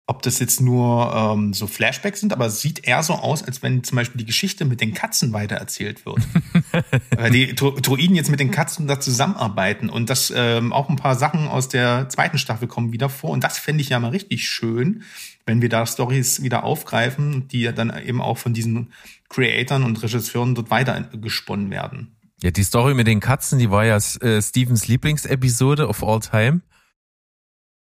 ob 0.08 0.22
das 0.22 0.38
jetzt 0.38 0.62
nur 0.62 1.14
ähm, 1.14 1.52
so 1.52 1.66
Flashbacks 1.66 2.20
sind, 2.20 2.32
aber 2.32 2.46
es 2.46 2.62
sieht 2.62 2.86
eher 2.88 3.02
so 3.02 3.12
aus, 3.12 3.42
als 3.42 3.62
wenn 3.62 3.84
zum 3.84 3.96
Beispiel 3.96 4.18
die 4.18 4.24
Geschichte 4.24 4.64
mit 4.64 4.80
den 4.80 4.94
Katzen 4.94 5.34
weitererzählt 5.34 6.06
wird. 6.06 6.20
Weil 7.14 7.30
die 7.30 7.54
Druiden 7.54 8.16
jetzt 8.16 8.30
mit 8.30 8.40
den 8.40 8.50
Katzen 8.50 8.86
da 8.86 9.00
zusammenarbeiten 9.00 9.90
und 9.90 10.08
das 10.08 10.32
ähm, 10.34 10.72
auch 10.72 10.88
ein 10.88 10.96
paar 10.96 11.14
Sachen 11.14 11.46
aus 11.46 11.68
der 11.68 12.08
zweiten 12.08 12.38
Staffel 12.38 12.68
kommen 12.68 12.90
wieder 12.90 13.10
vor. 13.10 13.28
Und 13.28 13.44
das 13.44 13.58
fände 13.58 13.82
ich 13.82 13.90
ja 13.90 14.00
mal 14.00 14.08
richtig 14.08 14.48
schön, 14.48 15.02
wenn 15.44 15.60
wir 15.60 15.68
da 15.68 15.84
Stories 15.84 16.42
wieder 16.42 16.64
aufgreifen, 16.64 17.46
die 17.48 17.64
dann 17.74 17.94
eben 18.02 18.22
auch 18.22 18.38
von 18.38 18.54
diesen 18.54 18.94
Creatoren 19.28 19.84
und 19.84 20.02
Regisseuren 20.02 20.54
dort 20.54 20.70
weiter 20.70 21.02
gesponnen 21.20 21.70
werden. 21.70 22.16
Ja, 22.42 22.50
die 22.50 22.64
Story 22.64 22.94
mit 22.94 23.06
den 23.06 23.20
Katzen, 23.20 23.58
die 23.58 23.70
war 23.70 23.84
ja 23.84 23.96
äh, 23.96 24.40
Stevens 24.40 24.88
Lieblingsepisode 24.88 25.86
of 25.86 26.02
all 26.02 26.20
time. 26.20 26.62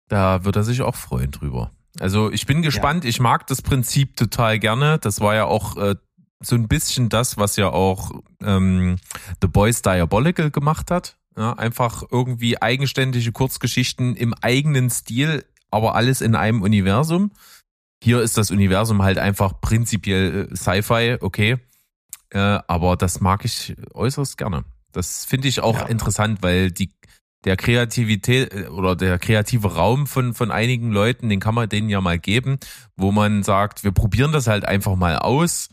Da 0.07 0.45
wird 0.45 0.55
er 0.55 0.63
sich 0.63 0.81
auch 0.83 0.95
freuen 0.95 1.33
drüber. 1.33 1.73
Also 2.01 2.31
ich 2.31 2.47
bin 2.47 2.63
gespannt, 2.63 3.05
ja. 3.05 3.11
ich 3.11 3.21
mag 3.21 3.47
das 3.47 3.63
Prinzip 3.63 4.17
total 4.17 4.59
gerne. 4.59 4.99
Das 4.99 5.21
war 5.21 5.35
ja 5.35 5.45
auch 5.45 5.77
äh, 5.77 5.95
so 6.41 6.57
ein 6.57 6.69
bisschen 6.69 7.09
das, 7.09 7.37
was 7.37 7.57
ja 7.57 7.71
auch 7.71 8.11
ähm, 8.43 8.97
The 9.41 9.49
Boys 9.49 9.83
Diabolical 9.83 10.51
gemacht 10.51 10.91
hat. 10.91 11.17
Ja, 11.37 11.53
einfach 11.55 12.05
irgendwie 12.11 12.63
eigenständige 12.63 13.33
Kurzgeschichten 13.33 14.15
im 14.15 14.35
eigenen 14.35 14.89
Stil, 14.89 15.45
aber 15.71 15.97
alles 15.97 16.21
in 16.21 16.37
einem 16.37 16.63
Universum. 16.63 17.33
Hier 18.03 18.21
ist 18.21 18.37
das 18.39 18.51
Universum 18.51 19.03
halt 19.03 19.19
einfach 19.19 19.61
prinzipiell 19.61 20.49
äh, 20.53 20.57
Sci-Fi, 20.57 21.19
okay. 21.21 21.59
Äh, 22.31 22.39
aber 22.39 22.97
das 22.97 23.21
mag 23.21 23.45
ich 23.45 23.75
äußerst 23.95 24.39
gerne. 24.39 24.65
Das 24.93 25.25
finde 25.25 25.49
ich 25.49 25.61
auch 25.61 25.81
ja. 25.81 25.87
interessant, 25.87 26.43
weil 26.43 26.71
die 26.71 26.91
der 27.45 27.57
Kreativität 27.57 28.53
äh, 28.53 28.67
oder 28.69 28.97
der 28.97 29.19
kreative 29.19 29.75
Raum 29.75 30.07
von, 30.07 30.35
von 30.35 30.51
einigen 30.51 30.91
Leuten, 30.91 31.29
den 31.29 31.41
kann 31.41 31.55
man 31.55 31.69
denen 31.69 31.89
ja 31.89 32.01
mal 32.01 32.19
geben, 32.19 32.59
wo 32.97 33.13
man 33.13 33.43
sagt, 33.43 33.85
wir 33.85 33.93
probieren 33.93 34.33
das 34.33 34.47
halt 34.47 34.65
einfach 34.65 34.97
mal 34.97 35.19
aus. 35.19 35.69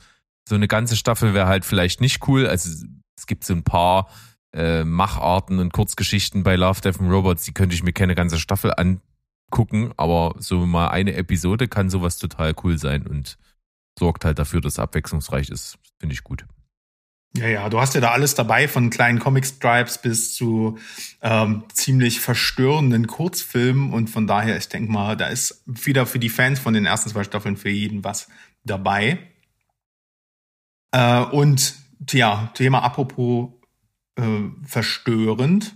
So 0.47 0.55
eine 0.55 0.67
ganze 0.67 0.95
Staffel 0.95 1.33
wäre 1.33 1.47
halt 1.47 1.65
vielleicht 1.65 2.01
nicht 2.01 2.27
cool. 2.27 2.47
Also 2.47 2.85
es 3.17 3.25
gibt 3.25 3.43
so 3.43 3.53
ein 3.53 3.63
paar 3.63 4.09
äh, 4.53 4.83
Macharten 4.83 5.59
und 5.59 5.71
Kurzgeschichten 5.71 6.43
bei 6.43 6.55
Love, 6.55 6.81
Death 6.81 6.99
and 6.99 7.11
Robots, 7.11 7.43
die 7.43 7.53
könnte 7.53 7.75
ich 7.75 7.83
mir 7.83 7.93
keine 7.93 8.15
ganze 8.15 8.37
Staffel 8.37 8.73
angucken, 8.75 9.93
aber 9.97 10.35
so 10.39 10.65
mal 10.65 10.89
eine 10.89 11.13
Episode 11.13 11.67
kann 11.67 11.89
sowas 11.89 12.17
total 12.17 12.53
cool 12.63 12.77
sein 12.77 13.07
und 13.07 13.37
sorgt 13.97 14.25
halt 14.25 14.39
dafür, 14.39 14.61
dass 14.61 14.73
es 14.73 14.79
abwechslungsreich 14.79 15.49
ist. 15.49 15.77
Finde 15.99 16.13
ich 16.13 16.23
gut. 16.23 16.45
Ja, 17.37 17.47
ja, 17.47 17.69
du 17.69 17.79
hast 17.79 17.95
ja 17.95 18.01
da 18.01 18.11
alles 18.11 18.35
dabei, 18.35 18.67
von 18.67 18.89
kleinen 18.89 19.19
Comic-Stripes 19.19 19.99
bis 19.99 20.35
zu 20.35 20.77
ähm, 21.21 21.63
ziemlich 21.73 22.19
verstörenden 22.19 23.07
Kurzfilmen. 23.07 23.93
Und 23.93 24.09
von 24.09 24.27
daher, 24.27 24.57
ich 24.57 24.67
denke 24.67 24.91
mal, 24.91 25.15
da 25.15 25.27
ist 25.27 25.63
wieder 25.65 26.05
für 26.05 26.19
die 26.19 26.29
Fans 26.29 26.59
von 26.59 26.73
den 26.73 26.85
ersten 26.85 27.09
zwei 27.09 27.23
Staffeln 27.23 27.55
für 27.55 27.69
jeden 27.69 28.03
was 28.03 28.27
dabei. 28.65 29.19
Äh, 30.91 31.21
und 31.21 31.75
ja, 32.09 32.51
Thema 32.53 32.83
apropos 32.83 33.49
äh, 34.17 34.49
verstörend. 34.65 35.75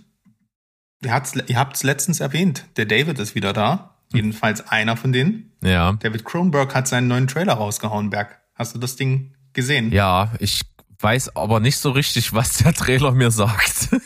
Ihr 1.02 1.12
habt 1.12 1.76
es 1.76 1.82
letztens 1.82 2.20
erwähnt, 2.20 2.66
der 2.76 2.84
David 2.84 3.18
ist 3.18 3.34
wieder 3.34 3.52
da. 3.54 3.96
Hm. 4.12 4.16
Jedenfalls 4.16 4.68
einer 4.68 4.96
von 4.96 5.12
denen. 5.12 5.52
Ja. 5.62 5.92
David 5.94 6.24
Kronberg 6.24 6.74
hat 6.74 6.86
seinen 6.86 7.08
neuen 7.08 7.28
Trailer 7.28 7.54
rausgehauen, 7.54 8.10
Berg. 8.10 8.40
Hast 8.54 8.74
du 8.74 8.78
das 8.78 8.96
Ding 8.96 9.34
gesehen? 9.52 9.90
Ja, 9.90 10.32
ich 10.38 10.60
weiß 11.00 11.36
aber 11.36 11.60
nicht 11.60 11.78
so 11.78 11.90
richtig, 11.90 12.32
was 12.32 12.58
der 12.58 12.72
Trailer 12.72 13.12
mir 13.12 13.30
sagt. 13.30 13.88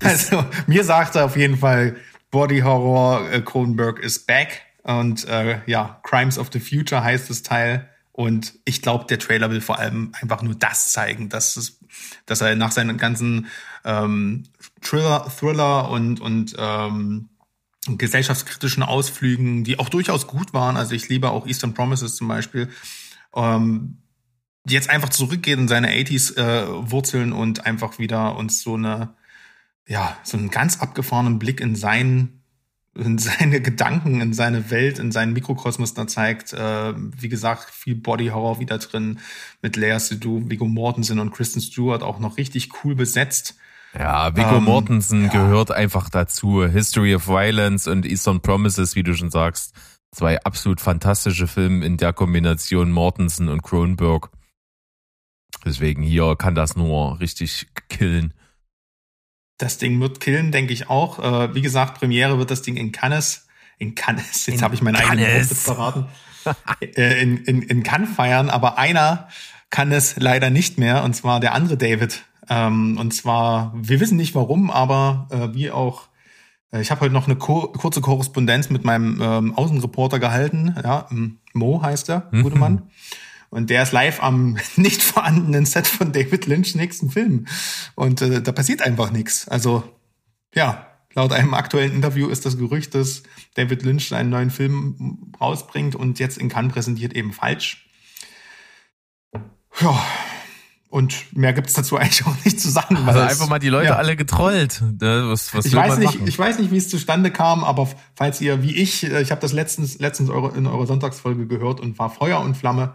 Also 0.00 0.44
mir 0.66 0.84
sagte 0.84 1.24
auf 1.24 1.36
jeden 1.36 1.56
Fall 1.56 1.96
Body 2.30 2.60
Horror 2.60 3.30
äh, 3.30 4.04
is 4.04 4.18
back 4.20 4.62
und 4.82 5.26
äh, 5.26 5.60
ja, 5.66 6.00
Crimes 6.04 6.38
of 6.38 6.50
the 6.52 6.60
Future 6.60 7.02
heißt 7.02 7.30
das 7.30 7.42
Teil. 7.42 7.88
Und 8.12 8.54
ich 8.64 8.82
glaube, 8.82 9.06
der 9.06 9.18
Trailer 9.18 9.50
will 9.50 9.60
vor 9.60 9.78
allem 9.78 10.12
einfach 10.20 10.42
nur 10.42 10.54
das 10.54 10.92
zeigen, 10.92 11.28
dass, 11.28 11.56
es, 11.56 11.78
dass 12.26 12.40
er 12.40 12.56
nach 12.56 12.72
seinen 12.72 12.96
ganzen 12.96 13.46
ähm, 13.84 14.44
Thriller, 14.82 15.30
Thriller 15.38 15.90
und, 15.90 16.20
und 16.20 16.54
ähm, 16.58 17.28
gesellschaftskritischen 17.86 18.82
Ausflügen, 18.82 19.62
die 19.62 19.78
auch 19.78 19.88
durchaus 19.88 20.26
gut 20.26 20.52
waren, 20.52 20.76
also 20.76 20.94
ich 20.94 21.08
liebe 21.08 21.30
auch 21.30 21.46
Eastern 21.46 21.74
Promises 21.74 22.16
zum 22.16 22.28
Beispiel, 22.28 22.68
ähm, 23.34 23.98
jetzt 24.72 24.90
einfach 24.90 25.08
zurückgeht 25.08 25.58
in 25.58 25.68
seine 25.68 25.90
80s 25.90 26.36
äh, 26.36 26.90
Wurzeln 26.90 27.32
und 27.32 27.66
einfach 27.66 27.98
wieder 27.98 28.36
uns 28.36 28.62
so 28.62 28.74
eine, 28.74 29.14
ja, 29.86 30.16
so 30.22 30.36
einen 30.36 30.50
ganz 30.50 30.80
abgefahrenen 30.80 31.38
Blick 31.38 31.60
in 31.60 31.76
seinen 31.76 32.38
in 32.98 33.18
seine 33.18 33.60
Gedanken, 33.60 34.20
in 34.20 34.32
seine 34.32 34.70
Welt, 34.70 34.98
in 34.98 35.12
seinen 35.12 35.32
Mikrokosmos 35.32 35.94
da 35.94 36.06
zeigt. 36.06 36.52
Äh, 36.52 36.94
wie 36.96 37.28
gesagt, 37.28 37.70
viel 37.70 37.94
Body 37.94 38.28
Horror 38.28 38.60
wieder 38.60 38.78
drin 38.78 39.20
mit 39.62 39.76
Lea 39.76 39.98
Seydoux, 39.98 40.50
Viggo 40.50 40.66
Mortensen 40.66 41.18
und 41.18 41.32
Kristen 41.32 41.60
Stewart 41.60 42.02
auch 42.02 42.18
noch 42.18 42.36
richtig 42.36 42.70
cool 42.82 42.94
besetzt. 42.94 43.56
Ja, 43.98 44.36
Viggo 44.36 44.56
ähm, 44.56 44.64
Mortensen 44.64 45.24
ja. 45.24 45.28
gehört 45.30 45.70
einfach 45.70 46.10
dazu. 46.10 46.64
History 46.66 47.14
of 47.14 47.26
Violence 47.26 47.86
und 47.86 48.04
Eastern 48.04 48.40
Promises, 48.40 48.96
wie 48.96 49.02
du 49.02 49.14
schon 49.14 49.30
sagst. 49.30 49.74
Zwei 50.10 50.42
absolut 50.42 50.80
fantastische 50.80 51.46
Filme 51.46 51.84
in 51.84 51.96
der 51.96 52.12
Kombination 52.12 52.90
Mortensen 52.90 53.48
und 53.48 53.62
Cronenberg. 53.62 54.30
Deswegen 55.64 56.02
hier 56.02 56.36
kann 56.36 56.54
das 56.54 56.76
nur 56.76 57.20
richtig 57.20 57.66
killen. 57.88 58.34
Das 59.58 59.78
Ding 59.78 60.00
wird 60.00 60.20
killen, 60.20 60.52
denke 60.52 60.72
ich 60.72 60.88
auch. 60.88 61.18
Äh, 61.18 61.54
wie 61.54 61.62
gesagt, 61.62 61.98
Premiere 61.98 62.38
wird 62.38 62.50
das 62.50 62.62
Ding 62.62 62.76
in 62.76 62.92
Cannes, 62.92 63.46
in 63.78 63.94
Cannes, 63.94 64.46
jetzt 64.46 64.62
habe 64.62 64.74
ich 64.74 64.82
meinen 64.82 64.96
eigenen 64.96 65.26
Wortwitz 65.26 65.62
verraten, 65.62 66.06
äh, 66.80 67.20
in, 67.22 67.38
in, 67.38 67.62
in 67.62 67.82
Cannes 67.82 68.08
feiern, 68.14 68.50
aber 68.50 68.78
einer 68.78 69.28
kann 69.70 69.92
es 69.92 70.16
leider 70.16 70.50
nicht 70.50 70.78
mehr, 70.78 71.02
und 71.04 71.14
zwar 71.14 71.40
der 71.40 71.54
andere 71.54 71.76
David. 71.76 72.24
Ähm, 72.48 72.96
und 72.98 73.12
zwar, 73.12 73.72
wir 73.76 74.00
wissen 74.00 74.16
nicht 74.16 74.34
warum, 74.34 74.70
aber 74.70 75.28
äh, 75.30 75.54
wie 75.54 75.70
auch, 75.70 76.08
äh, 76.72 76.80
ich 76.80 76.90
habe 76.90 77.02
heute 77.02 77.12
noch 77.12 77.26
eine 77.26 77.36
kurze 77.36 78.00
Korrespondenz 78.00 78.70
mit 78.70 78.84
meinem 78.84 79.20
ähm, 79.20 79.54
Außenreporter 79.54 80.18
gehalten, 80.18 80.74
ja, 80.82 81.08
Mo 81.52 81.82
heißt 81.82 82.08
er, 82.08 82.28
gute 82.30 82.54
mhm. 82.54 82.60
Mann. 82.60 82.82
Und 83.50 83.70
der 83.70 83.82
ist 83.82 83.92
live 83.92 84.22
am 84.22 84.58
nicht 84.76 85.02
vorhandenen 85.02 85.66
Set 85.66 85.86
von 85.86 86.12
David 86.12 86.46
Lynch 86.46 86.74
nächsten 86.74 87.10
Film. 87.10 87.46
Und 87.94 88.22
äh, 88.22 88.42
da 88.42 88.52
passiert 88.52 88.82
einfach 88.82 89.10
nichts. 89.10 89.48
Also, 89.48 89.84
ja, 90.54 90.86
laut 91.14 91.32
einem 91.32 91.54
aktuellen 91.54 91.92
Interview 91.92 92.28
ist 92.28 92.46
das 92.46 92.58
Gerücht, 92.58 92.94
dass 92.94 93.22
David 93.54 93.82
Lynch 93.82 94.12
einen 94.12 94.30
neuen 94.30 94.50
Film 94.50 95.32
rausbringt 95.40 95.94
und 95.94 96.18
jetzt 96.18 96.38
in 96.38 96.48
Cannes 96.48 96.72
präsentiert 96.72 97.14
eben 97.14 97.32
falsch. 97.32 97.86
Ja, 99.80 100.04
und 100.90 101.36
mehr 101.36 101.52
gibt's 101.52 101.74
dazu 101.74 101.96
eigentlich 101.98 102.26
auch 102.26 102.44
nicht 102.44 102.60
zu 102.60 102.70
sagen. 102.70 102.96
Also 102.96 103.20
einfach 103.20 103.48
mal 103.48 103.58
die 103.58 103.68
Leute 103.68 103.88
ja. 103.88 103.96
alle 103.96 104.16
getrollt. 104.16 104.82
Was, 104.98 105.54
was 105.54 105.66
ich 105.66 105.74
weiß 105.74 105.98
nicht, 105.98 106.20
ich 106.26 106.38
weiß 106.38 106.58
nicht, 106.58 106.70
wie 106.70 106.76
es 106.76 106.88
zustande 106.88 107.30
kam, 107.30 107.64
aber 107.64 107.88
falls 108.14 108.40
ihr 108.40 108.62
wie 108.62 108.74
ich, 108.74 109.04
äh, 109.04 109.20
ich 109.20 109.30
habe 109.30 109.40
das 109.40 109.52
letztens 109.52 109.98
letztens 109.98 110.30
in 110.30 110.66
eurer 110.66 110.86
Sonntagsfolge 110.86 111.46
gehört 111.46 111.80
und 111.80 111.98
war 111.98 112.10
Feuer 112.10 112.40
und 112.40 112.56
Flamme 112.56 112.94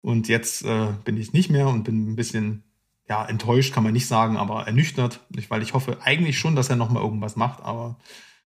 und 0.00 0.28
jetzt 0.28 0.64
äh, 0.64 0.88
bin 1.04 1.16
ich 1.16 1.32
nicht 1.32 1.50
mehr 1.50 1.68
und 1.68 1.84
bin 1.84 2.12
ein 2.12 2.16
bisschen 2.16 2.62
ja 3.08 3.24
enttäuscht, 3.24 3.72
kann 3.72 3.84
man 3.84 3.92
nicht 3.92 4.06
sagen, 4.06 4.36
aber 4.36 4.66
ernüchtert, 4.66 5.20
weil 5.48 5.62
ich 5.62 5.74
hoffe 5.74 5.98
eigentlich 6.02 6.38
schon, 6.38 6.56
dass 6.56 6.68
er 6.68 6.76
noch 6.76 6.90
mal 6.90 7.02
irgendwas 7.02 7.36
macht, 7.36 7.62
aber 7.62 7.98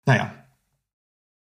naja. 0.06 0.32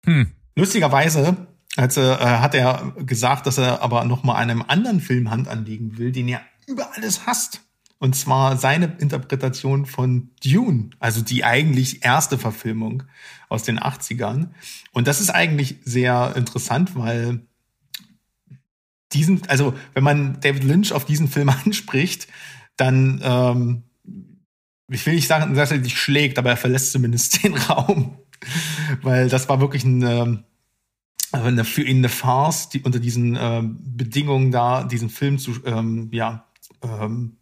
Hm. 0.04 0.32
Lustigerweise 0.56 1.36
also, 1.76 2.00
äh, 2.00 2.16
hat 2.16 2.54
er 2.54 2.92
gesagt, 2.98 3.46
dass 3.46 3.58
er 3.58 3.82
aber 3.82 4.04
noch 4.04 4.22
mal 4.22 4.36
einem 4.36 4.62
anderen 4.66 5.00
Film 5.00 5.30
Hand 5.30 5.48
anlegen 5.48 5.98
will, 5.98 6.12
den 6.12 6.28
er 6.28 6.40
über 6.66 6.94
alles 6.94 7.26
hasst. 7.26 7.60
Und 7.98 8.14
zwar 8.14 8.58
seine 8.58 8.96
Interpretation 8.98 9.86
von 9.86 10.30
Dune, 10.44 10.90
also 10.98 11.22
die 11.22 11.44
eigentlich 11.44 12.04
erste 12.04 12.38
Verfilmung 12.38 13.04
aus 13.48 13.62
den 13.62 13.80
80ern. 13.80 14.48
Und 14.92 15.06
das 15.06 15.20
ist 15.20 15.30
eigentlich 15.30 15.76
sehr 15.84 16.34
interessant, 16.36 16.96
weil 16.96 17.46
diesen, 19.14 19.48
also 19.48 19.74
wenn 19.94 20.04
man 20.04 20.40
David 20.40 20.64
Lynch 20.64 20.92
auf 20.92 21.04
diesen 21.04 21.28
Film 21.28 21.48
anspricht, 21.64 22.28
dann, 22.76 23.20
ähm, 23.22 23.82
ich 24.88 25.06
will 25.06 25.14
nicht 25.14 25.28
sagen, 25.28 25.54
dass 25.54 25.70
er 25.70 25.78
dich 25.78 25.98
schlägt, 25.98 26.38
aber 26.38 26.50
er 26.50 26.56
verlässt 26.56 26.92
zumindest 26.92 27.42
den 27.44 27.54
Raum. 27.54 28.18
Weil 29.02 29.28
das 29.28 29.48
war 29.48 29.60
wirklich 29.60 29.84
ein, 29.84 30.02
ähm, 30.02 30.44
eine, 31.32 31.64
für 31.64 31.82
ihn 31.82 31.98
eine 31.98 32.08
Farce, 32.08 32.68
die 32.68 32.82
unter 32.82 32.98
diesen 32.98 33.36
ähm, 33.40 33.78
Bedingungen 33.80 34.50
da, 34.50 34.84
diesen 34.84 35.08
Film 35.08 35.38
zu, 35.38 35.64
ähm, 35.64 36.10
ja, 36.12 36.46
ähm, 36.82 37.38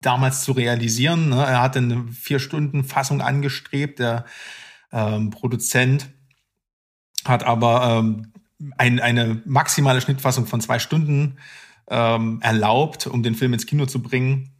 damals 0.00 0.42
zu 0.42 0.52
realisieren. 0.52 1.30
Ne? 1.30 1.36
Er 1.36 1.62
hatte 1.62 1.78
eine 1.78 2.08
Vier-Stunden-Fassung 2.08 3.20
angestrebt, 3.20 3.98
der 3.98 4.24
ähm, 4.92 5.30
Produzent 5.30 6.10
hat 7.24 7.44
aber 7.44 7.98
ähm, 7.98 8.32
ein, 8.76 9.00
eine 9.00 9.42
maximale 9.44 10.00
Schnittfassung 10.00 10.46
von 10.46 10.60
zwei 10.60 10.78
Stunden 10.78 11.38
ähm, 11.90 12.40
erlaubt, 12.42 13.06
um 13.06 13.22
den 13.22 13.34
Film 13.34 13.52
ins 13.52 13.66
Kino 13.66 13.86
zu 13.86 14.02
bringen. 14.02 14.50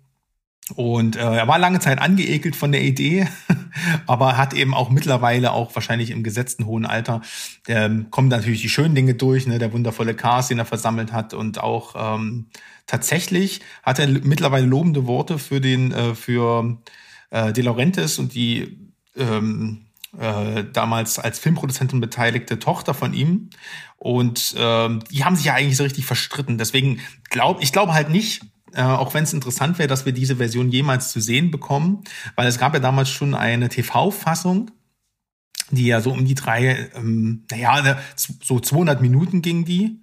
Und 0.74 1.16
äh, 1.16 1.20
er 1.20 1.48
war 1.48 1.58
lange 1.58 1.80
Zeit 1.80 1.98
angeekelt 1.98 2.54
von 2.54 2.72
der 2.72 2.82
Idee, 2.82 3.26
aber 4.06 4.36
hat 4.36 4.52
eben 4.52 4.74
auch 4.74 4.90
mittlerweile 4.90 5.52
auch 5.52 5.74
wahrscheinlich 5.74 6.10
im 6.10 6.22
gesetzten 6.22 6.66
hohen 6.66 6.84
Alter 6.84 7.22
ähm, 7.68 8.10
kommen 8.10 8.28
natürlich 8.28 8.60
die 8.60 8.68
schönen 8.68 8.94
Dinge 8.94 9.14
durch, 9.14 9.46
ne, 9.46 9.58
der 9.58 9.72
wundervolle 9.72 10.14
Cast, 10.14 10.50
den 10.50 10.58
er 10.58 10.66
versammelt 10.66 11.12
hat 11.12 11.32
und 11.32 11.58
auch 11.58 11.94
ähm, 11.96 12.48
tatsächlich 12.86 13.60
hat 13.82 13.98
er 13.98 14.08
mittlerweile 14.08 14.66
lobende 14.66 15.06
Worte 15.06 15.38
für 15.38 15.60
den 15.62 15.90
äh, 15.92 16.14
für 16.14 16.78
äh, 17.30 17.52
De 17.52 17.64
Laurentiis 17.64 18.18
und 18.18 18.34
die 18.34 18.90
ähm, 19.16 19.86
äh, 20.18 20.64
damals 20.72 21.18
als 21.18 21.38
Filmproduzentin 21.38 22.00
beteiligte 22.00 22.58
Tochter 22.58 22.94
von 22.94 23.12
ihm. 23.12 23.50
Und 23.98 24.54
ähm, 24.56 25.02
die 25.10 25.24
haben 25.24 25.36
sich 25.36 25.46
ja 25.46 25.54
eigentlich 25.54 25.76
so 25.76 25.82
richtig 25.82 26.06
verstritten. 26.06 26.56
Deswegen 26.56 27.00
glaube 27.30 27.62
ich 27.62 27.72
glaube 27.72 27.94
halt 27.94 28.10
nicht, 28.10 28.42
äh, 28.72 28.82
auch 28.82 29.14
wenn 29.14 29.24
es 29.24 29.32
interessant 29.32 29.78
wäre, 29.78 29.88
dass 29.88 30.06
wir 30.06 30.12
diese 30.12 30.36
Version 30.36 30.70
jemals 30.70 31.10
zu 31.10 31.20
sehen 31.20 31.50
bekommen, 31.50 32.04
weil 32.36 32.46
es 32.46 32.58
gab 32.58 32.74
ja 32.74 32.80
damals 32.80 33.10
schon 33.10 33.34
eine 33.34 33.68
TV-Fassung, 33.68 34.70
die 35.70 35.86
ja 35.86 36.00
so 36.00 36.12
um 36.12 36.24
die 36.24 36.34
drei, 36.34 36.90
ähm, 36.94 37.44
naja, 37.50 37.98
so 38.16 38.60
200 38.60 39.00
Minuten 39.00 39.42
ging 39.42 39.64
die. 39.64 40.00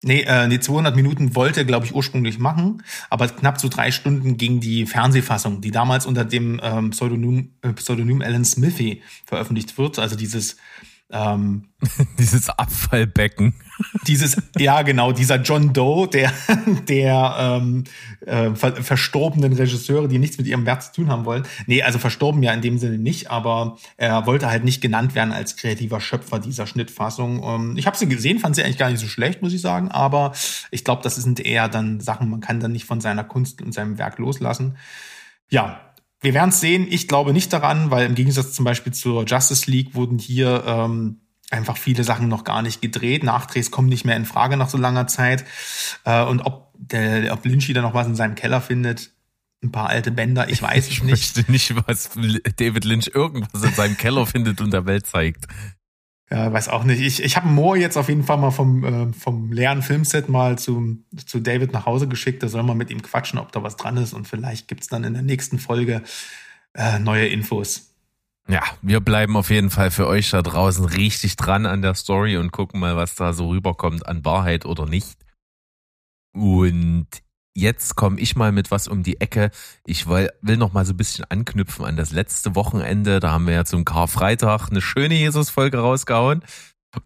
Nee, 0.00 0.22
äh, 0.22 0.46
nee, 0.46 0.60
200 0.60 0.94
Minuten 0.94 1.34
wollte, 1.34 1.66
glaube 1.66 1.84
ich, 1.84 1.92
ursprünglich 1.92 2.38
machen, 2.38 2.84
aber 3.10 3.26
knapp 3.26 3.60
so 3.60 3.68
drei 3.68 3.90
Stunden 3.90 4.36
ging 4.36 4.60
die 4.60 4.86
Fernsehfassung, 4.86 5.60
die 5.60 5.72
damals 5.72 6.06
unter 6.06 6.24
dem 6.24 6.60
ähm, 6.62 6.90
Pseudonym, 6.90 7.50
äh, 7.62 7.72
Pseudonym 7.72 8.22
Alan 8.22 8.44
Smithy 8.44 9.02
veröffentlicht 9.26 9.76
wird. 9.76 9.98
Also 9.98 10.14
dieses 10.14 10.56
ähm, 11.10 11.68
dieses 12.18 12.48
Abfallbecken. 12.50 13.54
Dieses, 14.06 14.36
ja 14.58 14.82
genau, 14.82 15.12
dieser 15.12 15.36
John 15.36 15.72
Doe, 15.72 16.08
der, 16.08 16.32
der 16.88 17.34
ähm, 17.38 17.84
äh, 18.26 18.54
ver 18.54 18.82
verstorbenen 18.82 19.52
Regisseure, 19.52 20.08
die 20.08 20.18
nichts 20.18 20.38
mit 20.38 20.46
ihrem 20.46 20.66
Werk 20.66 20.82
zu 20.82 20.92
tun 20.92 21.10
haben 21.10 21.24
wollen. 21.24 21.44
Nee, 21.66 21.82
also 21.82 21.98
verstorben 21.98 22.42
ja 22.42 22.52
in 22.52 22.60
dem 22.60 22.78
Sinne 22.78 22.98
nicht, 22.98 23.30
aber 23.30 23.78
er 23.96 24.26
wollte 24.26 24.50
halt 24.50 24.64
nicht 24.64 24.80
genannt 24.80 25.14
werden 25.14 25.32
als 25.32 25.56
kreativer 25.56 26.00
Schöpfer 26.00 26.40
dieser 26.40 26.66
Schnittfassung. 26.66 27.42
Ähm, 27.42 27.76
ich 27.76 27.86
habe 27.86 27.96
sie 27.96 28.08
gesehen, 28.08 28.38
fand 28.38 28.56
sie 28.56 28.62
eigentlich 28.62 28.78
gar 28.78 28.90
nicht 28.90 29.00
so 29.00 29.08
schlecht, 29.08 29.40
muss 29.40 29.54
ich 29.54 29.60
sagen, 29.60 29.90
aber 29.90 30.32
ich 30.70 30.84
glaube, 30.84 31.02
das 31.02 31.16
sind 31.16 31.40
eher 31.40 31.68
dann 31.68 32.00
Sachen, 32.00 32.28
man 32.28 32.40
kann 32.40 32.60
dann 32.60 32.72
nicht 32.72 32.84
von 32.84 33.00
seiner 33.00 33.24
Kunst 33.24 33.62
und 33.62 33.72
seinem 33.72 33.98
Werk 33.98 34.18
loslassen. 34.18 34.76
Ja, 35.48 35.87
wir 36.20 36.34
werden 36.34 36.50
es 36.50 36.60
sehen. 36.60 36.86
Ich 36.88 37.08
glaube 37.08 37.32
nicht 37.32 37.52
daran, 37.52 37.90
weil 37.90 38.06
im 38.06 38.14
Gegensatz 38.14 38.52
zum 38.52 38.64
Beispiel 38.64 38.92
zur 38.92 39.24
Justice 39.24 39.70
League 39.70 39.94
wurden 39.94 40.18
hier 40.18 40.64
ähm, 40.66 41.20
einfach 41.50 41.76
viele 41.76 42.04
Sachen 42.04 42.28
noch 42.28 42.44
gar 42.44 42.62
nicht 42.62 42.82
gedreht. 42.82 43.22
Nachdrehs 43.22 43.70
kommen 43.70 43.88
nicht 43.88 44.04
mehr 44.04 44.16
in 44.16 44.24
Frage 44.24 44.56
nach 44.56 44.68
so 44.68 44.78
langer 44.78 45.06
Zeit. 45.06 45.44
Äh, 46.04 46.24
und 46.24 46.40
ob, 46.40 46.72
der, 46.74 47.32
ob 47.32 47.44
Lynch 47.44 47.68
wieder 47.68 47.82
noch 47.82 47.94
was 47.94 48.06
in 48.06 48.16
seinem 48.16 48.34
Keller 48.34 48.60
findet, 48.60 49.10
ein 49.62 49.72
paar 49.72 49.88
alte 49.88 50.10
Bänder, 50.10 50.48
ich 50.48 50.62
weiß 50.62 50.88
es 50.90 51.02
nicht. 51.02 51.36
Ich 51.36 51.36
möchte 51.36 51.52
nicht, 51.52 51.74
was 51.86 52.10
David 52.56 52.84
Lynch 52.84 53.10
irgendwas 53.14 53.62
in 53.62 53.74
seinem 53.74 53.96
Keller 53.96 54.26
findet 54.26 54.60
und 54.60 54.72
der 54.72 54.86
Welt 54.86 55.06
zeigt. 55.06 55.46
Ja, 56.30 56.52
weiß 56.52 56.68
auch 56.68 56.84
nicht. 56.84 57.00
Ich, 57.00 57.22
ich 57.22 57.36
habe 57.36 57.48
Moore 57.48 57.78
jetzt 57.78 57.96
auf 57.96 58.08
jeden 58.08 58.22
Fall 58.22 58.36
mal 58.36 58.50
vom, 58.50 58.84
äh, 58.84 59.12
vom 59.14 59.50
leeren 59.50 59.80
Filmset 59.80 60.28
mal 60.28 60.58
zu, 60.58 60.98
zu 61.24 61.40
David 61.40 61.72
nach 61.72 61.86
Hause 61.86 62.06
geschickt. 62.06 62.42
Da 62.42 62.48
soll 62.48 62.62
man 62.62 62.76
mit 62.76 62.90
ihm 62.90 63.00
quatschen, 63.00 63.38
ob 63.38 63.50
da 63.52 63.62
was 63.62 63.76
dran 63.76 63.96
ist. 63.96 64.12
Und 64.12 64.28
vielleicht 64.28 64.68
gibt's 64.68 64.88
dann 64.88 65.04
in 65.04 65.14
der 65.14 65.22
nächsten 65.22 65.58
Folge 65.58 66.02
äh, 66.74 66.98
neue 66.98 67.28
Infos. 67.28 67.94
Ja, 68.46 68.62
wir 68.82 69.00
bleiben 69.00 69.36
auf 69.36 69.50
jeden 69.50 69.70
Fall 69.70 69.90
für 69.90 70.06
euch 70.06 70.30
da 70.30 70.42
draußen 70.42 70.84
richtig 70.84 71.36
dran 71.36 71.66
an 71.66 71.82
der 71.82 71.94
Story 71.94 72.36
und 72.36 72.50
gucken 72.50 72.80
mal, 72.80 72.96
was 72.96 73.14
da 73.14 73.32
so 73.32 73.48
rüberkommt 73.48 74.06
an 74.06 74.24
Wahrheit 74.24 74.66
oder 74.66 74.86
nicht. 74.86 75.18
Und 76.32 77.06
jetzt 77.58 77.96
komme 77.96 78.20
ich 78.20 78.36
mal 78.36 78.52
mit 78.52 78.70
was 78.70 78.88
um 78.88 79.02
die 79.02 79.20
Ecke. 79.20 79.50
Ich 79.84 80.06
will, 80.06 80.30
will 80.40 80.56
noch 80.56 80.72
mal 80.72 80.86
so 80.86 80.92
ein 80.92 80.96
bisschen 80.96 81.24
anknüpfen 81.28 81.84
an 81.84 81.96
das 81.96 82.12
letzte 82.12 82.54
Wochenende. 82.54 83.20
Da 83.20 83.32
haben 83.32 83.46
wir 83.46 83.54
ja 83.54 83.64
zum 83.64 83.84
Karfreitag 83.84 84.70
eine 84.70 84.80
schöne 84.80 85.14
Jesus-Folge 85.14 85.78
rausgehauen. 85.78 86.44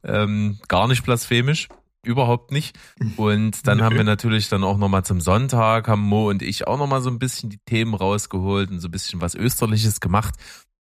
Ähm, 0.04 0.58
gar 0.68 0.88
nicht 0.88 1.04
blasphemisch. 1.04 1.68
Überhaupt 2.04 2.50
nicht. 2.50 2.76
Und 3.16 3.66
dann 3.66 3.78
Nö. 3.78 3.84
haben 3.84 3.96
wir 3.96 4.04
natürlich 4.14 4.48
dann 4.48 4.64
auch 4.64 4.76
nochmal 4.76 5.04
zum 5.04 5.20
Sonntag, 5.20 5.88
haben 5.88 6.02
Mo 6.02 6.28
und 6.28 6.42
ich 6.42 6.66
auch 6.66 6.78
nochmal 6.78 7.00
so 7.00 7.10
ein 7.10 7.18
bisschen 7.18 7.48
die 7.48 7.60
Themen 7.64 7.94
rausgeholt 7.94 8.70
und 8.70 8.80
so 8.80 8.88
ein 8.88 8.92
bisschen 8.92 9.20
was 9.20 9.34
Österliches 9.34 10.00
gemacht. 10.00 10.34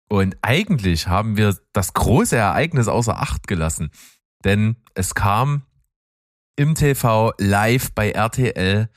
Und 0.07 0.37
eigentlich 0.41 1.07
haben 1.07 1.35
wir 1.35 1.57
das 1.73 1.93
große 1.93 2.35
Ereignis 2.35 2.87
außer 2.87 3.19
Acht 3.19 3.47
gelassen. 3.47 3.91
Denn 4.43 4.77
es 4.93 5.15
kam 5.15 5.63
im 6.55 6.75
TV 6.75 7.33
live 7.37 7.91
bei 7.91 8.11
RTL 8.11 8.89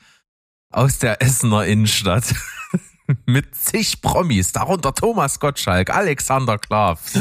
aus 0.73 0.99
der 0.99 1.21
Essener 1.21 1.65
Innenstadt 1.65 2.35
mit 3.25 3.55
zig 3.55 4.01
Promis, 4.01 4.51
darunter 4.51 4.93
Thomas 4.93 5.39
Gottschalk, 5.39 5.89
Alexander 5.89 6.57
Klavs, 6.57 7.19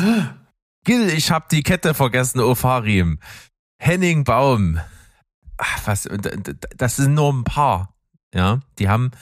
Gil, 0.85 1.09
ich 1.11 1.31
hab 1.31 1.49
die 1.49 1.63
Kette 1.63 1.95
vergessen, 1.95 2.41
Ofarim, 2.41 3.19
Henning 3.79 4.25
Baum, 4.25 4.81
Ach, 5.65 5.87
was, 5.87 6.09
das 6.77 6.97
sind 6.97 7.15
nur 7.15 7.33
ein 7.33 7.45
paar, 7.45 7.95
ja, 8.35 8.61
die 8.79 8.89
haben 8.89 9.13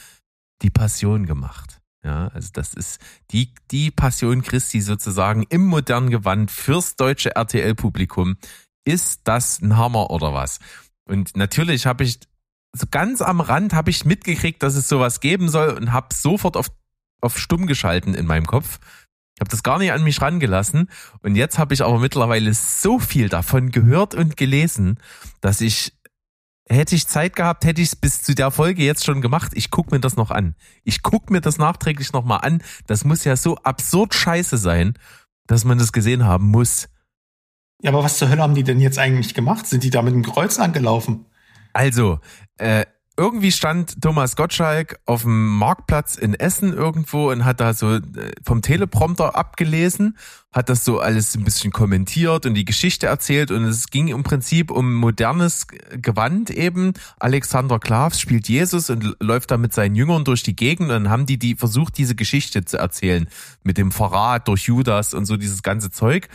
die 0.62 0.70
Passion 0.70 1.26
gemacht. 1.26 1.80
Ja, 2.02 2.28
also 2.28 2.48
das 2.54 2.72
ist 2.72 2.98
die, 3.30 3.52
die 3.70 3.90
Passion 3.90 4.40
Christi 4.40 4.80
sozusagen 4.80 5.44
im 5.50 5.66
modernen 5.66 6.08
Gewand 6.08 6.50
fürs 6.50 6.96
deutsche 6.96 7.36
RTL-Publikum. 7.36 8.38
Ist 8.86 9.20
das 9.24 9.60
ein 9.60 9.76
Hammer 9.76 10.10
oder 10.10 10.32
was? 10.32 10.60
Und 11.06 11.36
natürlich 11.36 11.84
habe 11.84 12.04
ich 12.04 12.20
so 12.72 12.86
ganz 12.90 13.20
am 13.22 13.40
Rand 13.40 13.74
habe 13.74 13.90
ich 13.90 14.04
mitgekriegt, 14.04 14.62
dass 14.62 14.76
es 14.76 14.88
sowas 14.88 15.20
geben 15.20 15.48
soll 15.48 15.70
und 15.70 15.92
habe 15.92 16.14
sofort 16.14 16.56
auf, 16.56 16.68
auf 17.20 17.38
stumm 17.38 17.66
geschalten 17.66 18.14
in 18.14 18.26
meinem 18.26 18.46
Kopf. 18.46 18.78
Ich 19.34 19.40
habe 19.40 19.50
das 19.50 19.62
gar 19.62 19.78
nicht 19.78 19.92
an 19.92 20.04
mich 20.04 20.20
rangelassen. 20.20 20.90
Und 21.22 21.34
jetzt 21.34 21.58
habe 21.58 21.72
ich 21.72 21.82
aber 21.82 21.98
mittlerweile 21.98 22.52
so 22.52 22.98
viel 22.98 23.28
davon 23.28 23.70
gehört 23.70 24.14
und 24.14 24.36
gelesen, 24.36 24.98
dass 25.40 25.60
ich 25.60 25.94
Hätte 26.70 26.94
ich 26.94 27.08
Zeit 27.08 27.34
gehabt, 27.34 27.64
hätte 27.64 27.82
ich 27.82 27.88
es 27.88 27.96
bis 27.96 28.22
zu 28.22 28.32
der 28.32 28.52
Folge 28.52 28.84
jetzt 28.84 29.04
schon 29.04 29.20
gemacht. 29.20 29.50
Ich 29.56 29.72
guck 29.72 29.90
mir 29.90 29.98
das 29.98 30.14
noch 30.14 30.30
an. 30.30 30.54
Ich 30.84 31.02
guck 31.02 31.28
mir 31.28 31.40
das 31.40 31.58
nachträglich 31.58 32.12
nochmal 32.12 32.42
an. 32.42 32.62
Das 32.86 33.04
muss 33.04 33.24
ja 33.24 33.34
so 33.34 33.56
absurd 33.56 34.14
scheiße 34.14 34.56
sein, 34.56 34.94
dass 35.48 35.64
man 35.64 35.78
das 35.78 35.90
gesehen 35.90 36.24
haben 36.24 36.46
muss. 36.46 36.88
Ja, 37.82 37.90
aber 37.90 38.04
was 38.04 38.18
zur 38.18 38.28
Hölle 38.28 38.42
haben 38.42 38.54
die 38.54 38.62
denn 38.62 38.78
jetzt 38.78 39.00
eigentlich 39.00 39.34
gemacht? 39.34 39.66
Sind 39.66 39.82
die 39.82 39.90
da 39.90 40.00
mit 40.02 40.14
dem 40.14 40.22
Kreuz 40.22 40.60
angelaufen? 40.60 41.26
Also, 41.72 42.20
äh, 42.58 42.84
irgendwie 43.20 43.52
stand 43.52 44.00
Thomas 44.00 44.34
Gottschalk 44.34 44.98
auf 45.04 45.22
dem 45.22 45.48
Marktplatz 45.48 46.16
in 46.16 46.32
Essen 46.32 46.72
irgendwo 46.72 47.30
und 47.30 47.44
hat 47.44 47.60
da 47.60 47.74
so 47.74 47.96
äh, 47.96 48.00
vom 48.42 48.62
Teleprompter 48.62 49.36
abgelesen, 49.36 50.16
hat 50.52 50.70
das 50.70 50.86
so 50.86 51.00
alles 51.00 51.36
ein 51.36 51.44
bisschen 51.44 51.70
kommentiert 51.70 52.46
und 52.46 52.54
die 52.54 52.64
Geschichte 52.64 53.08
erzählt 53.08 53.50
und 53.50 53.64
es 53.64 53.88
ging 53.88 54.08
im 54.08 54.22
Prinzip 54.22 54.70
um 54.70 54.94
modernes 54.94 55.66
Gewand 56.00 56.48
eben. 56.48 56.94
Alexander 57.18 57.78
Klavs 57.78 58.20
spielt 58.20 58.48
Jesus 58.48 58.88
und 58.88 59.16
läuft 59.20 59.50
da 59.50 59.58
mit 59.58 59.74
seinen 59.74 59.96
Jüngern 59.96 60.24
durch 60.24 60.42
die 60.42 60.56
Gegend 60.56 60.88
und 60.88 61.04
dann 61.04 61.10
haben 61.10 61.26
die 61.26 61.38
die 61.38 61.56
versucht 61.56 61.98
diese 61.98 62.14
Geschichte 62.14 62.64
zu 62.64 62.78
erzählen 62.78 63.28
mit 63.62 63.76
dem 63.76 63.92
Verrat 63.92 64.48
durch 64.48 64.62
Judas 64.62 65.12
und 65.12 65.26
so 65.26 65.36
dieses 65.36 65.62
ganze 65.62 65.90
Zeug. 65.90 66.28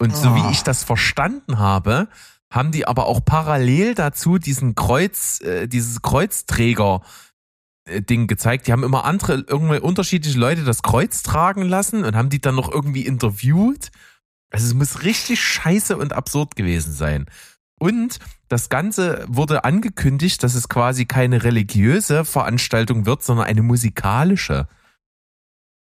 Und 0.00 0.16
so 0.16 0.34
wie 0.34 0.50
ich 0.50 0.64
das 0.64 0.82
verstanden 0.82 1.58
habe, 1.60 2.08
haben 2.54 2.70
die 2.70 2.86
aber 2.86 3.06
auch 3.06 3.24
parallel 3.24 3.94
dazu 3.94 4.38
diesen 4.38 4.74
Kreuz, 4.74 5.40
äh, 5.40 5.66
dieses 5.66 6.02
Kreuzträger 6.02 7.02
Ding 7.86 8.26
gezeigt. 8.26 8.66
Die 8.66 8.72
haben 8.72 8.82
immer 8.82 9.04
andere, 9.04 9.44
irgendwie 9.46 9.78
unterschiedliche 9.78 10.38
Leute 10.38 10.64
das 10.64 10.82
Kreuz 10.82 11.22
tragen 11.22 11.62
lassen 11.62 12.04
und 12.04 12.16
haben 12.16 12.30
die 12.30 12.40
dann 12.40 12.54
noch 12.54 12.70
irgendwie 12.70 13.04
interviewt. 13.04 13.90
Also 14.50 14.66
es 14.66 14.74
muss 14.74 15.02
richtig 15.02 15.42
scheiße 15.42 15.96
und 15.96 16.12
absurd 16.12 16.56
gewesen 16.56 16.92
sein. 16.92 17.26
Und 17.78 18.20
das 18.48 18.68
Ganze 18.68 19.24
wurde 19.28 19.64
angekündigt, 19.64 20.42
dass 20.42 20.54
es 20.54 20.68
quasi 20.68 21.04
keine 21.06 21.42
religiöse 21.42 22.24
Veranstaltung 22.24 23.04
wird, 23.04 23.22
sondern 23.22 23.46
eine 23.46 23.62
musikalische. 23.62 24.68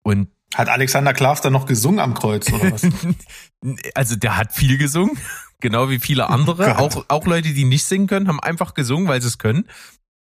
Und 0.02 0.28
Hat 0.54 0.68
Alexander 0.68 1.12
Klavs 1.12 1.40
dann 1.42 1.52
noch 1.52 1.66
gesungen 1.66 2.00
am 2.00 2.14
Kreuz 2.14 2.50
oder 2.50 2.72
was? 2.72 2.82
also 3.94 4.16
der 4.16 4.36
hat 4.36 4.52
viel 4.52 4.78
gesungen, 4.78 5.18
genau 5.62 5.88
wie 5.88 5.98
viele 5.98 6.28
andere. 6.28 6.66
Gott. 6.76 6.78
auch, 6.78 7.04
auch 7.08 7.26
Leute, 7.26 7.54
die 7.54 7.64
nicht 7.64 7.84
singen 7.84 8.06
können, 8.06 8.28
haben 8.28 8.40
einfach 8.40 8.74
gesungen, 8.74 9.08
weil 9.08 9.22
sie 9.22 9.28
es 9.28 9.38
können. 9.38 9.64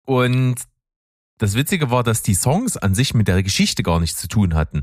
Und 0.05 0.55
das 1.37 1.53
Witzige 1.53 1.89
war, 1.91 2.03
dass 2.03 2.23
die 2.23 2.33
Songs 2.33 2.75
an 2.75 2.95
sich 2.95 3.13
mit 3.13 3.27
der 3.27 3.41
Geschichte 3.43 3.83
gar 3.83 3.99
nichts 3.99 4.19
zu 4.19 4.27
tun 4.27 4.55
hatten. 4.55 4.81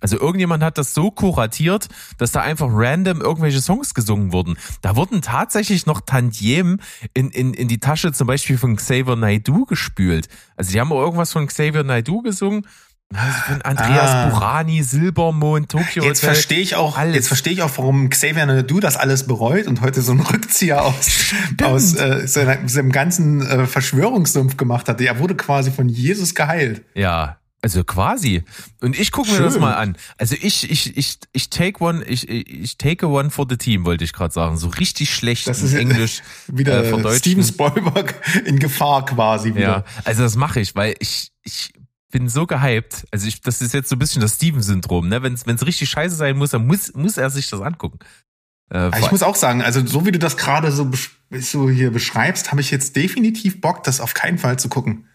Also 0.00 0.20
irgendjemand 0.20 0.62
hat 0.62 0.78
das 0.78 0.94
so 0.94 1.10
kuratiert, 1.10 1.88
dass 2.18 2.30
da 2.30 2.42
einfach 2.42 2.68
random 2.70 3.20
irgendwelche 3.22 3.62
Songs 3.62 3.94
gesungen 3.94 4.30
wurden. 4.30 4.56
Da 4.82 4.94
wurden 4.94 5.22
tatsächlich 5.22 5.86
noch 5.86 6.02
Tantiem 6.02 6.80
in, 7.14 7.30
in, 7.30 7.54
in 7.54 7.66
die 7.66 7.80
Tasche 7.80 8.12
zum 8.12 8.26
Beispiel 8.26 8.58
von 8.58 8.76
Xavier 8.76 9.16
Naidoo 9.16 9.64
gespült. 9.64 10.28
Also 10.54 10.72
die 10.72 10.80
haben 10.80 10.90
irgendwas 10.90 11.32
von 11.32 11.46
Xavier 11.46 11.82
Naidoo 11.82 12.20
gesungen. 12.20 12.66
Also 13.14 13.38
von 13.46 13.62
Andreas 13.62 14.10
Ah. 14.10 14.28
Burani, 14.30 14.82
Silbermond, 14.82 15.70
Tokyo 15.70 16.04
Jetzt 16.04 16.20
verstehe 16.24 16.58
ich 16.60 16.74
auch, 16.74 16.98
alles. 16.98 17.14
jetzt 17.14 17.28
verstehe 17.28 17.52
ich 17.52 17.62
auch, 17.62 17.70
warum 17.76 18.10
Xavier 18.10 18.46
Naidoo 18.46 18.80
das 18.80 18.96
alles 18.96 19.26
bereut 19.26 19.68
und 19.68 19.80
heute 19.80 20.02
so 20.02 20.10
einen 20.12 20.20
Rückzieher 20.22 20.84
aus, 20.84 21.32
aus 21.62 21.94
äh, 21.94 22.26
seiner, 22.26 22.68
seinem 22.68 22.90
ganzen 22.90 23.46
äh, 23.46 23.66
Verschwörungssumpf 23.66 24.56
gemacht 24.56 24.88
hatte. 24.88 25.04
Er 25.04 25.18
wurde 25.20 25.36
quasi 25.36 25.70
von 25.70 25.88
Jesus 25.88 26.34
geheilt. 26.34 26.82
Ja, 26.94 27.38
also 27.62 27.84
quasi. 27.84 28.42
Und 28.80 28.98
ich 28.98 29.12
gucke 29.12 29.30
mir 29.30 29.38
das 29.38 29.54
Schön. 29.54 29.62
mal 29.62 29.74
an. 29.74 29.96
Also 30.18 30.34
ich, 30.40 30.68
ich, 30.70 30.96
ich, 30.96 31.18
ich 31.32 31.48
take 31.50 31.82
one, 31.82 32.04
ich, 32.04 32.28
ich 32.28 32.76
take 32.76 33.06
a 33.06 33.08
one 33.08 33.30
for 33.30 33.46
the 33.48 33.56
team, 33.56 33.84
wollte 33.84 34.04
ich 34.04 34.12
gerade 34.12 34.34
sagen. 34.34 34.56
So 34.56 34.68
richtig 34.68 35.14
schlecht 35.14 35.46
Das 35.46 35.62
ist 35.62 35.74
Englisch 35.74 36.22
Wieder 36.48 36.84
äh. 36.84 37.18
Steven 37.18 37.44
Spielberg 37.44 38.14
in 38.44 38.58
Gefahr 38.58 39.04
quasi 39.06 39.54
wieder. 39.54 39.60
Ja, 39.60 39.84
also 40.04 40.22
das 40.22 40.36
mache 40.36 40.60
ich, 40.60 40.74
weil 40.74 40.96
ich, 41.00 41.32
ich 41.44 41.72
bin 42.16 42.30
so 42.30 42.46
gehypt. 42.46 43.06
Also 43.10 43.28
ich, 43.28 43.42
das 43.42 43.60
ist 43.60 43.74
jetzt 43.74 43.90
so 43.90 43.96
ein 43.96 43.98
bisschen 43.98 44.22
das 44.22 44.36
Steven-Syndrom, 44.36 45.06
ne? 45.06 45.22
Wenn 45.22 45.34
es 45.34 45.66
richtig 45.66 45.90
scheiße 45.90 46.16
sein 46.16 46.38
muss, 46.38 46.50
dann 46.52 46.66
muss, 46.66 46.94
muss 46.94 47.18
er 47.18 47.28
sich 47.28 47.50
das 47.50 47.60
angucken. 47.60 47.98
Äh, 48.72 48.88
ich 48.98 49.10
muss 49.10 49.22
auch 49.22 49.34
sagen, 49.34 49.60
also 49.60 49.86
so 49.86 50.06
wie 50.06 50.12
du 50.12 50.18
das 50.18 50.38
gerade 50.38 50.72
so, 50.72 50.90
so 51.30 51.68
hier 51.68 51.90
beschreibst, 51.90 52.52
habe 52.52 52.62
ich 52.62 52.70
jetzt 52.70 52.96
definitiv 52.96 53.60
Bock, 53.60 53.84
das 53.84 54.00
auf 54.00 54.14
keinen 54.14 54.38
Fall 54.38 54.58
zu 54.58 54.70
gucken. 54.70 55.08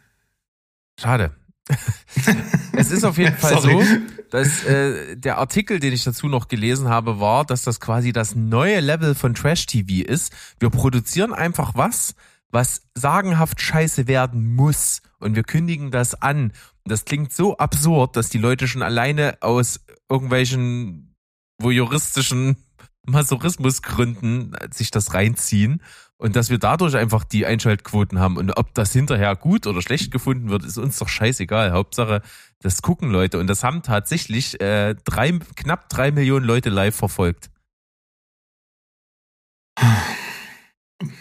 Schade. 0.99 1.35
es 2.73 2.91
ist 2.91 3.03
auf 3.03 3.17
jeden 3.17 3.35
Fall 3.35 3.59
so, 3.59 3.83
dass 4.29 4.63
äh, 4.65 5.15
der 5.17 5.39
Artikel, 5.39 5.79
den 5.79 5.93
ich 5.93 6.03
dazu 6.03 6.27
noch 6.27 6.49
gelesen 6.49 6.87
habe, 6.87 7.19
war, 7.19 7.45
dass 7.45 7.63
das 7.63 7.79
quasi 7.79 8.11
das 8.11 8.35
neue 8.35 8.79
Level 8.79 9.15
von 9.15 9.33
Trash-TV 9.33 10.07
ist. 10.07 10.33
Wir 10.59 10.69
produzieren 10.69 11.33
einfach 11.33 11.71
was, 11.73 12.13
was 12.51 12.83
sagenhaft 12.93 13.59
scheiße 13.59 14.07
werden 14.07 14.53
muss. 14.55 15.01
Und 15.19 15.35
wir 15.35 15.43
kündigen 15.43 15.91
das 15.91 16.21
an. 16.21 16.51
Das 16.85 17.05
klingt 17.05 17.31
so 17.31 17.57
absurd, 17.57 18.15
dass 18.15 18.29
die 18.29 18.37
Leute 18.37 18.67
schon 18.67 18.81
alleine 18.81 19.37
aus 19.41 19.79
irgendwelchen 20.09 21.15
voyeuristischen 21.59 22.57
Masochismusgründen 23.05 24.55
sich 24.71 24.91
das 24.91 25.13
reinziehen. 25.13 25.81
Und 26.17 26.35
dass 26.35 26.51
wir 26.51 26.59
dadurch 26.59 26.95
einfach 26.95 27.23
die 27.23 27.47
Einschaltquoten 27.47 28.19
haben. 28.19 28.37
Und 28.37 28.55
ob 28.55 28.75
das 28.75 28.93
hinterher 28.93 29.35
gut 29.35 29.65
oder 29.65 29.81
schlecht 29.81 30.11
gefunden 30.11 30.51
wird, 30.51 30.63
ist 30.63 30.77
uns 30.77 30.99
doch 30.99 31.09
scheißegal. 31.09 31.71
Hauptsache, 31.71 32.21
das 32.59 32.83
gucken 32.83 33.09
Leute. 33.09 33.39
Und 33.39 33.47
das 33.47 33.63
haben 33.63 33.81
tatsächlich 33.81 34.61
äh, 34.61 34.93
drei, 35.03 35.39
knapp 35.55 35.89
drei 35.89 36.11
Millionen 36.11 36.45
Leute 36.45 36.69
live 36.69 36.95
verfolgt. 36.95 37.49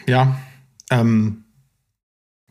Ja, 0.06 0.38
ähm, 0.90 1.44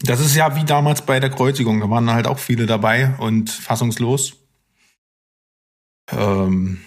das 0.01 0.19
ist 0.19 0.35
ja 0.35 0.55
wie 0.55 0.63
damals 0.63 1.01
bei 1.05 1.19
der 1.19 1.29
Kreuzigung. 1.29 1.79
Da 1.81 1.89
waren 1.89 2.09
halt 2.11 2.27
auch 2.27 2.39
viele 2.39 2.65
dabei 2.65 3.13
und 3.17 3.49
fassungslos. 3.49 4.33
Ähm, 6.11 6.79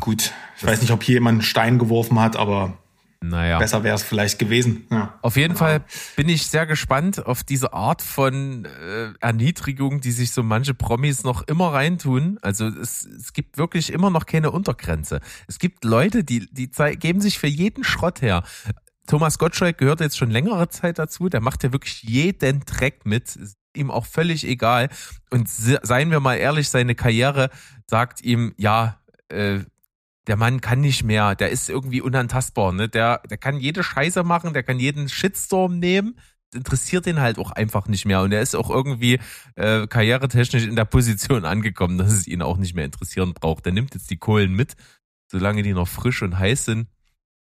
Gut, 0.00 0.32
ich 0.56 0.64
weiß 0.64 0.80
nicht, 0.80 0.90
ob 0.92 1.02
hier 1.02 1.14
jemand 1.14 1.36
einen 1.36 1.42
Stein 1.42 1.78
geworfen 1.78 2.18
hat, 2.18 2.36
aber 2.36 2.78
Naja. 3.20 3.58
besser 3.58 3.84
wäre 3.84 3.94
es 3.94 4.02
vielleicht 4.02 4.38
gewesen. 4.38 4.86
Ja. 4.90 5.18
Auf 5.22 5.36
jeden 5.36 5.56
Fall 5.56 5.84
bin 6.16 6.28
ich 6.28 6.46
sehr 6.46 6.66
gespannt 6.66 7.24
auf 7.26 7.44
diese 7.44 7.72
Art 7.74 8.00
von 8.00 8.64
äh, 8.64 9.12
Erniedrigung, 9.20 10.00
die 10.00 10.10
sich 10.12 10.32
so 10.32 10.42
manche 10.42 10.72
Promis 10.74 11.22
noch 11.22 11.42
immer 11.42 11.72
reintun. 11.72 12.38
Also 12.42 12.66
es, 12.66 13.04
es 13.04 13.32
gibt 13.32 13.58
wirklich 13.58 13.92
immer 13.92 14.08
noch 14.10 14.24
keine 14.26 14.50
Untergrenze. 14.50 15.20
Es 15.46 15.58
gibt 15.58 15.84
Leute, 15.84 16.24
die, 16.24 16.48
die 16.52 16.70
geben 16.96 17.20
sich 17.20 17.38
für 17.38 17.48
jeden 17.48 17.84
Schrott 17.84 18.22
her. 18.22 18.42
Thomas 19.06 19.38
Gottschalk 19.38 19.78
gehört 19.78 20.00
jetzt 20.00 20.16
schon 20.16 20.30
längere 20.30 20.68
Zeit 20.68 20.98
dazu. 20.98 21.28
Der 21.28 21.40
macht 21.40 21.64
ja 21.64 21.72
wirklich 21.72 22.02
jeden 22.02 22.60
Dreck 22.64 23.04
mit. 23.04 23.36
Ist 23.36 23.56
ihm 23.76 23.90
auch 23.90 24.06
völlig 24.06 24.46
egal. 24.46 24.88
Und 25.30 25.48
se- 25.48 25.80
seien 25.82 26.10
wir 26.10 26.20
mal 26.20 26.36
ehrlich, 26.36 26.68
seine 26.68 26.94
Karriere 26.94 27.50
sagt 27.88 28.22
ihm, 28.22 28.54
ja, 28.56 29.00
äh, 29.28 29.60
der 30.28 30.36
Mann 30.36 30.60
kann 30.60 30.80
nicht 30.80 31.02
mehr, 31.02 31.34
der 31.34 31.50
ist 31.50 31.68
irgendwie 31.68 32.00
unantastbar, 32.00 32.72
ne? 32.72 32.88
Der, 32.88 33.22
der 33.28 33.38
kann 33.38 33.58
jede 33.58 33.82
Scheiße 33.82 34.22
machen, 34.22 34.52
der 34.52 34.62
kann 34.62 34.78
jeden 34.78 35.08
Shitstorm 35.08 35.80
nehmen, 35.80 36.16
interessiert 36.54 37.06
den 37.06 37.18
halt 37.20 37.38
auch 37.38 37.50
einfach 37.50 37.88
nicht 37.88 38.04
mehr. 38.04 38.20
Und 38.22 38.30
er 38.30 38.40
ist 38.40 38.54
auch 38.54 38.70
irgendwie 38.70 39.18
äh, 39.56 39.88
karrieretechnisch 39.88 40.62
in 40.64 40.76
der 40.76 40.84
Position 40.84 41.44
angekommen, 41.44 41.98
dass 41.98 42.12
es 42.12 42.28
ihn 42.28 42.40
auch 42.40 42.56
nicht 42.56 42.74
mehr 42.74 42.84
interessieren 42.84 43.34
braucht. 43.34 43.64
Der 43.66 43.72
nimmt 43.72 43.94
jetzt 43.94 44.10
die 44.10 44.16
Kohlen 44.18 44.52
mit, 44.54 44.76
solange 45.28 45.62
die 45.64 45.72
noch 45.72 45.88
frisch 45.88 46.22
und 46.22 46.38
heiß 46.38 46.66
sind. 46.66 46.86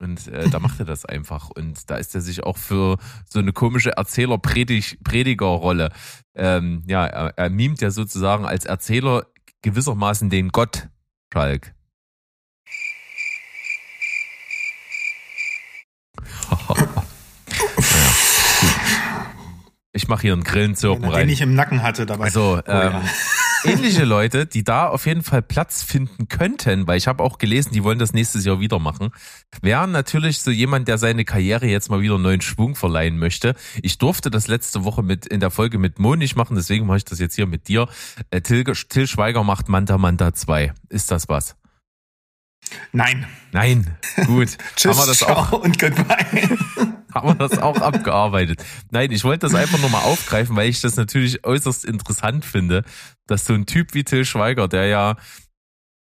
Und 0.00 0.28
äh, 0.28 0.48
da 0.48 0.58
macht 0.60 0.80
er 0.80 0.86
das 0.86 1.04
einfach. 1.04 1.50
Und 1.50 1.90
da 1.90 1.96
ist 1.96 2.14
er 2.14 2.22
sich 2.22 2.42
auch 2.42 2.56
für 2.56 2.96
so 3.28 3.38
eine 3.38 3.52
komische 3.52 3.90
Erzähler-Prediger-Rolle. 3.98 5.90
Ähm, 6.34 6.82
ja, 6.86 7.04
er, 7.06 7.36
er 7.36 7.50
mimt 7.50 7.82
ja 7.82 7.90
sozusagen 7.90 8.46
als 8.46 8.64
Erzähler 8.64 9.26
gewissermaßen 9.60 10.30
den 10.30 10.48
Gott, 10.48 10.88
Schalk. 11.32 11.74
Ich 19.92 20.06
mache 20.06 20.22
hier 20.22 20.32
einen 20.34 20.44
Grillenzirpen 20.44 21.04
rein. 21.04 21.26
Den 21.26 21.30
ich 21.30 21.40
im 21.40 21.54
Nacken 21.54 21.82
hatte 21.82 22.06
dabei. 22.06 22.30
So, 22.30 22.60
Oh 22.64 22.70
ja. 22.70 23.02
Ähnliche 23.64 24.04
Leute, 24.04 24.46
die 24.46 24.64
da 24.64 24.88
auf 24.88 25.06
jeden 25.06 25.22
Fall 25.22 25.42
Platz 25.42 25.82
finden 25.82 26.28
könnten, 26.28 26.86
weil 26.86 26.98
ich 26.98 27.06
habe 27.06 27.22
auch 27.22 27.38
gelesen, 27.38 27.72
die 27.72 27.84
wollen 27.84 27.98
das 27.98 28.12
nächstes 28.12 28.44
Jahr 28.44 28.60
wieder 28.60 28.78
machen, 28.78 29.10
wären 29.62 29.90
natürlich 29.92 30.40
so 30.40 30.50
jemand, 30.50 30.88
der 30.88 30.98
seine 30.98 31.24
Karriere 31.24 31.66
jetzt 31.66 31.90
mal 31.90 32.00
wieder 32.00 32.18
neuen 32.18 32.40
Schwung 32.40 32.74
verleihen 32.74 33.18
möchte. 33.18 33.54
Ich 33.82 33.98
durfte 33.98 34.30
das 34.30 34.48
letzte 34.48 34.84
Woche 34.84 35.02
mit 35.02 35.26
in 35.26 35.40
der 35.40 35.50
Folge 35.50 35.78
mit 35.78 35.98
Mo 35.98 36.16
nicht 36.16 36.36
machen, 36.36 36.56
deswegen 36.56 36.86
mache 36.86 36.98
ich 36.98 37.04
das 37.04 37.18
jetzt 37.18 37.34
hier 37.34 37.46
mit 37.46 37.68
dir. 37.68 37.88
Äh, 38.30 38.40
Till, 38.40 38.64
Till 38.64 39.06
Schweiger 39.06 39.44
macht 39.44 39.68
Manta 39.68 39.98
Manta 39.98 40.34
2. 40.34 40.72
Ist 40.88 41.10
das 41.10 41.28
was? 41.28 41.56
Nein. 42.92 43.26
Nein. 43.52 43.96
Gut. 44.26 44.56
Tschüss, 44.76 44.96
haben 44.96 44.98
wir 44.98 45.06
das 45.06 45.22
auch 45.22 45.52
und 45.52 45.78
goodbye. 45.78 46.58
haben 47.14 47.28
wir 47.28 47.48
das 47.48 47.58
auch 47.58 47.80
abgearbeitet. 47.80 48.64
Nein, 48.90 49.10
ich 49.10 49.24
wollte 49.24 49.46
das 49.46 49.54
einfach 49.54 49.78
nur 49.78 49.90
mal 49.90 50.02
aufgreifen, 50.02 50.56
weil 50.56 50.68
ich 50.68 50.80
das 50.80 50.96
natürlich 50.96 51.44
äußerst 51.44 51.84
interessant 51.84 52.44
finde, 52.44 52.84
dass 53.26 53.46
so 53.46 53.54
ein 53.54 53.66
Typ 53.66 53.94
wie 53.94 54.04
Till 54.04 54.24
Schweiger, 54.24 54.68
der 54.68 54.86
ja 54.86 55.16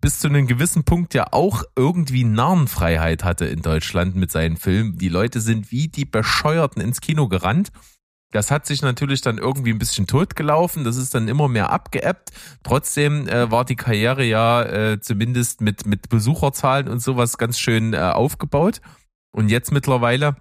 bis 0.01 0.19
zu 0.19 0.27
einem 0.27 0.47
gewissen 0.47 0.83
Punkt 0.83 1.13
ja 1.13 1.27
auch 1.31 1.63
irgendwie 1.75 2.23
Narrenfreiheit 2.23 3.23
hatte 3.23 3.45
in 3.45 3.61
Deutschland 3.61 4.15
mit 4.15 4.31
seinen 4.31 4.57
Filmen. 4.57 4.97
Die 4.97 5.09
Leute 5.09 5.41
sind 5.41 5.71
wie 5.71 5.89
die 5.89 6.05
Bescheuerten 6.05 6.81
ins 6.81 7.01
Kino 7.01 7.27
gerannt. 7.27 7.71
Das 8.31 8.51
hat 8.51 8.67
sich 8.67 8.81
natürlich 8.81 9.21
dann 9.21 9.39
irgendwie 9.39 9.71
ein 9.71 9.79
bisschen 9.79 10.05
totgelaufen. 10.05 10.83
Das 10.83 10.97
ist 10.97 11.15
dann 11.15 11.27
immer 11.27 11.47
mehr 11.47 11.71
abgeebbt. 11.71 12.29
Trotzdem 12.63 13.27
äh, 13.27 13.49
war 13.49 13.65
die 13.65 13.75
Karriere 13.75 14.23
ja 14.23 14.63
äh, 14.63 15.01
zumindest 15.01 15.61
mit, 15.61 15.85
mit 15.87 16.09
Besucherzahlen 16.09 16.87
und 16.87 16.99
sowas 17.01 17.37
ganz 17.37 17.59
schön 17.59 17.93
äh, 17.93 17.97
aufgebaut. 17.97 18.81
Und 19.31 19.49
jetzt 19.49 19.71
mittlerweile 19.71 20.35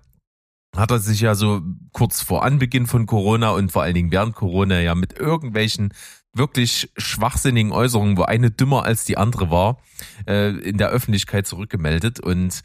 hat 0.79 0.91
er 0.91 0.99
sich 1.01 1.21
ja 1.21 1.35
so 1.35 1.63
kurz 1.93 2.23
vor 2.23 2.45
Anbeginn 2.45 2.87
von 2.87 3.07
Corona 3.07 3.51
und 3.51 3.73
vor 3.73 3.83
allen 3.83 3.95
Dingen 3.95 4.13
während 4.13 4.35
Corona 4.35 4.81
ja 4.81 4.95
mit 4.95 5.19
irgendwelchen 5.19 5.93
wirklich 6.35 6.91
schwachsinnigen 6.97 7.73
Äußerungen, 7.73 8.17
wo 8.17 8.23
eine 8.23 8.51
dümmer 8.51 8.85
als 8.85 9.05
die 9.05 9.19
andere 9.19 9.51
war, 9.51 9.79
äh, 10.27 10.51
in 10.51 10.79
der 10.79 10.91
Öffentlichkeit 10.91 11.47
zurückgemeldet. 11.47 12.21
Und 12.21 12.63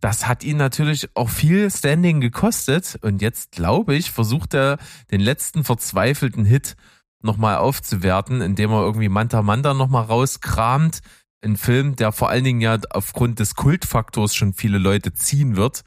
das 0.00 0.26
hat 0.26 0.44
ihn 0.44 0.56
natürlich 0.56 1.10
auch 1.14 1.28
viel 1.28 1.70
Standing 1.70 2.20
gekostet. 2.20 2.98
Und 3.02 3.22
jetzt, 3.22 3.52
glaube 3.52 3.94
ich, 3.94 4.10
versucht 4.10 4.54
er 4.54 4.78
den 5.10 5.20
letzten 5.20 5.64
verzweifelten 5.64 6.44
Hit 6.44 6.76
nochmal 7.22 7.56
aufzuwerten, 7.56 8.40
indem 8.40 8.70
er 8.70 8.82
irgendwie 8.82 9.08
Manta 9.08 9.42
Manta 9.42 9.74
nochmal 9.74 10.04
rauskramt. 10.04 11.00
Ein 11.44 11.56
Film, 11.56 11.96
der 11.96 12.12
vor 12.12 12.30
allen 12.30 12.44
Dingen 12.44 12.60
ja 12.60 12.78
aufgrund 12.90 13.40
des 13.40 13.54
Kultfaktors 13.54 14.34
schon 14.34 14.54
viele 14.54 14.78
Leute 14.78 15.12
ziehen 15.12 15.56
wird. 15.56 15.84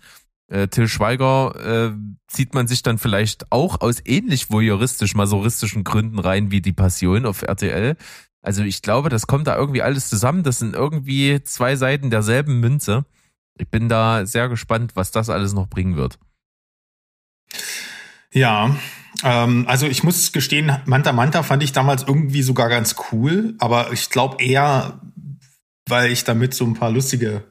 Äh, 0.49 0.67
Till 0.67 0.87
Schweiger 0.87 1.91
äh, 1.91 1.93
zieht 2.27 2.53
man 2.53 2.67
sich 2.67 2.81
dann 2.81 2.97
vielleicht 2.97 3.51
auch 3.51 3.81
aus 3.81 4.01
ähnlich 4.03 4.49
voyeuristisch, 4.49 5.13
masochistischen 5.13 5.83
Gründen 5.83 6.17
rein 6.17 6.51
wie 6.51 6.61
die 6.61 6.73
Passion 6.73 7.25
auf 7.25 7.43
RTL. 7.43 7.95
Also 8.41 8.63
ich 8.63 8.81
glaube, 8.81 9.09
das 9.09 9.27
kommt 9.27 9.47
da 9.47 9.55
irgendwie 9.55 9.83
alles 9.83 10.09
zusammen. 10.09 10.43
Das 10.43 10.59
sind 10.59 10.73
irgendwie 10.73 11.41
zwei 11.43 11.75
Seiten 11.75 12.09
derselben 12.09 12.59
Münze. 12.59 13.05
Ich 13.59 13.69
bin 13.69 13.89
da 13.89 14.25
sehr 14.25 14.49
gespannt, 14.49 14.95
was 14.95 15.11
das 15.11 15.29
alles 15.29 15.53
noch 15.53 15.67
bringen 15.67 15.97
wird. 15.97 16.17
Ja, 18.33 18.75
ähm, 19.23 19.65
also 19.67 19.85
ich 19.85 20.03
muss 20.03 20.31
gestehen, 20.31 20.71
Manta 20.85 21.11
Manta 21.11 21.43
fand 21.43 21.61
ich 21.63 21.73
damals 21.73 22.03
irgendwie 22.03 22.41
sogar 22.41 22.69
ganz 22.69 22.95
cool, 23.11 23.55
aber 23.59 23.91
ich 23.91 24.09
glaube 24.09 24.41
eher, 24.43 25.01
weil 25.87 26.11
ich 26.11 26.23
damit 26.23 26.53
so 26.53 26.65
ein 26.65 26.75
paar 26.75 26.91
lustige 26.91 27.43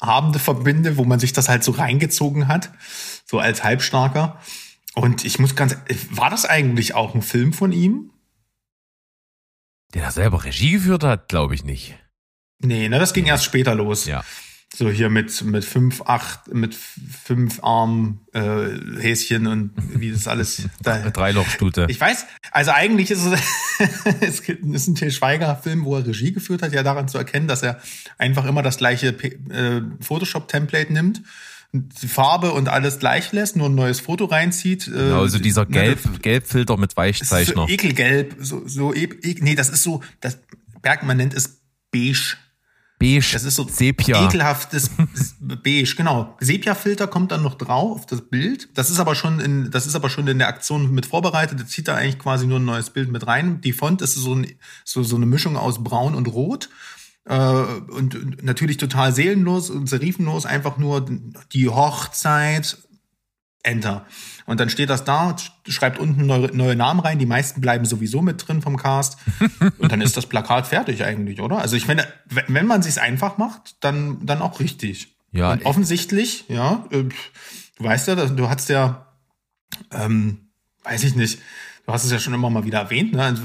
Abende 0.00 0.38
verbinde, 0.38 0.96
wo 0.96 1.04
man 1.04 1.20
sich 1.20 1.32
das 1.32 1.48
halt 1.48 1.64
so 1.64 1.72
reingezogen 1.72 2.48
hat, 2.48 2.70
so 3.24 3.38
als 3.38 3.64
Halbstarker. 3.64 4.40
Und 4.94 5.24
ich 5.24 5.38
muss 5.38 5.56
ganz, 5.56 5.76
war 6.10 6.30
das 6.30 6.44
eigentlich 6.44 6.94
auch 6.94 7.14
ein 7.14 7.22
Film 7.22 7.52
von 7.52 7.72
ihm? 7.72 8.12
Der 9.92 10.02
da 10.02 10.10
selber 10.10 10.44
Regie 10.44 10.72
geführt 10.72 11.04
hat, 11.04 11.28
glaube 11.28 11.54
ich 11.54 11.64
nicht. 11.64 11.96
Nee, 12.60 12.88
ne, 12.88 12.98
das 12.98 13.12
ging 13.12 13.26
erst 13.26 13.44
später 13.44 13.74
los. 13.74 14.06
Ja. 14.06 14.24
So 14.76 14.90
hier 14.90 15.08
mit, 15.08 15.44
mit 15.44 15.64
fünf, 15.64 16.02
acht, 16.02 16.52
mit 16.52 16.74
fünf 16.74 17.62
Armen, 17.62 18.18
äh, 18.32 19.00
Häschen 19.00 19.46
und 19.46 19.70
wie 19.94 20.10
das 20.10 20.26
alles 20.26 20.64
da. 20.82 20.98
Dreilochstute. 21.10 21.86
Ich 21.88 22.00
weiß, 22.00 22.26
also 22.50 22.72
eigentlich 22.72 23.12
ist 23.12 23.24
es, 23.24 23.40
es 24.20 24.40
ist 24.40 24.88
ein 24.88 24.94
Til 24.96 25.12
Schweiger-Film, 25.12 25.84
wo 25.84 25.96
er 25.96 26.04
Regie 26.06 26.32
geführt 26.32 26.62
hat, 26.62 26.72
ja 26.72 26.82
daran 26.82 27.06
zu 27.06 27.18
erkennen, 27.18 27.46
dass 27.46 27.62
er 27.62 27.80
einfach 28.18 28.46
immer 28.46 28.62
das 28.62 28.78
gleiche 28.78 29.08
äh, 29.08 29.82
Photoshop-Template 30.00 30.92
nimmt, 30.92 31.22
die 31.72 32.08
Farbe 32.08 32.52
und 32.52 32.68
alles 32.68 32.98
gleich 32.98 33.30
lässt, 33.32 33.54
nur 33.56 33.68
ein 33.68 33.74
neues 33.76 34.00
Foto 34.00 34.24
reinzieht. 34.24 34.88
Äh, 34.88 34.90
Genau, 34.90 35.20
also 35.20 35.38
dieser 35.38 35.66
Gelb, 35.66 36.00
Gelbfilter 36.22 36.76
mit 36.76 36.96
Weichzeichner. 36.96 37.66
so 37.66 37.68
ekelgelb, 37.68 38.36
so, 38.40 38.66
so 38.66 38.92
e 38.92 39.08
e 39.22 39.36
nee, 39.40 39.54
das 39.54 39.68
ist 39.68 39.84
so, 39.84 40.02
das 40.20 40.38
Bergmann 40.82 41.16
nennt 41.18 41.34
es 41.34 41.60
beige. 41.92 42.36
Beige, 42.98 43.26
Das 43.32 43.44
ist 43.44 43.56
so 43.56 43.66
Sepia. 43.68 44.24
ekelhaftes 44.24 44.90
Beige, 45.40 45.94
genau. 45.96 46.36
Sepia-Filter 46.40 47.06
kommt 47.06 47.32
dann 47.32 47.42
noch 47.42 47.56
drauf 47.56 47.98
auf 47.98 48.06
das 48.06 48.22
Bild. 48.22 48.68
Das 48.74 48.90
ist 48.90 48.98
aber 49.00 49.14
schon 49.14 49.40
in, 49.40 49.70
das 49.70 49.86
ist 49.86 49.94
aber 49.94 50.08
schon 50.08 50.26
in 50.28 50.38
der 50.38 50.48
Aktion 50.48 50.90
mit 50.92 51.06
vorbereitet. 51.06 51.60
Da 51.60 51.66
zieht 51.66 51.88
er 51.88 51.96
eigentlich 51.96 52.18
quasi 52.18 52.46
nur 52.46 52.58
ein 52.60 52.64
neues 52.64 52.90
Bild 52.90 53.10
mit 53.10 53.26
rein. 53.26 53.60
Die 53.60 53.72
Font 53.72 54.00
ist 54.00 54.14
so, 54.14 54.34
ein, 54.34 54.46
so, 54.84 55.02
so 55.02 55.16
eine 55.16 55.26
Mischung 55.26 55.56
aus 55.56 55.82
Braun 55.82 56.14
und 56.14 56.28
Rot. 56.28 56.68
Und, 57.26 58.14
und 58.14 58.42
natürlich 58.44 58.76
total 58.76 59.14
seelenlos 59.14 59.70
und 59.70 59.88
serifenlos, 59.88 60.44
einfach 60.44 60.76
nur 60.76 61.06
die 61.52 61.68
Hochzeit, 61.70 62.76
Enter. 63.64 64.06
Und 64.46 64.60
dann 64.60 64.68
steht 64.68 64.90
das 64.90 65.04
da, 65.04 65.34
schreibt 65.66 65.98
unten 65.98 66.26
neue, 66.26 66.54
neue 66.54 66.76
Namen 66.76 67.00
rein, 67.00 67.18
die 67.18 67.26
meisten 67.26 67.60
bleiben 67.60 67.84
sowieso 67.86 68.22
mit 68.22 68.46
drin 68.46 68.62
vom 68.62 68.76
Cast. 68.76 69.18
Und 69.78 69.90
dann 69.90 70.00
ist 70.00 70.16
das 70.16 70.26
Plakat 70.26 70.66
fertig 70.66 71.02
eigentlich, 71.02 71.40
oder? 71.40 71.58
Also 71.58 71.76
ich 71.76 71.86
finde, 71.86 72.06
wenn 72.26 72.66
man 72.66 72.82
sich's 72.82 72.98
einfach 72.98 73.38
macht, 73.38 73.76
dann, 73.80 74.24
dann 74.24 74.42
auch 74.42 74.60
richtig. 74.60 75.16
Ja, 75.32 75.52
Und 75.52 75.66
offensichtlich, 75.66 76.44
ja, 76.48 76.84
äh, 76.90 77.04
du 77.04 77.84
weißt 77.84 78.08
ja, 78.08 78.14
du 78.14 78.48
hast 78.48 78.68
ja, 78.68 79.08
ähm, 79.90 80.50
weiß 80.84 81.02
ich 81.04 81.16
nicht, 81.16 81.40
du 81.86 81.92
hast 81.92 82.04
es 82.04 82.12
ja 82.12 82.18
schon 82.18 82.34
immer 82.34 82.50
mal 82.50 82.64
wieder 82.64 82.78
erwähnt, 82.78 83.12
ne? 83.14 83.22
Also 83.22 83.42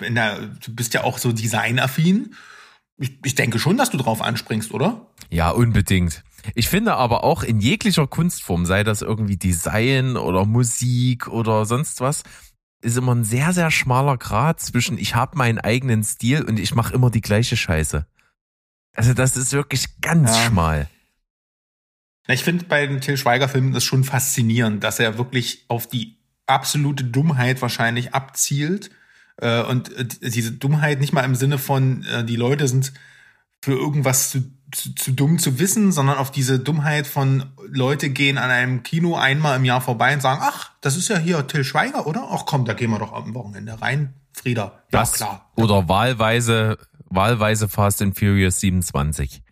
der, 0.00 0.38
du 0.38 0.74
bist 0.74 0.94
ja 0.94 1.02
auch 1.02 1.18
so 1.18 1.32
designaffin. 1.32 2.34
Ich, 2.98 3.18
ich 3.24 3.34
denke 3.34 3.58
schon, 3.58 3.76
dass 3.76 3.90
du 3.90 3.96
drauf 3.98 4.22
anspringst, 4.22 4.72
oder? 4.72 5.06
Ja, 5.30 5.50
unbedingt. 5.50 6.22
Ich 6.54 6.68
finde 6.68 6.94
aber 6.96 7.24
auch 7.24 7.42
in 7.42 7.60
jeglicher 7.60 8.06
Kunstform, 8.06 8.66
sei 8.66 8.84
das 8.84 9.02
irgendwie 9.02 9.36
Design 9.36 10.16
oder 10.16 10.44
Musik 10.44 11.28
oder 11.28 11.66
sonst 11.66 12.00
was, 12.00 12.22
ist 12.82 12.96
immer 12.96 13.14
ein 13.14 13.24
sehr, 13.24 13.52
sehr 13.52 13.70
schmaler 13.70 14.16
Grad 14.16 14.60
zwischen 14.60 14.98
ich 14.98 15.14
habe 15.14 15.36
meinen 15.36 15.58
eigenen 15.58 16.04
Stil 16.04 16.42
und 16.42 16.58
ich 16.58 16.74
mache 16.74 16.94
immer 16.94 17.10
die 17.10 17.20
gleiche 17.20 17.56
Scheiße. 17.56 18.06
Also 18.94 19.12
das 19.14 19.36
ist 19.36 19.52
wirklich 19.52 20.00
ganz 20.00 20.30
Ja. 20.30 20.46
schmal. 20.46 20.88
Na, 22.28 22.34
Ich 22.34 22.44
finde 22.44 22.64
bei 22.64 22.86
den 22.86 23.00
Till 23.00 23.16
Schweiger-Filmen 23.16 23.72
das 23.72 23.84
schon 23.84 24.04
faszinierend, 24.04 24.82
dass 24.84 24.98
er 25.00 25.18
wirklich 25.18 25.64
auf 25.68 25.86
die 25.86 26.16
absolute 26.46 27.04
Dummheit 27.04 27.60
wahrscheinlich 27.62 28.14
abzielt. 28.14 28.90
Äh, 29.38 29.62
und 29.64 29.92
äh, 29.96 30.06
diese 30.06 30.52
Dummheit 30.52 31.00
nicht 31.00 31.12
mal 31.12 31.24
im 31.24 31.34
Sinne 31.34 31.58
von, 31.58 32.04
äh, 32.04 32.24
die 32.24 32.36
Leute 32.36 32.68
sind 32.68 32.92
für 33.64 33.72
irgendwas 33.72 34.30
zu, 34.30 34.42
zu, 34.72 34.94
zu 34.94 35.12
dumm 35.12 35.38
zu 35.38 35.58
wissen, 35.58 35.92
sondern 35.92 36.18
auf 36.18 36.30
diese 36.30 36.58
Dummheit 36.58 37.06
von 37.06 37.52
Leute 37.66 38.10
gehen 38.10 38.38
an 38.38 38.50
einem 38.50 38.82
Kino 38.82 39.16
einmal 39.16 39.56
im 39.56 39.64
Jahr 39.64 39.80
vorbei 39.80 40.14
und 40.14 40.20
sagen, 40.20 40.40
ach, 40.42 40.70
das 40.80 40.96
ist 40.96 41.08
ja 41.08 41.18
hier 41.18 41.46
Till 41.46 41.64
Schweiger, 41.64 42.06
oder? 42.06 42.28
Ach 42.30 42.44
komm, 42.46 42.64
da 42.64 42.74
gehen 42.74 42.90
wir 42.90 42.98
doch 42.98 43.12
am 43.12 43.34
Wochenende 43.34 43.80
rein. 43.80 44.14
Frieda. 44.32 44.82
Ja, 44.92 45.00
Das 45.00 45.12
klar. 45.14 45.50
oder 45.56 45.88
wahlweise, 45.88 46.76
wahlweise 47.06 47.68
Fast 47.68 48.02
and 48.02 48.18
Furious 48.18 48.60
27. 48.60 49.42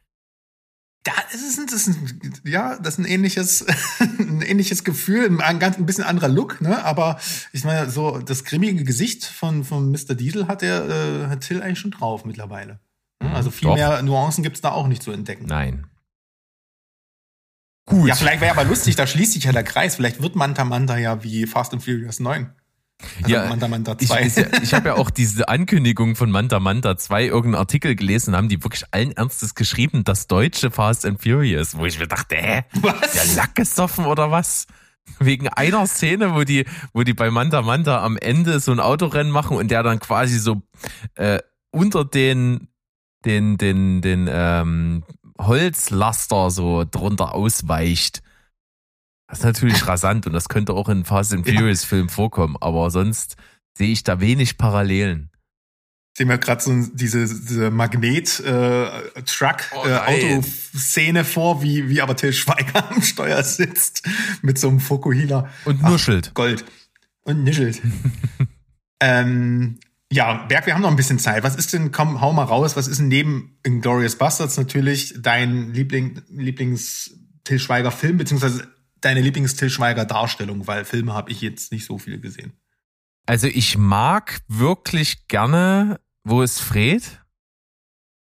Ja, 1.06 1.12
das 1.32 1.42
ist, 1.42 1.58
ein- 1.58 1.66
das 1.66 1.86
ist 1.86 1.88
ein, 1.88 2.32
ja, 2.44 2.78
das 2.78 2.94
ist 2.94 2.98
ein 2.98 3.04
ähnliches, 3.04 3.66
ein 3.98 4.40
ähnliches 4.42 4.84
Gefühl, 4.84 5.38
ein 5.42 5.58
ganz 5.58 5.76
ein 5.76 5.84
bisschen 5.86 6.04
anderer 6.04 6.28
Look, 6.28 6.60
ne? 6.62 6.82
Aber 6.84 7.18
ich 7.52 7.64
meine, 7.64 7.90
so 7.90 8.18
das 8.18 8.44
grimmige 8.44 8.84
Gesicht 8.84 9.24
von 9.24 9.64
von 9.64 9.90
Mr. 9.90 10.14
Diesel 10.14 10.48
hat 10.48 10.62
der 10.62 10.84
äh, 10.88 11.26
hat 11.28 11.40
Till 11.42 11.62
eigentlich 11.62 11.78
schon 11.80 11.90
drauf 11.90 12.24
mittlerweile. 12.24 12.80
Ne? 13.24 13.34
Also 13.34 13.50
viel 13.50 13.68
Doch. 13.68 13.74
mehr 13.74 14.02
Nuancen 14.02 14.42
gibt's 14.42 14.60
da 14.60 14.72
auch 14.72 14.86
nicht 14.86 15.02
zu 15.02 15.12
entdecken. 15.12 15.46
Nein. 15.46 15.86
Gut. 17.86 18.08
Ja, 18.08 18.14
vielleicht 18.14 18.40
wäre 18.40 18.52
aber 18.52 18.64
lustig, 18.64 18.96
da 18.96 19.06
schließt 19.06 19.32
sich 19.34 19.44
ja 19.44 19.52
der 19.52 19.64
Kreis. 19.64 19.96
Vielleicht 19.96 20.22
wird 20.22 20.36
Manta 20.36 20.64
Manta 20.64 20.96
ja 20.96 21.22
wie 21.22 21.46
Fast 21.46 21.72
and 21.74 21.82
Furious 21.82 22.18
9. 22.18 22.50
Also 23.22 23.34
ja, 23.34 23.48
Manta 23.48 23.68
Manta 23.68 23.96
ich, 24.00 24.08
2. 24.08 24.22
ist 24.22 24.36
ja, 24.38 24.46
ich 24.62 24.72
habe 24.72 24.88
ja 24.88 24.94
auch 24.94 25.10
diese 25.10 25.48
Ankündigung 25.48 26.16
von 26.16 26.30
Manta 26.30 26.60
Manta 26.60 26.96
2 26.96 27.24
irgendeinen 27.26 27.56
Artikel 27.56 27.96
gelesen, 27.96 28.36
haben 28.36 28.48
die 28.48 28.62
wirklich 28.62 28.84
allen 28.92 29.12
Ernstes 29.12 29.54
geschrieben, 29.54 30.04
das 30.04 30.26
deutsche 30.26 30.70
Fast 30.70 31.04
and 31.04 31.22
Furious, 31.22 31.76
wo 31.76 31.84
ich 31.84 31.98
mir 31.98 32.06
dachte, 32.06 32.36
hä? 32.36 32.64
Was? 32.74 33.12
Der 33.12 33.34
Lack 33.36 33.54
gesoffen 33.56 34.06
oder 34.06 34.30
was? 34.30 34.66
Wegen 35.18 35.48
einer 35.48 35.86
Szene, 35.86 36.34
wo 36.34 36.44
die, 36.44 36.64
wo 36.94 37.02
die 37.02 37.12
bei 37.12 37.30
Manta 37.30 37.60
Manta 37.60 38.02
am 38.02 38.16
Ende 38.16 38.58
so 38.60 38.72
ein 38.72 38.80
Autorennen 38.80 39.32
machen 39.32 39.56
und 39.56 39.70
der 39.70 39.82
dann 39.82 40.00
quasi 40.00 40.38
so 40.38 40.62
äh, 41.16 41.40
unter 41.70 42.06
den, 42.06 42.68
den, 43.24 43.56
den, 43.58 44.00
den 44.02 44.28
ähm, 44.30 45.04
Holzlaster 45.38 46.50
so 46.50 46.84
drunter 46.88 47.34
ausweicht. 47.34 48.22
Das 49.28 49.38
ist 49.38 49.44
natürlich 49.44 49.86
rasant 49.88 50.26
und 50.26 50.32
das 50.32 50.48
könnte 50.48 50.72
auch 50.74 50.88
in 50.88 51.04
Fast 51.04 51.32
and 51.32 51.46
Ja. 51.46 51.54
Furious 51.54 51.84
Film 51.84 52.08
vorkommen, 52.08 52.56
aber 52.60 52.90
sonst 52.90 53.36
sehe 53.76 53.90
ich 53.90 54.04
da 54.04 54.20
wenig 54.20 54.58
Parallelen. 54.58 55.30
sehen 56.16 56.28
wir 56.28 56.38
gerade 56.38 56.62
so 56.62 56.72
diese, 56.92 57.26
diese 57.26 57.70
Magnet-Truck 57.72 59.56
Oh 59.74 59.84
äh, 59.84 59.90
nein. 59.90 60.36
Auto-Szene 60.36 61.24
vor, 61.24 61.62
wie, 61.62 61.88
wie 61.88 62.00
aber 62.00 62.14
Till 62.16 62.32
Schweiger 62.32 62.88
am 62.92 63.02
Steuer 63.02 63.42
sitzt 63.42 64.06
mit 64.42 64.58
so 64.58 64.68
einem 64.68 64.78
Fokuhila 64.80 65.48
Und 65.64 65.82
nuschelt. 65.82 66.32
Gold 66.34 66.64
und 67.24 67.42
nischelt. 67.42 67.82
ähm, 69.00 69.78
ja, 70.14 70.44
Berg, 70.46 70.66
wir 70.66 70.74
haben 70.74 70.82
noch 70.82 70.90
ein 70.90 70.96
bisschen 70.96 71.18
Zeit. 71.18 71.42
Was 71.42 71.56
ist 71.56 71.72
denn, 71.72 71.90
komm, 71.90 72.20
hau 72.20 72.32
mal 72.32 72.44
raus, 72.44 72.76
was 72.76 72.86
ist 72.86 72.98
denn 72.98 73.08
neben 73.08 73.58
Inglourious 73.64 74.16
Bastards 74.16 74.56
natürlich 74.56 75.14
dein 75.18 75.72
Liebling, 75.72 76.22
Lieblings-Till 76.28 77.58
Schweiger-Film, 77.58 78.18
beziehungsweise 78.18 78.68
deine 79.00 79.20
Lieblings-Till 79.20 79.70
Schweiger-Darstellung, 79.70 80.68
weil 80.68 80.84
Filme 80.84 81.14
habe 81.14 81.32
ich 81.32 81.40
jetzt 81.40 81.72
nicht 81.72 81.84
so 81.84 81.98
viele 81.98 82.20
gesehen. 82.20 82.52
Also 83.26 83.48
ich 83.48 83.76
mag 83.76 84.40
wirklich 84.46 85.26
gerne, 85.26 85.98
wo 86.22 86.42
es 86.42 86.60
Fred. 86.60 87.02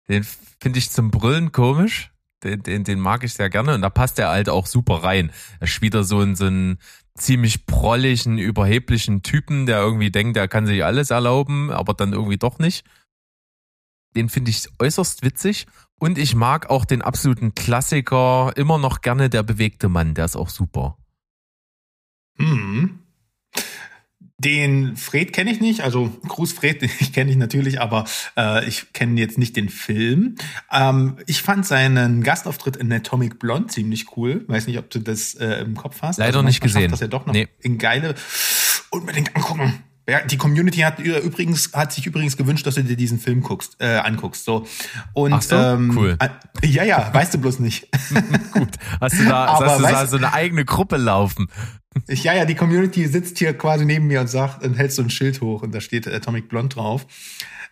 Den 0.08 0.26
finde 0.62 0.80
ich 0.80 0.92
zum 0.92 1.12
Brüllen 1.12 1.52
komisch. 1.52 2.12
Den, 2.44 2.64
den, 2.64 2.86
den 2.86 3.00
mag 3.00 3.26
ich 3.26 3.34
sehr 3.34 3.50
gerne 3.50 3.76
und 3.76 3.82
da 3.82 3.90
passt 3.90 4.18
er 4.18 4.30
halt 4.30 4.48
auch 4.48 4.66
super 4.66 5.04
rein. 5.04 5.32
Er 5.60 5.68
spielt 5.68 5.94
da 5.94 6.04
so 6.04 6.20
einen, 6.20 6.36
so 6.36 6.46
einen 6.46 6.80
ziemlich 7.16 7.66
prolligen, 7.66 8.38
überheblichen 8.38 9.24
Typen, 9.24 9.66
der 9.66 9.80
irgendwie 9.80 10.12
denkt, 10.12 10.38
er 10.38 10.48
kann 10.48 10.66
sich 10.66 10.84
alles 10.84 11.10
erlauben, 11.10 11.72
aber 11.72 11.94
dann 11.94 12.14
irgendwie 12.14 12.38
doch 12.38 12.60
nicht. 12.60 12.86
Den 14.16 14.30
finde 14.30 14.52
ich 14.52 14.68
äußerst 14.80 15.24
witzig 15.24 15.68
und 16.00 16.18
ich 16.18 16.36
mag 16.36 16.70
auch 16.70 16.86
den 16.86 17.02
absoluten 17.02 17.56
Klassiker 17.56 18.52
immer 18.56 18.78
noch 18.78 19.02
gerne 19.02 19.30
der 19.30 19.44
bewegte 19.44 19.88
Mann, 19.88 20.14
der 20.14 20.26
ist 20.26 20.36
auch 20.36 20.50
super. 20.50 20.98
Hm. 22.38 23.01
Den 24.44 24.96
Fred 24.98 25.34
kenne 25.34 25.52
ich 25.52 25.62
nicht, 25.62 25.82
also 25.82 26.10
Gruß 26.28 26.54
Fred, 26.54 26.82
ich 27.00 27.14
kenne 27.14 27.30
ich 27.30 27.38
natürlich, 27.38 27.80
aber 27.80 28.06
äh, 28.36 28.68
ich 28.68 28.92
kenne 28.94 29.20
jetzt 29.20 29.38
nicht 29.38 29.56
den 29.56 29.70
Film. 29.70 30.36
Ähm, 30.72 31.18
ich 31.28 31.42
fand 31.44 31.66
seinen 31.66 32.24
Gastauftritt 32.24 32.76
in 32.76 32.92
Atomic 32.92 33.38
Blonde 33.38 33.68
ziemlich 33.68 34.18
cool. 34.18 34.44
Weiß 34.48 34.66
nicht, 34.68 34.80
ob 34.80 34.90
du 34.90 35.00
das 35.00 35.36
äh, 35.36 35.62
im 35.62 35.76
Kopf 35.76 36.02
hast. 36.02 36.18
Leider 36.18 36.42
nicht 36.42 36.62
manchmal 36.62 36.70
schafft 36.70 36.76
gesehen. 36.76 36.92
Das 36.92 37.00
ja 37.02 37.08
doch 37.08 37.26
noch 37.28 37.34
Nee. 37.34 37.48
in 37.62 37.78
geile 37.78 38.16
unbedingt 38.90 39.36
angucken. 39.36 39.84
Ja, 40.12 40.22
die 40.26 40.38
Community 40.38 40.80
hat 40.82 41.00
übrigens 41.00 41.72
hat 41.74 41.94
sich 41.94 42.06
übrigens 42.06 42.36
gewünscht, 42.38 42.66
dass 42.68 42.76
du 42.76 42.84
dir 42.84 42.96
diesen 42.98 43.20
Film 43.20 43.42
guckst, 43.42 43.78
äh, 43.80 43.96
anguckst. 43.98 44.44
So 44.46 44.66
und 45.14 45.34
Ach 45.34 45.42
so? 45.42 45.56
ähm, 45.56 45.94
Cool. 45.98 46.18
äh, 46.20 46.68
ja, 46.68 46.84
ja, 46.84 47.10
weißt 47.14 47.34
du 47.34 47.38
bloß 47.40 47.60
nicht. 47.60 47.88
Gut. 48.52 48.70
Hast 49.00 49.20
du 49.20 49.26
da, 49.26 49.46
Aber 49.56 49.66
hast 49.68 49.80
du 49.80 49.84
da 49.84 49.90
weißt- 50.04 50.08
so 50.08 50.18
eine 50.18 50.34
eigene 50.34 50.66
Gruppe 50.66 50.98
laufen? 50.98 51.48
Ich, 52.08 52.24
ja, 52.24 52.34
ja, 52.34 52.46
die 52.46 52.56
Community 52.56 53.06
sitzt 53.08 53.38
hier 53.40 53.58
quasi 53.58 53.86
neben 53.86 54.08
mir 54.08 54.22
und 54.22 54.28
sagt 54.28 54.64
und 54.66 54.76
hält 54.76 54.92
so 54.94 55.02
ein 55.02 55.10
Schild 55.10 55.42
hoch 55.42 55.62
und 55.62 55.74
da 55.74 55.82
steht 55.82 56.08
Atomic 56.08 56.48
Blonde 56.50 56.76
drauf. 56.76 57.06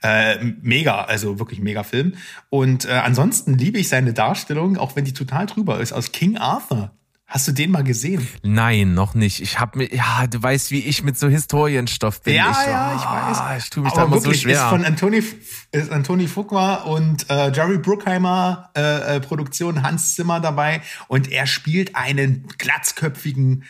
Äh, 0.01 0.37
mega, 0.61 1.01
also 1.03 1.39
wirklich 1.39 1.59
mega 1.59 1.83
Film. 1.83 2.13
Und 2.49 2.85
äh, 2.85 2.91
ansonsten 2.91 3.57
liebe 3.57 3.77
ich 3.79 3.89
seine 3.89 4.13
Darstellung, 4.13 4.77
auch 4.77 4.95
wenn 4.95 5.03
die 5.05 5.13
total 5.13 5.45
drüber 5.45 5.79
ist, 5.81 5.91
aus 5.91 6.11
King 6.13 6.37
Arthur. 6.37 6.91
Hast 7.31 7.47
du 7.47 7.51
den 7.51 7.69
mal 7.69 7.83
gesehen? 7.83 8.27
Nein, 8.41 8.95
noch 8.95 9.13
nicht. 9.13 9.39
Ich 9.39 9.59
hab 9.59 9.75
mir, 9.75 9.93
ja, 9.93 10.25
du 10.25 10.41
weißt, 10.41 10.71
wie 10.71 10.79
ich 10.79 11.03
mit 11.03 11.15
so 11.15 11.27
Historienstoff 11.27 12.23
bin. 12.23 12.33
Ja, 12.33 12.49
ich, 12.49 12.67
ja, 12.67 12.95
ich 12.95 13.01
ah, 13.03 13.49
weiß. 13.51 13.63
Ich 13.65 13.69
tue 13.69 13.83
mich 13.83 13.93
da 13.93 14.01
Aber 14.01 14.07
immer 14.07 14.17
so 14.17 14.25
wirklich, 14.25 14.41
schwer. 14.41 14.63
ist 14.63 14.69
von 14.69 14.83
Antoni, 14.83 15.23
ist 15.71 15.91
Antoni 15.91 16.27
Fuqua 16.27 16.85
und 16.85 17.29
äh, 17.29 17.51
Jerry 17.51 17.77
Bruckheimer 17.77 18.71
äh, 18.75 19.17
äh, 19.17 19.19
Produktion, 19.19 19.83
Hans 19.83 20.15
Zimmer 20.15 20.39
dabei 20.39 20.81
und 21.07 21.31
er 21.31 21.45
spielt 21.45 21.95
einen 21.95 22.47
glatzköpfigen, 22.57 23.63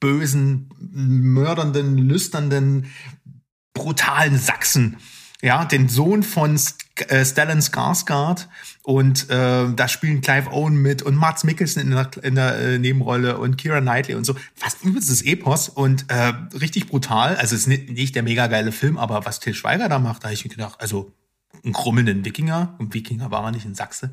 bösen, 0.00 0.70
mördernden, 0.80 1.98
lüsternden, 1.98 2.86
brutalen 3.74 4.38
Sachsen. 4.38 4.96
Ja, 5.44 5.64
den 5.64 5.88
Sohn 5.88 6.22
von 6.22 6.58
äh, 7.08 7.24
Stellan 7.24 7.60
Skarsgård 7.60 8.46
und 8.84 9.28
äh, 9.28 9.72
da 9.74 9.88
spielen 9.88 10.20
Clive 10.20 10.52
Owen 10.52 10.76
mit 10.76 11.02
und 11.02 11.16
Mats 11.16 11.42
Mikkelsen 11.42 11.82
in 11.82 11.90
der, 11.90 12.10
in 12.22 12.36
der 12.36 12.58
äh, 12.58 12.78
Nebenrolle 12.78 13.38
und 13.38 13.56
Kira 13.56 13.80
Knightley 13.80 14.14
und 14.14 14.24
so. 14.24 14.36
Fast 14.54 14.84
übelstes 14.84 15.22
Epos 15.22 15.68
und 15.68 16.08
äh, 16.10 16.32
richtig 16.56 16.86
brutal. 16.86 17.34
Also 17.34 17.56
es 17.56 17.62
ist 17.62 17.66
nicht, 17.66 17.90
nicht 17.90 18.14
der 18.14 18.22
mega 18.22 18.46
geile 18.46 18.70
Film, 18.70 18.98
aber 18.98 19.24
was 19.24 19.40
Till 19.40 19.52
Schweiger 19.52 19.88
da 19.88 19.98
macht, 19.98 20.22
da 20.22 20.28
habe 20.28 20.34
ich 20.34 20.44
mir 20.44 20.50
gedacht, 20.50 20.80
also 20.80 21.12
einen 21.64 21.72
krummelnden 21.72 22.24
Wikinger, 22.24 22.76
ein 22.78 22.94
Wikinger 22.94 23.32
war 23.32 23.42
er 23.44 23.50
nicht 23.50 23.66
in 23.66 23.74
Sachse, 23.74 24.12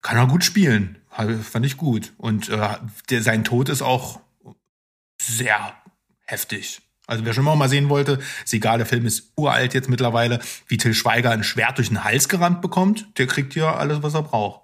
kann 0.00 0.16
er 0.16 0.26
gut 0.26 0.42
spielen. 0.44 0.96
Fand 1.42 1.66
ich 1.66 1.76
gut. 1.76 2.14
Und 2.16 2.48
äh, 2.48 2.78
der, 3.10 3.22
sein 3.22 3.44
Tod 3.44 3.68
ist 3.68 3.82
auch 3.82 4.20
sehr 5.20 5.74
heftig. 6.24 6.80
Also 7.10 7.24
wer 7.24 7.34
schon 7.34 7.44
mal 7.44 7.68
sehen 7.68 7.88
wollte, 7.88 8.20
ist 8.44 8.54
egal, 8.54 8.78
der 8.78 8.86
Film 8.86 9.04
ist 9.04 9.32
uralt 9.36 9.74
jetzt 9.74 9.88
mittlerweile, 9.88 10.38
wie 10.68 10.76
Till 10.76 10.94
Schweiger 10.94 11.32
ein 11.32 11.42
Schwert 11.42 11.78
durch 11.78 11.88
den 11.88 12.04
Hals 12.04 12.28
gerammt 12.28 12.62
bekommt, 12.62 13.18
der 13.18 13.26
kriegt 13.26 13.52
hier 13.52 13.66
alles, 13.66 14.02
was 14.02 14.14
er 14.14 14.22
braucht. 14.22 14.60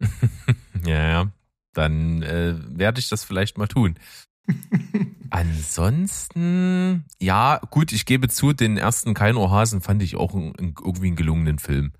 ja, 0.84 1.08
ja. 1.08 1.26
Dann 1.72 2.22
äh, 2.22 2.54
werde 2.68 2.98
ich 2.98 3.08
das 3.08 3.24
vielleicht 3.24 3.58
mal 3.58 3.68
tun. 3.68 3.94
Ansonsten, 5.30 7.04
ja, 7.20 7.60
gut, 7.70 7.92
ich 7.92 8.06
gebe 8.06 8.28
zu, 8.28 8.52
den 8.52 8.76
ersten 8.76 9.14
Kein 9.14 9.36
Ohrhasen 9.36 9.80
fand 9.80 10.02
ich 10.02 10.16
auch 10.16 10.34
ein, 10.34 10.52
irgendwie 10.58 11.06
einen 11.06 11.16
gelungenen 11.16 11.58
Film. 11.60 11.92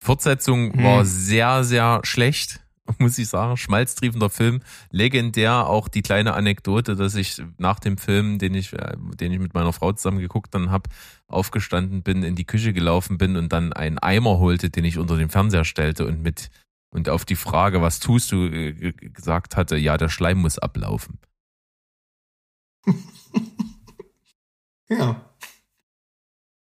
Fortsetzung 0.00 0.72
Hm. 0.72 0.84
war 0.84 1.04
sehr, 1.04 1.64
sehr 1.64 2.00
schlecht, 2.04 2.65
muss 2.98 3.18
ich 3.18 3.28
sagen. 3.28 3.56
Schmalztriefender 3.56 4.30
Film. 4.30 4.60
Legendär 4.90 5.66
auch 5.66 5.88
die 5.88 6.02
kleine 6.02 6.34
Anekdote, 6.34 6.96
dass 6.96 7.14
ich 7.14 7.42
nach 7.58 7.80
dem 7.80 7.98
Film, 7.98 8.38
den 8.38 8.54
ich, 8.54 8.72
äh, 8.72 8.96
den 8.96 9.32
ich 9.32 9.38
mit 9.38 9.54
meiner 9.54 9.72
Frau 9.72 9.92
zusammen 9.92 10.18
geguckt 10.18 10.54
dann 10.54 10.70
hab, 10.70 10.88
aufgestanden 11.28 12.02
bin, 12.02 12.22
in 12.22 12.34
die 12.34 12.44
Küche 12.46 12.72
gelaufen 12.72 13.18
bin 13.18 13.36
und 13.36 13.52
dann 13.52 13.72
einen 13.72 13.98
Eimer 13.98 14.38
holte, 14.38 14.70
den 14.70 14.84
ich 14.84 14.98
unter 14.98 15.16
den 15.16 15.28
Fernseher 15.28 15.64
stellte 15.64 16.06
und 16.06 16.22
mit 16.22 16.50
und 16.90 17.08
auf 17.08 17.24
die 17.24 17.36
Frage, 17.36 17.82
was 17.82 18.00
tust 18.00 18.32
du, 18.32 18.46
äh, 18.46 18.92
gesagt 18.92 19.56
hatte, 19.56 19.76
ja, 19.76 19.98
der 19.98 20.08
Schleim 20.08 20.38
muss 20.38 20.58
ablaufen. 20.58 21.18
Ja. 24.88 25.20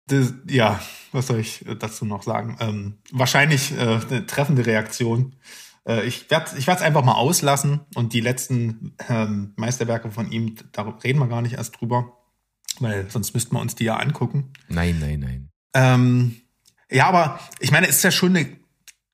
Das, 0.07 0.35
ja, 0.49 0.81
was 1.13 1.29
soll 1.29 1.41
ich 1.41 1.67
äh, 1.67 1.77
dazu 1.77 2.05
noch 2.05 2.23
sagen? 2.23 2.57
Ähm, 2.61 2.99
wahrscheinlich 3.11 3.73
äh, 3.73 4.01
eine 4.09 4.27
treffende 4.27 4.67
Reaktion. 4.67 5.35
Äh, 5.87 6.07
ich 6.07 6.31
werde 6.31 6.51
ich 6.57 6.67
werd's 6.67 6.83
einfach 6.83 7.05
mal 7.05 7.15
auslassen 7.15 7.81
und 7.95 8.13
die 8.13 8.21
letzten 8.21 8.97
ähm, 9.09 9.53
Meisterwerke 9.57 10.11
von 10.11 10.31
ihm, 10.31 10.57
da 10.73 10.83
reden 10.83 11.19
wir 11.19 11.29
gar 11.29 11.43
nicht 11.43 11.55
erst 11.55 11.81
drüber, 11.81 12.19
weil 12.81 13.11
sonst 13.11 13.35
müssten 13.35 13.55
wir 13.55 13.61
uns 13.61 13.75
die 13.75 13.85
ja 13.85 13.97
angucken. 13.97 14.53
Nein, 14.69 14.99
nein, 15.01 15.21
nein. 15.21 15.49
Ähm, 15.75 16.37
ja, 16.91 17.07
aber 17.07 17.41
ich 17.61 17.71
meine, 17.71 17.89
es 17.89 17.97
ist 17.97 18.05
ja 18.05 18.11
schon 18.11 18.37
eine 18.37 18.57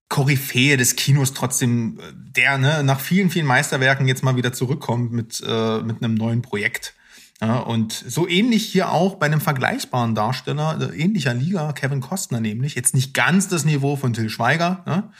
Koryphäe 0.08 0.76
des 0.76 0.96
Kinos 0.96 1.32
trotzdem, 1.32 1.98
äh, 1.98 2.12
der 2.14 2.58
ne, 2.58 2.82
nach 2.82 3.00
vielen, 3.00 3.30
vielen 3.30 3.46
Meisterwerken 3.46 4.06
jetzt 4.08 4.22
mal 4.22 4.36
wieder 4.36 4.52
zurückkommt 4.52 5.12
mit, 5.12 5.42
äh, 5.46 5.80
mit 5.80 6.02
einem 6.02 6.14
neuen 6.14 6.42
Projekt. 6.42 6.94
Ja, 7.42 7.60
und 7.60 7.92
so 7.92 8.28
ähnlich 8.28 8.66
hier 8.66 8.90
auch 8.90 9.14
bei 9.14 9.26
einem 9.26 9.40
vergleichbaren 9.40 10.14
Darsteller, 10.14 10.78
äh, 10.92 10.96
ähnlicher 10.96 11.32
Liga, 11.32 11.72
Kevin 11.72 12.00
Costner 12.00 12.40
nämlich. 12.40 12.74
Jetzt 12.74 12.94
nicht 12.94 13.14
ganz 13.14 13.48
das 13.48 13.64
Niveau 13.64 13.96
von 13.96 14.12
Till 14.12 14.28
Schweiger, 14.28 14.84
ne? 14.86 15.10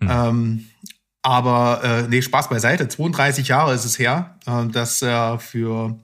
ähm, 0.02 0.66
aber 1.22 1.80
äh, 1.82 2.08
nee, 2.08 2.20
Spaß 2.20 2.48
beiseite. 2.48 2.88
32 2.88 3.48
Jahre 3.48 3.74
ist 3.74 3.86
es 3.86 3.98
her, 3.98 4.36
äh, 4.46 4.66
dass 4.66 5.00
er 5.00 5.38
für 5.38 5.98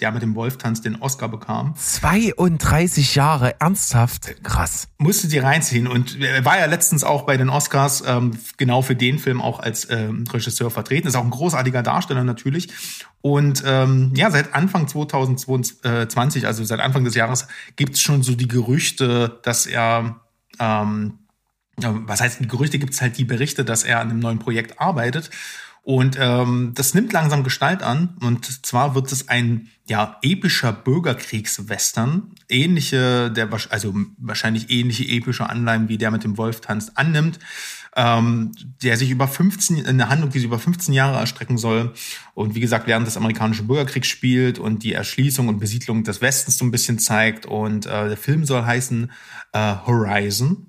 der 0.00 0.12
mit 0.12 0.22
dem 0.22 0.34
Wolf-Tanz 0.34 0.80
den 0.80 0.96
Oscar 0.96 1.28
bekam. 1.28 1.74
32 1.76 3.14
Jahre, 3.14 3.60
ernsthaft? 3.60 4.42
Krass. 4.42 4.88
musste 4.98 5.28
die 5.28 5.38
reinziehen 5.38 5.86
und 5.86 6.20
er 6.20 6.44
war 6.44 6.58
ja 6.58 6.66
letztens 6.66 7.04
auch 7.04 7.22
bei 7.22 7.36
den 7.36 7.48
Oscars 7.48 8.02
ähm, 8.06 8.38
genau 8.56 8.82
für 8.82 8.94
den 8.94 9.18
Film 9.18 9.40
auch 9.40 9.60
als 9.60 9.90
ähm, 9.90 10.24
Regisseur 10.32 10.70
vertreten. 10.70 11.08
Ist 11.08 11.16
auch 11.16 11.24
ein 11.24 11.30
großartiger 11.30 11.82
Darsteller 11.82 12.24
natürlich. 12.24 12.68
Und 13.20 13.62
ähm, 13.66 14.12
ja, 14.14 14.30
seit 14.30 14.54
Anfang 14.54 14.86
2022, 14.86 16.46
also 16.46 16.64
seit 16.64 16.80
Anfang 16.80 17.04
des 17.04 17.14
Jahres, 17.14 17.48
gibt's 17.76 18.00
schon 18.00 18.22
so 18.22 18.34
die 18.34 18.48
Gerüchte, 18.48 19.40
dass 19.42 19.66
er 19.66 20.20
ähm, 20.60 21.18
was 21.80 22.20
heißt 22.20 22.40
die 22.40 22.48
Gerüchte, 22.48 22.78
gibt's 22.78 23.00
halt 23.00 23.18
die 23.18 23.24
Berichte, 23.24 23.64
dass 23.64 23.84
er 23.84 24.00
an 24.00 24.10
einem 24.10 24.20
neuen 24.20 24.38
Projekt 24.38 24.80
arbeitet. 24.80 25.30
Und 25.88 26.18
ähm, 26.20 26.72
das 26.74 26.92
nimmt 26.92 27.14
langsam 27.14 27.44
Gestalt 27.44 27.82
an. 27.82 28.14
Und 28.20 28.66
zwar 28.66 28.94
wird 28.94 29.10
es 29.10 29.30
ein 29.30 29.70
ja 29.86 30.18
epischer 30.20 30.70
Bürgerkriegswestern, 30.70 32.34
ähnliche, 32.50 33.30
der 33.30 33.48
also 33.70 33.94
wahrscheinlich 34.18 34.68
ähnliche 34.68 35.04
epische 35.04 35.48
Anleihen 35.48 35.88
wie 35.88 35.96
der 35.96 36.10
mit 36.10 36.24
dem 36.24 36.36
Wolf 36.36 36.60
tanzt 36.60 36.98
annimmt 36.98 37.38
ähm, 37.96 38.52
der 38.82 38.96
sich 38.96 39.10
über 39.10 39.26
15, 39.26 39.86
eine 39.86 40.08
Handlung, 40.08 40.30
die 40.30 40.38
sich 40.38 40.46
über 40.46 40.58
15 40.58 40.94
Jahre 40.94 41.18
erstrecken 41.18 41.58
soll. 41.58 41.94
Und 42.34 42.54
wie 42.54 42.60
gesagt, 42.60 42.86
während 42.86 43.06
des 43.06 43.16
amerikanischen 43.16 43.66
Bürgerkriegs 43.66 44.06
spielt 44.08 44.58
und 44.58 44.84
die 44.84 44.92
Erschließung 44.92 45.48
und 45.48 45.58
Besiedlung 45.58 46.04
des 46.04 46.20
Westens 46.20 46.58
so 46.58 46.64
ein 46.64 46.70
bisschen 46.70 46.98
zeigt. 46.98 47.46
Und 47.46 47.86
äh, 47.86 48.08
der 48.08 48.16
Film 48.16 48.44
soll 48.44 48.64
heißen 48.64 49.10
äh, 49.52 49.74
Horizon. 49.86 50.66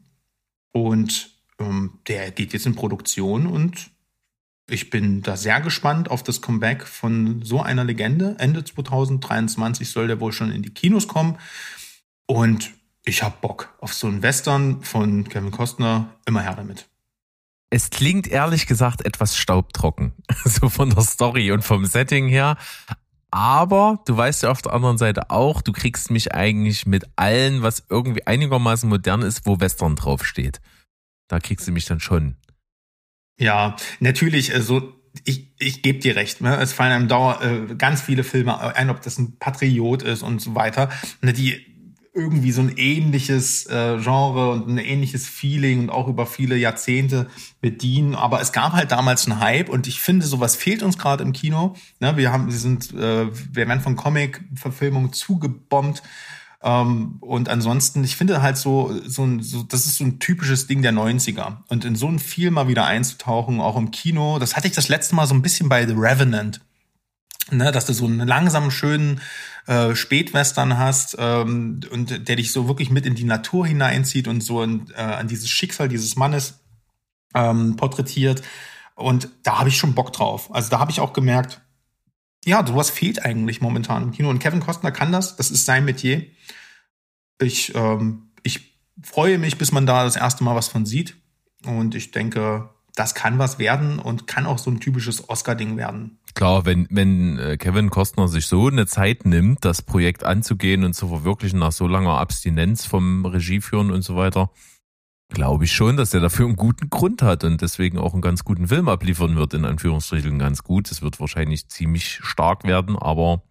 Und 0.71 1.29
ähm, 1.59 1.99
der 2.07 2.31
geht 2.31 2.53
jetzt 2.53 2.65
in 2.65 2.75
Produktion 2.75 3.45
und 3.45 3.91
ich 4.71 4.89
bin 4.89 5.21
da 5.21 5.37
sehr 5.37 5.61
gespannt 5.61 6.11
auf 6.11 6.23
das 6.23 6.41
Comeback 6.41 6.85
von 6.87 7.41
so 7.43 7.61
einer 7.61 7.83
Legende. 7.83 8.35
Ende 8.39 8.63
2023 8.63 9.89
soll 9.89 10.07
der 10.07 10.19
wohl 10.19 10.31
schon 10.31 10.51
in 10.51 10.61
die 10.61 10.73
Kinos 10.73 11.07
kommen. 11.07 11.37
Und 12.25 12.71
ich 13.05 13.23
hab 13.23 13.41
Bock 13.41 13.73
auf 13.79 13.93
so 13.93 14.07
einen 14.07 14.21
Western 14.21 14.83
von 14.83 15.27
Kevin 15.27 15.51
Costner. 15.51 16.15
Immer 16.25 16.41
her 16.41 16.55
damit 16.55 16.89
es 17.69 17.89
klingt 17.89 18.27
ehrlich 18.27 18.65
gesagt 18.67 19.05
etwas 19.05 19.37
staubtrocken, 19.37 20.13
so 20.45 20.69
von 20.69 20.89
der 20.89 21.03
Story 21.03 21.51
und 21.51 21.63
vom 21.63 21.85
Setting 21.85 22.27
her. 22.27 22.57
Aber 23.31 24.01
du 24.05 24.17
weißt 24.17 24.43
ja 24.43 24.49
auf 24.49 24.63
der 24.63 24.73
anderen 24.73 24.97
Seite 24.97 25.29
auch, 25.29 25.61
du 25.61 25.71
kriegst 25.71 26.09
mich 26.09 26.33
eigentlich 26.33 26.87
mit 26.87 27.05
allen, 27.15 27.61
was 27.61 27.83
irgendwie 27.87 28.25
einigermaßen 28.25 28.89
modern 28.89 29.21
ist, 29.21 29.45
wo 29.45 29.59
Western 29.59 29.95
draufsteht. 29.95 30.61
Da 31.27 31.39
kriegst 31.39 31.67
du 31.67 31.71
mich 31.71 31.85
dann 31.85 31.99
schon. 31.99 32.37
Ja, 33.39 33.77
natürlich, 33.99 34.53
also 34.53 34.93
ich, 35.23 35.47
ich 35.57 35.81
gebe 35.81 35.99
dir 35.99 36.15
recht, 36.15 36.41
ne? 36.41 36.57
es 36.57 36.73
fallen 36.73 36.91
einem 36.91 37.07
Dauer 37.07 37.41
äh, 37.41 37.75
ganz 37.75 38.01
viele 38.01 38.23
Filme 38.23 38.75
ein, 38.75 38.89
ob 38.89 39.01
das 39.01 39.17
ein 39.17 39.37
Patriot 39.39 40.03
ist 40.03 40.21
und 40.23 40.39
so 40.41 40.55
weiter, 40.55 40.89
ne, 41.21 41.33
die 41.33 41.65
irgendwie 42.13 42.51
so 42.51 42.61
ein 42.61 42.73
ähnliches 42.75 43.65
äh, 43.67 43.97
Genre 44.01 44.51
und 44.51 44.67
ein 44.67 44.77
ähnliches 44.77 45.27
Feeling 45.27 45.79
und 45.81 45.89
auch 45.89 46.07
über 46.07 46.25
viele 46.25 46.57
Jahrzehnte 46.57 47.27
bedienen. 47.61 48.13
Aber 48.13 48.41
es 48.41 48.51
gab 48.51 48.73
halt 48.73 48.91
damals 48.91 49.25
einen 49.25 49.39
Hype 49.39 49.69
und 49.69 49.87
ich 49.87 50.01
finde, 50.01 50.25
sowas 50.25 50.55
fehlt 50.55 50.83
uns 50.83 50.97
gerade 50.97 51.23
im 51.23 51.31
Kino. 51.31 51.75
Ne, 51.99 52.17
wir 52.17 52.31
haben, 52.31 52.47
wir 52.47 52.57
sind, 52.57 52.93
äh, 52.93 53.27
wir 53.27 53.67
werden 53.67 53.81
von 53.81 53.95
Comic-Verfilmungen 53.95 55.13
zugebombt. 55.13 56.03
Ähm, 56.61 57.17
und 57.21 57.47
ansonsten, 57.49 58.03
ich 58.03 58.17
finde 58.17 58.41
halt 58.41 58.57
so, 58.57 58.93
so, 59.05 59.23
ein, 59.23 59.41
so, 59.41 59.63
das 59.63 59.85
ist 59.85 59.97
so 59.97 60.03
ein 60.03 60.19
typisches 60.19 60.67
Ding 60.67 60.81
der 60.81 60.91
90er. 60.91 61.57
Und 61.69 61.85
in 61.85 61.95
so 61.95 62.07
ein 62.07 62.19
Film 62.19 62.55
mal 62.55 62.67
wieder 62.67 62.85
einzutauchen, 62.85 63.61
auch 63.61 63.77
im 63.77 63.91
Kino, 63.91 64.39
das 64.39 64.55
hatte 64.55 64.67
ich 64.67 64.73
das 64.73 64.89
letzte 64.89 65.15
Mal 65.15 65.27
so 65.27 65.33
ein 65.33 65.41
bisschen 65.41 65.69
bei 65.69 65.85
The 65.85 65.93
Revenant. 65.95 66.61
Ne, 67.51 67.71
dass 67.71 67.87
du 67.87 67.93
so 67.93 68.05
einen 68.05 68.27
langsamen, 68.27 68.69
schönen 68.69 69.21
äh, 69.65 69.95
Spätwestern 69.95 70.77
hast 70.77 71.15
ähm, 71.17 71.79
und 71.91 72.27
der 72.27 72.35
dich 72.35 72.51
so 72.51 72.67
wirklich 72.67 72.91
mit 72.91 73.07
in 73.07 73.15
die 73.15 73.23
Natur 73.23 73.65
hineinzieht 73.65 74.27
und 74.27 74.41
so 74.41 74.61
in, 74.61 74.91
äh, 74.95 75.01
an 75.01 75.27
dieses 75.27 75.49
Schicksal 75.49 75.89
dieses 75.89 76.15
Mannes 76.15 76.59
ähm, 77.33 77.75
porträtiert. 77.75 78.43
Und 78.93 79.29
da 79.41 79.57
habe 79.59 79.69
ich 79.69 79.77
schon 79.77 79.95
Bock 79.95 80.13
drauf. 80.13 80.53
Also 80.53 80.69
da 80.69 80.79
habe 80.79 80.91
ich 80.91 80.99
auch 80.99 81.13
gemerkt, 81.13 81.61
ja, 82.45 82.65
sowas 82.65 82.89
fehlt 82.89 83.23
eigentlich 83.23 83.61
momentan 83.61 84.03
im 84.03 84.11
Kino. 84.11 84.29
Und 84.29 84.39
Kevin 84.39 84.61
Costner 84.61 84.91
kann 84.91 85.11
das, 85.11 85.35
das 85.35 85.51
ist 85.51 85.65
sein 85.65 85.85
Metier. 85.85 86.25
Ich, 87.41 87.73
ähm, 87.75 88.31
ich 88.43 88.77
freue 89.01 89.37
mich, 89.37 89.57
bis 89.57 89.71
man 89.71 89.85
da 89.85 90.03
das 90.03 90.15
erste 90.15 90.43
Mal 90.43 90.55
was 90.55 90.67
von 90.67 90.85
sieht. 90.85 91.15
Und 91.65 91.95
ich 91.95 92.11
denke, 92.11 92.69
das 92.95 93.15
kann 93.15 93.39
was 93.39 93.59
werden 93.59 93.99
und 93.99 94.27
kann 94.27 94.45
auch 94.45 94.57
so 94.57 94.69
ein 94.69 94.79
typisches 94.79 95.29
Oscar-Ding 95.29 95.77
werden. 95.77 96.19
Klar, 96.35 96.65
wenn, 96.65 96.87
wenn 96.89 97.37
äh, 97.37 97.57
Kevin 97.57 97.89
Costner 97.89 98.27
sich 98.27 98.47
so 98.47 98.67
eine 98.67 98.87
Zeit 98.87 99.25
nimmt, 99.25 99.63
das 99.63 99.81
Projekt 99.81 100.23
anzugehen 100.23 100.83
und 100.83 100.93
zu 100.93 101.07
verwirklichen 101.07 101.59
nach 101.59 101.71
so 101.71 101.87
langer 101.87 102.17
Abstinenz 102.17 102.85
vom 102.85 103.25
Regieführen 103.25 103.91
und 103.91 104.01
so 104.01 104.15
weiter, 104.15 104.51
glaube 105.29 105.65
ich 105.65 105.71
schon, 105.71 105.95
dass 105.95 106.13
er 106.13 106.19
dafür 106.19 106.47
einen 106.47 106.55
guten 106.55 106.89
Grund 106.89 107.21
hat 107.21 107.43
und 107.43 107.61
deswegen 107.61 107.97
auch 107.97 108.13
einen 108.13 108.21
ganz 108.21 108.43
guten 108.43 108.67
Film 108.67 108.89
abliefern 108.89 109.35
wird, 109.35 109.53
in 109.53 109.65
Anführungsstrichen 109.65 110.39
ganz 110.39 110.63
gut. 110.63 110.91
Es 110.91 111.01
wird 111.01 111.19
wahrscheinlich 111.19 111.69
ziemlich 111.69 112.19
stark 112.23 112.63
werden, 112.63 112.97
aber 112.97 113.43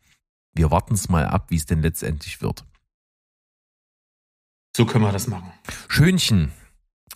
wir 0.54 0.70
warten 0.70 0.94
es 0.94 1.08
mal 1.08 1.26
ab, 1.26 1.46
wie 1.50 1.56
es 1.56 1.66
denn 1.66 1.82
letztendlich 1.82 2.42
wird. 2.42 2.64
So 4.76 4.86
können 4.86 5.04
wir 5.04 5.12
das 5.12 5.28
machen. 5.28 5.52
Schönchen. 5.88 6.52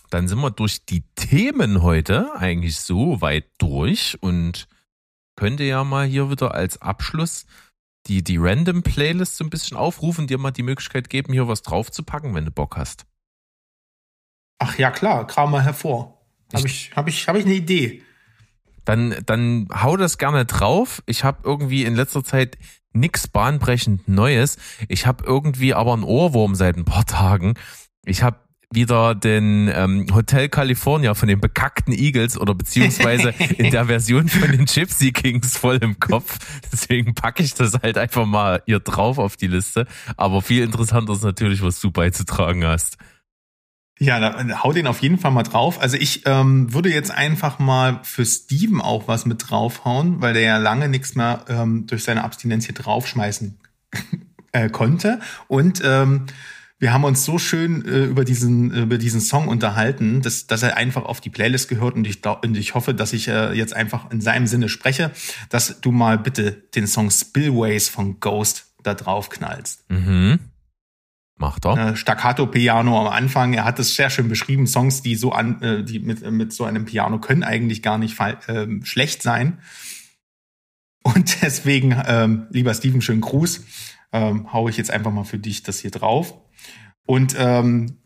Dann 0.09 0.27
sind 0.27 0.39
wir 0.39 0.51
durch 0.51 0.85
die 0.85 1.03
Themen 1.15 1.81
heute 1.81 2.35
eigentlich 2.35 2.79
so 2.79 3.21
weit 3.21 3.45
durch 3.57 4.17
und 4.21 4.67
könnte 5.35 5.63
ja 5.63 5.83
mal 5.83 6.05
hier 6.05 6.29
wieder 6.29 6.53
als 6.53 6.81
Abschluss 6.81 7.45
die, 8.07 8.23
die 8.23 8.37
Random 8.37 8.83
Playlist 8.83 9.37
so 9.37 9.43
ein 9.43 9.49
bisschen 9.49 9.77
aufrufen, 9.77 10.27
dir 10.27 10.37
mal 10.37 10.51
die 10.51 10.63
Möglichkeit 10.63 11.09
geben, 11.09 11.33
hier 11.33 11.47
was 11.47 11.61
draufzupacken, 11.61 12.35
wenn 12.35 12.45
du 12.45 12.51
Bock 12.51 12.77
hast. 12.77 13.05
Ach 14.59 14.77
ja, 14.77 14.91
klar, 14.91 15.27
kram 15.27 15.51
mal 15.51 15.63
hervor. 15.63 16.21
Habe 16.53 16.67
ich, 16.67 16.91
hab 16.95 17.07
ich, 17.07 17.27
hab 17.27 17.35
ich 17.35 17.45
eine 17.45 17.55
Idee. 17.55 18.03
Dann, 18.85 19.15
dann 19.25 19.67
hau 19.73 19.97
das 19.97 20.17
gerne 20.17 20.45
drauf. 20.45 21.01
Ich 21.05 21.23
habe 21.23 21.39
irgendwie 21.43 21.83
in 21.83 21.95
letzter 21.95 22.23
Zeit 22.23 22.57
nix 22.93 23.27
bahnbrechend 23.27 24.07
Neues. 24.07 24.57
Ich 24.87 25.07
habe 25.07 25.23
irgendwie 25.25 25.73
aber 25.73 25.93
einen 25.93 26.03
Ohrwurm 26.03 26.55
seit 26.55 26.77
ein 26.77 26.85
paar 26.85 27.05
Tagen. 27.05 27.55
Ich 28.05 28.23
habe 28.23 28.37
wieder 28.71 29.13
den 29.13 29.71
ähm, 29.73 30.07
Hotel 30.13 30.49
California 30.49 31.13
von 31.13 31.27
den 31.27 31.39
bekackten 31.39 31.93
Eagles 31.93 32.37
oder 32.37 32.55
beziehungsweise 32.55 33.29
in 33.57 33.71
der 33.71 33.85
Version 33.85 34.27
von 34.27 34.51
den 34.51 34.65
Gypsy 34.65 35.11
Kings 35.11 35.57
voll 35.57 35.77
im 35.77 35.99
Kopf. 35.99 36.37
Deswegen 36.71 37.13
packe 37.13 37.43
ich 37.43 37.53
das 37.53 37.73
halt 37.81 37.97
einfach 37.97 38.25
mal 38.25 38.63
hier 38.65 38.79
drauf 38.79 39.17
auf 39.17 39.37
die 39.37 39.47
Liste. 39.47 39.85
Aber 40.17 40.41
viel 40.41 40.63
interessanter 40.63 41.13
ist 41.13 41.23
natürlich, 41.23 41.61
was 41.61 41.79
du 41.81 41.91
beizutragen 41.91 42.65
hast. 42.65 42.97
Ja, 43.99 44.19
da, 44.19 44.63
hau 44.63 44.73
den 44.73 44.87
auf 44.87 45.01
jeden 45.01 45.17
Fall 45.17 45.31
mal 45.31 45.43
drauf. 45.43 45.79
Also 45.79 45.97
ich 45.97 46.23
ähm, 46.25 46.73
würde 46.73 46.89
jetzt 46.89 47.11
einfach 47.11 47.59
mal 47.59 47.99
für 48.03 48.25
Steven 48.25 48.81
auch 48.81 49.07
was 49.07 49.25
mit 49.25 49.49
draufhauen, 49.49 50.21
weil 50.21 50.33
der 50.33 50.41
ja 50.41 50.57
lange 50.57 50.89
nichts 50.89 51.15
mehr 51.15 51.45
ähm, 51.47 51.85
durch 51.85 52.03
seine 52.03 52.23
Abstinenz 52.23 52.65
hier 52.65 52.75
draufschmeißen 52.75 53.57
äh, 54.51 54.69
konnte. 54.69 55.19
Und 55.47 55.81
ähm, 55.85 56.25
wir 56.79 56.91
haben 56.91 57.05
uns 57.05 57.23
so 57.23 57.37
schön 57.37 57.85
äh, 57.85 58.05
über 58.05 58.25
diesen 58.25 58.71
über 58.71 58.97
diesen 58.97 59.21
Song 59.21 59.47
unterhalten, 59.47 60.21
dass, 60.21 60.47
dass 60.47 60.63
er 60.63 60.75
einfach 60.75 61.05
auf 61.05 61.21
die 61.21 61.29
Playlist 61.29 61.69
gehört 61.69 61.95
und 61.95 62.05
ich, 62.05 62.25
und 62.25 62.57
ich 62.57 62.73
hoffe, 62.73 62.93
dass 62.93 63.13
ich 63.13 63.27
äh, 63.29 63.53
jetzt 63.53 63.73
einfach 63.73 64.11
in 64.11 64.19
seinem 64.21 64.47
Sinne 64.47 64.67
spreche, 64.69 65.11
dass 65.49 65.79
du 65.79 65.91
mal 65.91 66.17
bitte 66.17 66.51
den 66.51 66.87
Song 66.87 67.09
Spillways 67.09 67.87
von 67.87 68.19
Ghost 68.19 68.73
da 68.81 68.95
drauf 68.95 69.29
knallst. 69.29 69.89
Mhm. 69.89 70.39
Mach 71.35 71.59
doch. 71.59 71.77
Äh, 71.77 71.95
Staccato 71.95 72.47
Piano 72.47 72.99
am 72.99 73.07
Anfang, 73.07 73.53
er 73.53 73.65
hat 73.65 73.79
es 73.79 73.95
sehr 73.95 74.09
schön 74.09 74.29
beschrieben, 74.29 74.67
Songs, 74.67 75.01
die 75.01 75.15
so 75.15 75.31
an 75.31 75.61
äh, 75.61 75.83
die 75.83 75.99
mit 75.99 76.29
mit 76.31 76.53
so 76.53 76.63
einem 76.63 76.85
Piano 76.85 77.19
können 77.19 77.43
eigentlich 77.43 77.81
gar 77.81 77.97
nicht 77.97 78.19
äh, 78.19 78.67
schlecht 78.83 79.23
sein. 79.23 79.59
Und 81.03 81.41
deswegen, 81.41 81.95
ähm, 82.05 82.47
lieber 82.49 82.73
Steven, 82.73 83.01
schönen 83.01 83.21
Gruß. 83.21 83.63
Ähm, 84.11 84.53
hau 84.53 84.69
ich 84.69 84.77
jetzt 84.77 84.91
einfach 84.91 85.11
mal 85.11 85.23
für 85.23 85.39
dich 85.39 85.63
das 85.63 85.79
hier 85.79 85.91
drauf. 85.91 86.33
Und 87.05 87.35
ähm, 87.37 87.97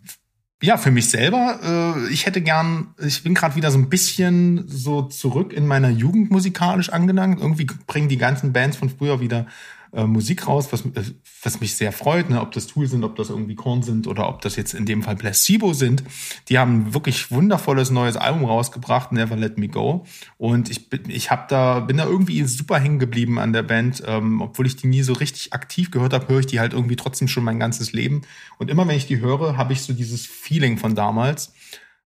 ja, 0.62 0.78
für 0.78 0.90
mich 0.90 1.10
selber, 1.10 1.60
äh, 2.08 2.12
ich 2.12 2.26
hätte 2.26 2.42
gern, 2.42 2.96
ich 2.98 3.24
bin 3.24 3.36
gerade 3.36 3.56
wieder 3.56 3.70
so 3.70 3.78
ein 3.78 3.90
bisschen 3.90 4.68
so 4.68 5.04
zurück 5.04 5.54
in 5.54 5.68
meiner 5.68 5.90
Jugend 5.90 6.32
musikalisch 6.32 6.90
angelangt. 6.90 7.40
Irgendwie 7.40 7.66
bringen 7.66 8.10
die 8.10 8.18
ganzen 8.18 8.54
Bands 8.54 8.78
von 8.78 8.90
früher 8.90 9.20
wieder 9.20 9.46
äh, 9.94 10.06
Musik 10.06 10.48
raus, 10.48 10.68
was, 10.72 10.86
äh, 10.86 11.04
was 11.44 11.60
mich 11.60 11.76
sehr 11.76 11.92
freut, 11.92 12.30
ne? 12.30 12.42
ob 12.42 12.52
das 12.52 12.68
Tool 12.68 12.88
sind, 12.88 13.04
ob 13.04 13.16
das 13.16 13.30
irgendwie 13.30 13.56
Korn 13.56 13.84
sind 13.84 14.08
oder 14.08 14.28
ob 14.30 14.42
das 14.42 14.56
jetzt 14.56 14.74
in 14.74 14.86
dem 14.86 15.04
Fall 15.04 15.16
Placebo 15.16 15.74
sind. 15.74 16.04
Die 16.50 16.58
haben 16.58 16.94
wirklich 16.94 17.32
wundervolles 17.32 17.90
neues 17.90 18.18
Album 18.18 18.46
rausgebracht, 18.46 19.12
Never 19.12 19.36
Let 19.36 19.58
Me 19.58 19.68
Go. 19.68 20.06
Und 20.38 20.70
ich 20.70 20.90
bin, 20.90 21.10
ich 21.10 21.32
hab 21.32 21.48
da, 21.48 21.80
bin 21.80 21.98
da 21.98 22.06
irgendwie 22.06 22.44
super 22.44 22.80
hängen 22.80 23.00
geblieben 23.00 23.40
an 23.40 23.54
der 23.54 23.64
Band, 23.64 24.04
ähm, 24.06 24.42
obwohl 24.42 24.68
ich 24.68 24.76
die 24.76 24.88
nie 24.88 25.04
so 25.04 25.14
richtig 25.14 25.54
aktiv 25.54 25.92
gehört 25.92 26.14
habe, 26.14 26.28
höre 26.28 26.40
ich 26.40 26.48
die 26.48 26.60
halt 26.60 26.74
irgendwie 26.74 26.96
trotzdem 26.96 27.28
schon 27.28 27.44
mein 27.44 27.60
ganzes 27.60 27.94
Leben. 27.94 28.22
Und 28.58 28.70
immer 28.70 28.88
wenn 28.88 28.98
ich 28.98 29.08
die 29.08 29.20
höre, 29.20 29.58
habe 29.58 29.74
ich 29.74 29.82
so 29.82 29.94
dieses 29.94 30.26
Feeling 30.26 30.78
von 30.78 30.96
damals. 30.96 31.54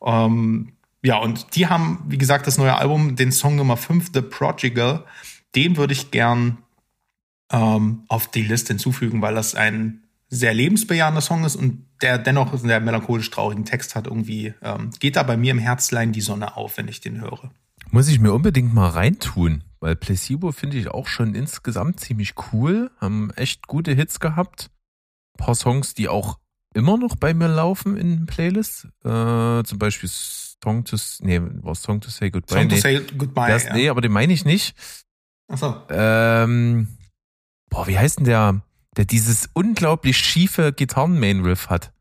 Ähm, 0.04 0.72
ja, 1.02 1.18
und 1.18 1.54
die 1.54 1.68
haben, 1.68 2.02
wie 2.08 2.18
gesagt, 2.18 2.46
das 2.46 2.58
neue 2.58 2.76
Album, 2.76 3.16
den 3.16 3.30
Song 3.30 3.56
Nummer 3.56 3.76
5, 3.76 4.10
The 4.12 4.22
Prodigal, 4.22 5.04
den 5.54 5.76
würde 5.76 5.92
ich 5.92 6.10
gern 6.10 6.58
ähm, 7.52 8.04
auf 8.08 8.30
die 8.30 8.42
Liste 8.42 8.72
hinzufügen, 8.72 9.22
weil 9.22 9.34
das 9.34 9.54
ein 9.54 10.02
sehr 10.28 10.54
lebensbejahender 10.54 11.20
Song 11.20 11.44
ist 11.44 11.56
und 11.56 11.86
der 12.02 12.18
dennoch 12.18 12.52
einen 12.52 12.66
sehr 12.66 12.80
melancholisch 12.80 13.30
traurigen 13.30 13.64
Text 13.64 13.94
hat. 13.94 14.06
Irgendwie 14.06 14.54
ähm, 14.62 14.90
geht 14.98 15.16
da 15.16 15.22
bei 15.22 15.36
mir 15.36 15.52
im 15.52 15.58
Herzlein 15.58 16.12
die 16.12 16.20
Sonne 16.20 16.56
auf, 16.56 16.76
wenn 16.78 16.88
ich 16.88 17.00
den 17.00 17.20
höre. 17.20 17.50
Muss 17.90 18.08
ich 18.08 18.18
mir 18.18 18.32
unbedingt 18.32 18.74
mal 18.74 18.88
reintun, 18.88 19.62
weil 19.80 19.94
Placebo 19.94 20.50
finde 20.50 20.78
ich 20.78 20.88
auch 20.88 21.06
schon 21.06 21.34
insgesamt 21.34 22.00
ziemlich 22.00 22.34
cool, 22.52 22.90
haben 23.00 23.30
echt 23.36 23.68
gute 23.68 23.92
Hits 23.94 24.18
gehabt. 24.18 24.70
Ein 25.34 25.44
paar 25.44 25.54
Songs, 25.54 25.94
die 25.94 26.08
auch 26.08 26.38
immer 26.74 26.98
noch 26.98 27.16
bei 27.16 27.32
mir 27.32 27.48
laufen 27.48 27.96
in 27.96 28.26
Playlists. 28.26 28.88
Äh, 29.04 29.62
zum 29.62 29.78
Beispiel 29.78 30.08
Song 30.08 30.84
to, 30.84 30.96
nee, 31.20 31.40
war 31.40 31.74
Song 31.74 32.00
to 32.00 32.10
Say 32.10 32.30
Goodbye. 32.30 32.54
Song 32.54 32.66
nee. 32.66 32.74
to 32.74 32.80
Say 32.80 33.00
Goodbye. 33.16 33.48
Das, 33.48 33.64
ja. 33.64 33.74
Nee, 33.74 33.88
aber 33.88 34.00
den 34.00 34.12
meine 34.12 34.32
ich 34.32 34.44
nicht. 34.44 34.74
Achso. 35.48 35.82
Ähm, 35.88 36.88
boah, 37.70 37.86
wie 37.86 37.98
heißt 37.98 38.18
denn 38.18 38.24
der, 38.24 38.62
der 38.96 39.04
dieses 39.04 39.48
unglaublich 39.52 40.16
schiefe 40.18 40.72
Gitarren-Main-Riff 40.72 41.68
hat? 41.68 41.92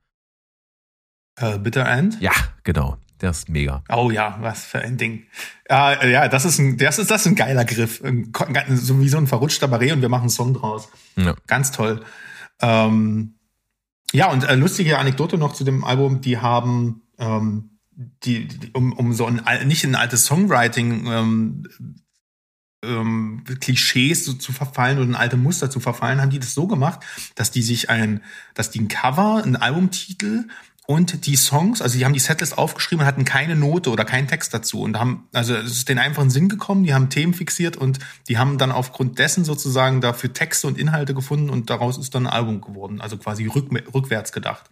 Äh, 1.38 1.59
Bitter 1.59 1.86
End? 1.88 2.20
Ja, 2.22 2.32
genau. 2.63 2.97
Der 3.22 3.30
ist 3.32 3.47
mega. 3.47 3.84
Oh 3.89 4.11
ja, 4.11 4.38
was 4.41 4.66
für 4.66 4.80
ein 4.80 4.97
Ding. 4.97 5.24
Ja, 5.70 5.93
äh, 5.93 6.11
ja, 6.11 6.28
das 6.28 6.43
ist 6.43 6.59
ein, 6.59 6.78
das 6.78 6.99
ist, 6.99 7.09
das 7.11 7.22
ist 7.22 7.28
ein 7.28 7.36
geiler 7.36 7.63
Griff. 7.63 8.03
Ein, 8.03 8.32
so 8.76 8.99
wie 8.99 9.09
so 9.09 9.18
ein 9.18 9.28
verrutschter 9.28 9.68
Barret 9.68 9.93
und 9.93 10.01
wir 10.01 10.09
machen 10.09 10.24
einen 10.24 10.30
Song 10.30 10.53
draus. 10.53 10.89
Ja. 11.16 11.34
Ganz 11.47 11.72
toll. 11.72 12.03
Ähm, 12.61 13.36
ja, 14.11 14.32
und 14.32 14.43
äh, 14.43 14.55
lustige 14.55 14.97
Anekdote 14.97 15.38
noch 15.38 15.53
zu 15.53 15.63
dem 15.63 15.84
Album, 15.84 16.22
die 16.22 16.38
haben, 16.38 17.03
ähm, 17.18 17.80
die, 17.91 18.47
die 18.47 18.72
um, 18.74 18.91
um 18.93 19.13
so 19.13 19.26
ein 19.26 19.41
nicht 19.68 19.84
in 19.86 19.91
ein 19.91 20.01
altes 20.01 20.26
Songwriting 20.26 21.07
ähm, 21.07 21.68
ähm, 22.86 23.43
Klischees 23.59 24.25
so 24.25 24.33
zu 24.33 24.51
verfallen 24.51 24.97
oder 24.97 25.07
ein 25.07 25.15
alte 25.15 25.38
Muster 25.38 25.69
zu 25.69 25.79
verfallen, 25.79 26.21
haben 26.21 26.29
die 26.29 26.39
das 26.39 26.53
so 26.53 26.67
gemacht, 26.67 26.99
dass 27.36 27.51
die 27.51 27.61
sich 27.61 27.89
ein, 27.89 28.21
dass 28.53 28.71
die 28.71 28.81
ein 28.81 28.88
Cover, 28.88 29.41
einen 29.43 29.55
Albumtitel 29.55 30.45
und 30.88 31.25
die 31.25 31.36
Songs, 31.36 31.81
also 31.81 31.97
die 31.97 32.05
haben 32.05 32.13
die 32.13 32.19
Setlist 32.19 32.57
aufgeschrieben 32.57 33.01
und 33.01 33.07
hatten 33.07 33.25
keine 33.25 33.55
Note 33.55 33.89
oder 33.89 34.05
keinen 34.05 34.27
Text 34.27 34.53
dazu 34.53 34.81
und 34.81 34.99
haben, 34.99 35.27
also 35.33 35.55
es 35.55 35.71
ist 35.71 35.89
in 35.89 35.97
den 35.97 36.29
Sinn 36.29 36.47
gekommen, 36.47 36.83
die 36.83 36.93
haben 36.93 37.09
Themen 37.09 37.33
fixiert 37.33 37.75
und 37.75 37.99
die 38.27 38.38
haben 38.38 38.57
dann 38.57 38.71
aufgrund 38.71 39.17
dessen 39.17 39.45
sozusagen 39.45 39.99
dafür 40.01 40.31
Texte 40.33 40.67
und 40.67 40.77
Inhalte 40.77 41.15
gefunden 41.15 41.49
und 41.49 41.69
daraus 41.69 41.97
ist 41.97 42.13
dann 42.13 42.27
ein 42.27 42.33
Album 42.33 42.61
geworden, 42.61 43.01
also 43.01 43.17
quasi 43.17 43.47
rück, 43.47 43.69
rückwärts 43.93 44.31
gedacht. 44.31 44.69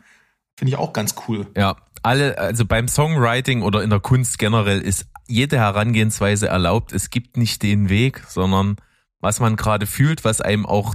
Finde 0.56 0.70
ich 0.70 0.78
auch 0.78 0.94
ganz 0.94 1.16
cool. 1.28 1.48
Ja, 1.58 1.78
alle, 2.04 2.38
also 2.38 2.66
beim 2.66 2.88
Songwriting 2.88 3.62
oder 3.62 3.84
in 3.84 3.90
der 3.90 4.00
Kunst 4.00 4.38
generell 4.38 4.82
ist 4.82 5.08
jede 5.28 5.58
Herangehensweise 5.58 6.48
erlaubt. 6.48 6.94
Es 6.94 7.10
gibt 7.10 7.38
nicht 7.38 7.64
den 7.64 7.90
Weg, 7.90 8.24
sondern 8.28 8.76
was 9.20 9.40
man 9.40 9.56
gerade 9.56 9.86
fühlt, 9.86 10.26
was 10.26 10.42
einem 10.42 10.66
auch 10.66 10.94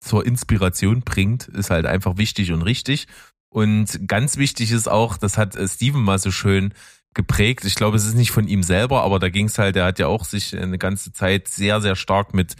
zur 0.00 0.24
Inspiration 0.26 1.00
bringt, 1.00 1.48
ist 1.48 1.70
halt 1.70 1.86
einfach 1.86 2.16
wichtig 2.16 2.52
und 2.52 2.62
richtig. 2.62 3.06
Und 3.48 4.06
ganz 4.06 4.36
wichtig 4.36 4.70
ist 4.70 4.88
auch, 4.88 5.16
das 5.16 5.36
hat 5.36 5.56
äh, 5.56 5.66
Steven 5.66 6.02
mal 6.02 6.18
so 6.18 6.30
schön 6.30 6.72
geprägt. 7.14 7.64
Ich 7.64 7.74
glaube, 7.74 7.96
es 7.96 8.06
ist 8.06 8.14
nicht 8.14 8.30
von 8.30 8.46
ihm 8.46 8.62
selber, 8.62 9.02
aber 9.02 9.18
da 9.18 9.28
ging 9.28 9.46
es 9.46 9.58
halt, 9.58 9.76
er 9.76 9.86
hat 9.86 9.98
ja 9.98 10.06
auch 10.06 10.24
sich 10.24 10.56
eine 10.56 10.78
ganze 10.78 11.12
Zeit 11.12 11.48
sehr, 11.48 11.80
sehr 11.80 11.96
stark 11.96 12.34
mit 12.34 12.54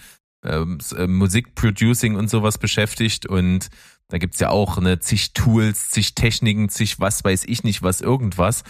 ähm, 0.44 0.78
äh, 0.96 1.06
Musikproducing 1.06 2.16
und 2.16 2.28
sowas 2.28 2.58
beschäftigt 2.58 3.26
und 3.26 3.68
da 4.10 4.18
gibt's 4.18 4.40
ja 4.40 4.50
auch 4.50 4.78
ne, 4.78 4.98
zig 4.98 5.32
Tools, 5.32 5.90
zig 5.90 6.14
Techniken, 6.14 6.68
zig 6.68 7.00
was 7.00 7.24
weiß 7.24 7.44
ich 7.46 7.64
nicht, 7.64 7.82
was 7.82 8.00
irgendwas. 8.00 8.64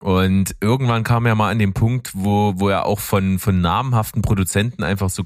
Und 0.00 0.54
irgendwann 0.60 1.04
kam 1.04 1.26
er 1.26 1.34
mal 1.34 1.50
an 1.50 1.58
den 1.58 1.74
Punkt, 1.74 2.10
wo, 2.14 2.54
wo 2.56 2.68
er 2.68 2.86
auch 2.86 3.00
von, 3.00 3.38
von 3.38 3.60
namhaften 3.60 4.22
Produzenten 4.22 4.82
einfach 4.82 5.10
so 5.10 5.24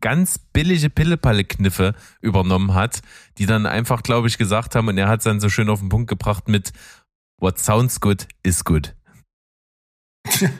ganz 0.00 0.38
billige 0.38 0.90
Pillepalle-Kniffe 0.90 1.94
übernommen 2.20 2.74
hat, 2.74 3.00
die 3.38 3.46
dann 3.46 3.66
einfach, 3.66 4.02
glaube 4.02 4.28
ich, 4.28 4.38
gesagt 4.38 4.74
haben, 4.74 4.88
und 4.88 4.98
er 4.98 5.08
hat 5.08 5.20
es 5.20 5.24
dann 5.24 5.40
so 5.40 5.48
schön 5.48 5.68
auf 5.68 5.80
den 5.80 5.88
Punkt 5.88 6.08
gebracht 6.08 6.48
mit 6.48 6.72
What 7.38 7.58
sounds 7.58 8.00
good 8.00 8.26
is 8.42 8.64
good. 8.64 8.94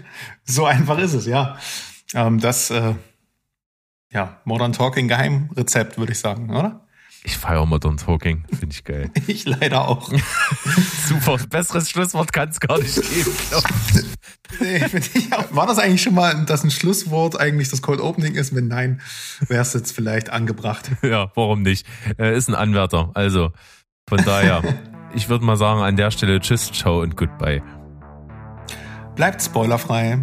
So 0.44 0.66
einfach 0.66 0.98
ist 0.98 1.14
es, 1.14 1.26
ja. 1.26 1.58
Ähm, 2.12 2.38
das, 2.38 2.70
äh, 2.70 2.94
ja, 4.10 4.40
Modern 4.44 4.72
Talking 4.72 5.08
Geheimrezept, 5.08 5.96
würde 5.96 6.12
ich 6.12 6.18
sagen, 6.18 6.50
oder? 6.50 6.83
Ich 7.26 7.38
feiere 7.38 7.64
Modern 7.64 7.96
Talking, 7.96 8.44
finde 8.50 8.74
ich 8.74 8.84
geil. 8.84 9.10
Ich 9.26 9.46
leider 9.46 9.88
auch. 9.88 10.12
Super, 11.08 11.38
besseres 11.48 11.88
Schlusswort 11.88 12.34
kann 12.34 12.50
es 12.50 12.60
gar 12.60 12.78
nicht 12.78 12.94
geben. 12.94 13.32
Nee, 14.60 14.80
find 14.80 15.10
ich 15.16 15.32
auch. 15.32 15.54
War 15.56 15.66
das 15.66 15.78
eigentlich 15.78 16.02
schon 16.02 16.14
mal, 16.14 16.44
dass 16.44 16.64
ein 16.64 16.70
Schlusswort 16.70 17.40
eigentlich 17.40 17.70
das 17.70 17.80
Cold 17.80 18.00
Opening 18.00 18.34
ist? 18.34 18.54
Wenn 18.54 18.68
nein, 18.68 19.00
wäre 19.48 19.62
es 19.62 19.72
jetzt 19.72 19.92
vielleicht 19.92 20.30
angebracht. 20.30 20.90
Ja, 21.02 21.30
warum 21.34 21.62
nicht? 21.62 21.86
Er 22.18 22.32
ist 22.32 22.48
ein 22.48 22.54
Anwärter. 22.54 23.10
Also, 23.14 23.52
von 24.08 24.22
daher, 24.24 24.62
ich 25.14 25.28
würde 25.28 25.44
mal 25.44 25.56
sagen, 25.56 25.80
an 25.80 25.96
der 25.96 26.10
Stelle 26.10 26.40
Tschüss, 26.40 26.72
Ciao 26.72 27.00
und 27.00 27.16
Goodbye. 27.16 27.62
Bleibt 29.16 29.42
spoilerfrei. 29.42 30.22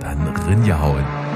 Dann 0.00 0.26
Rinja 0.46 0.78
hauen. 0.80 1.29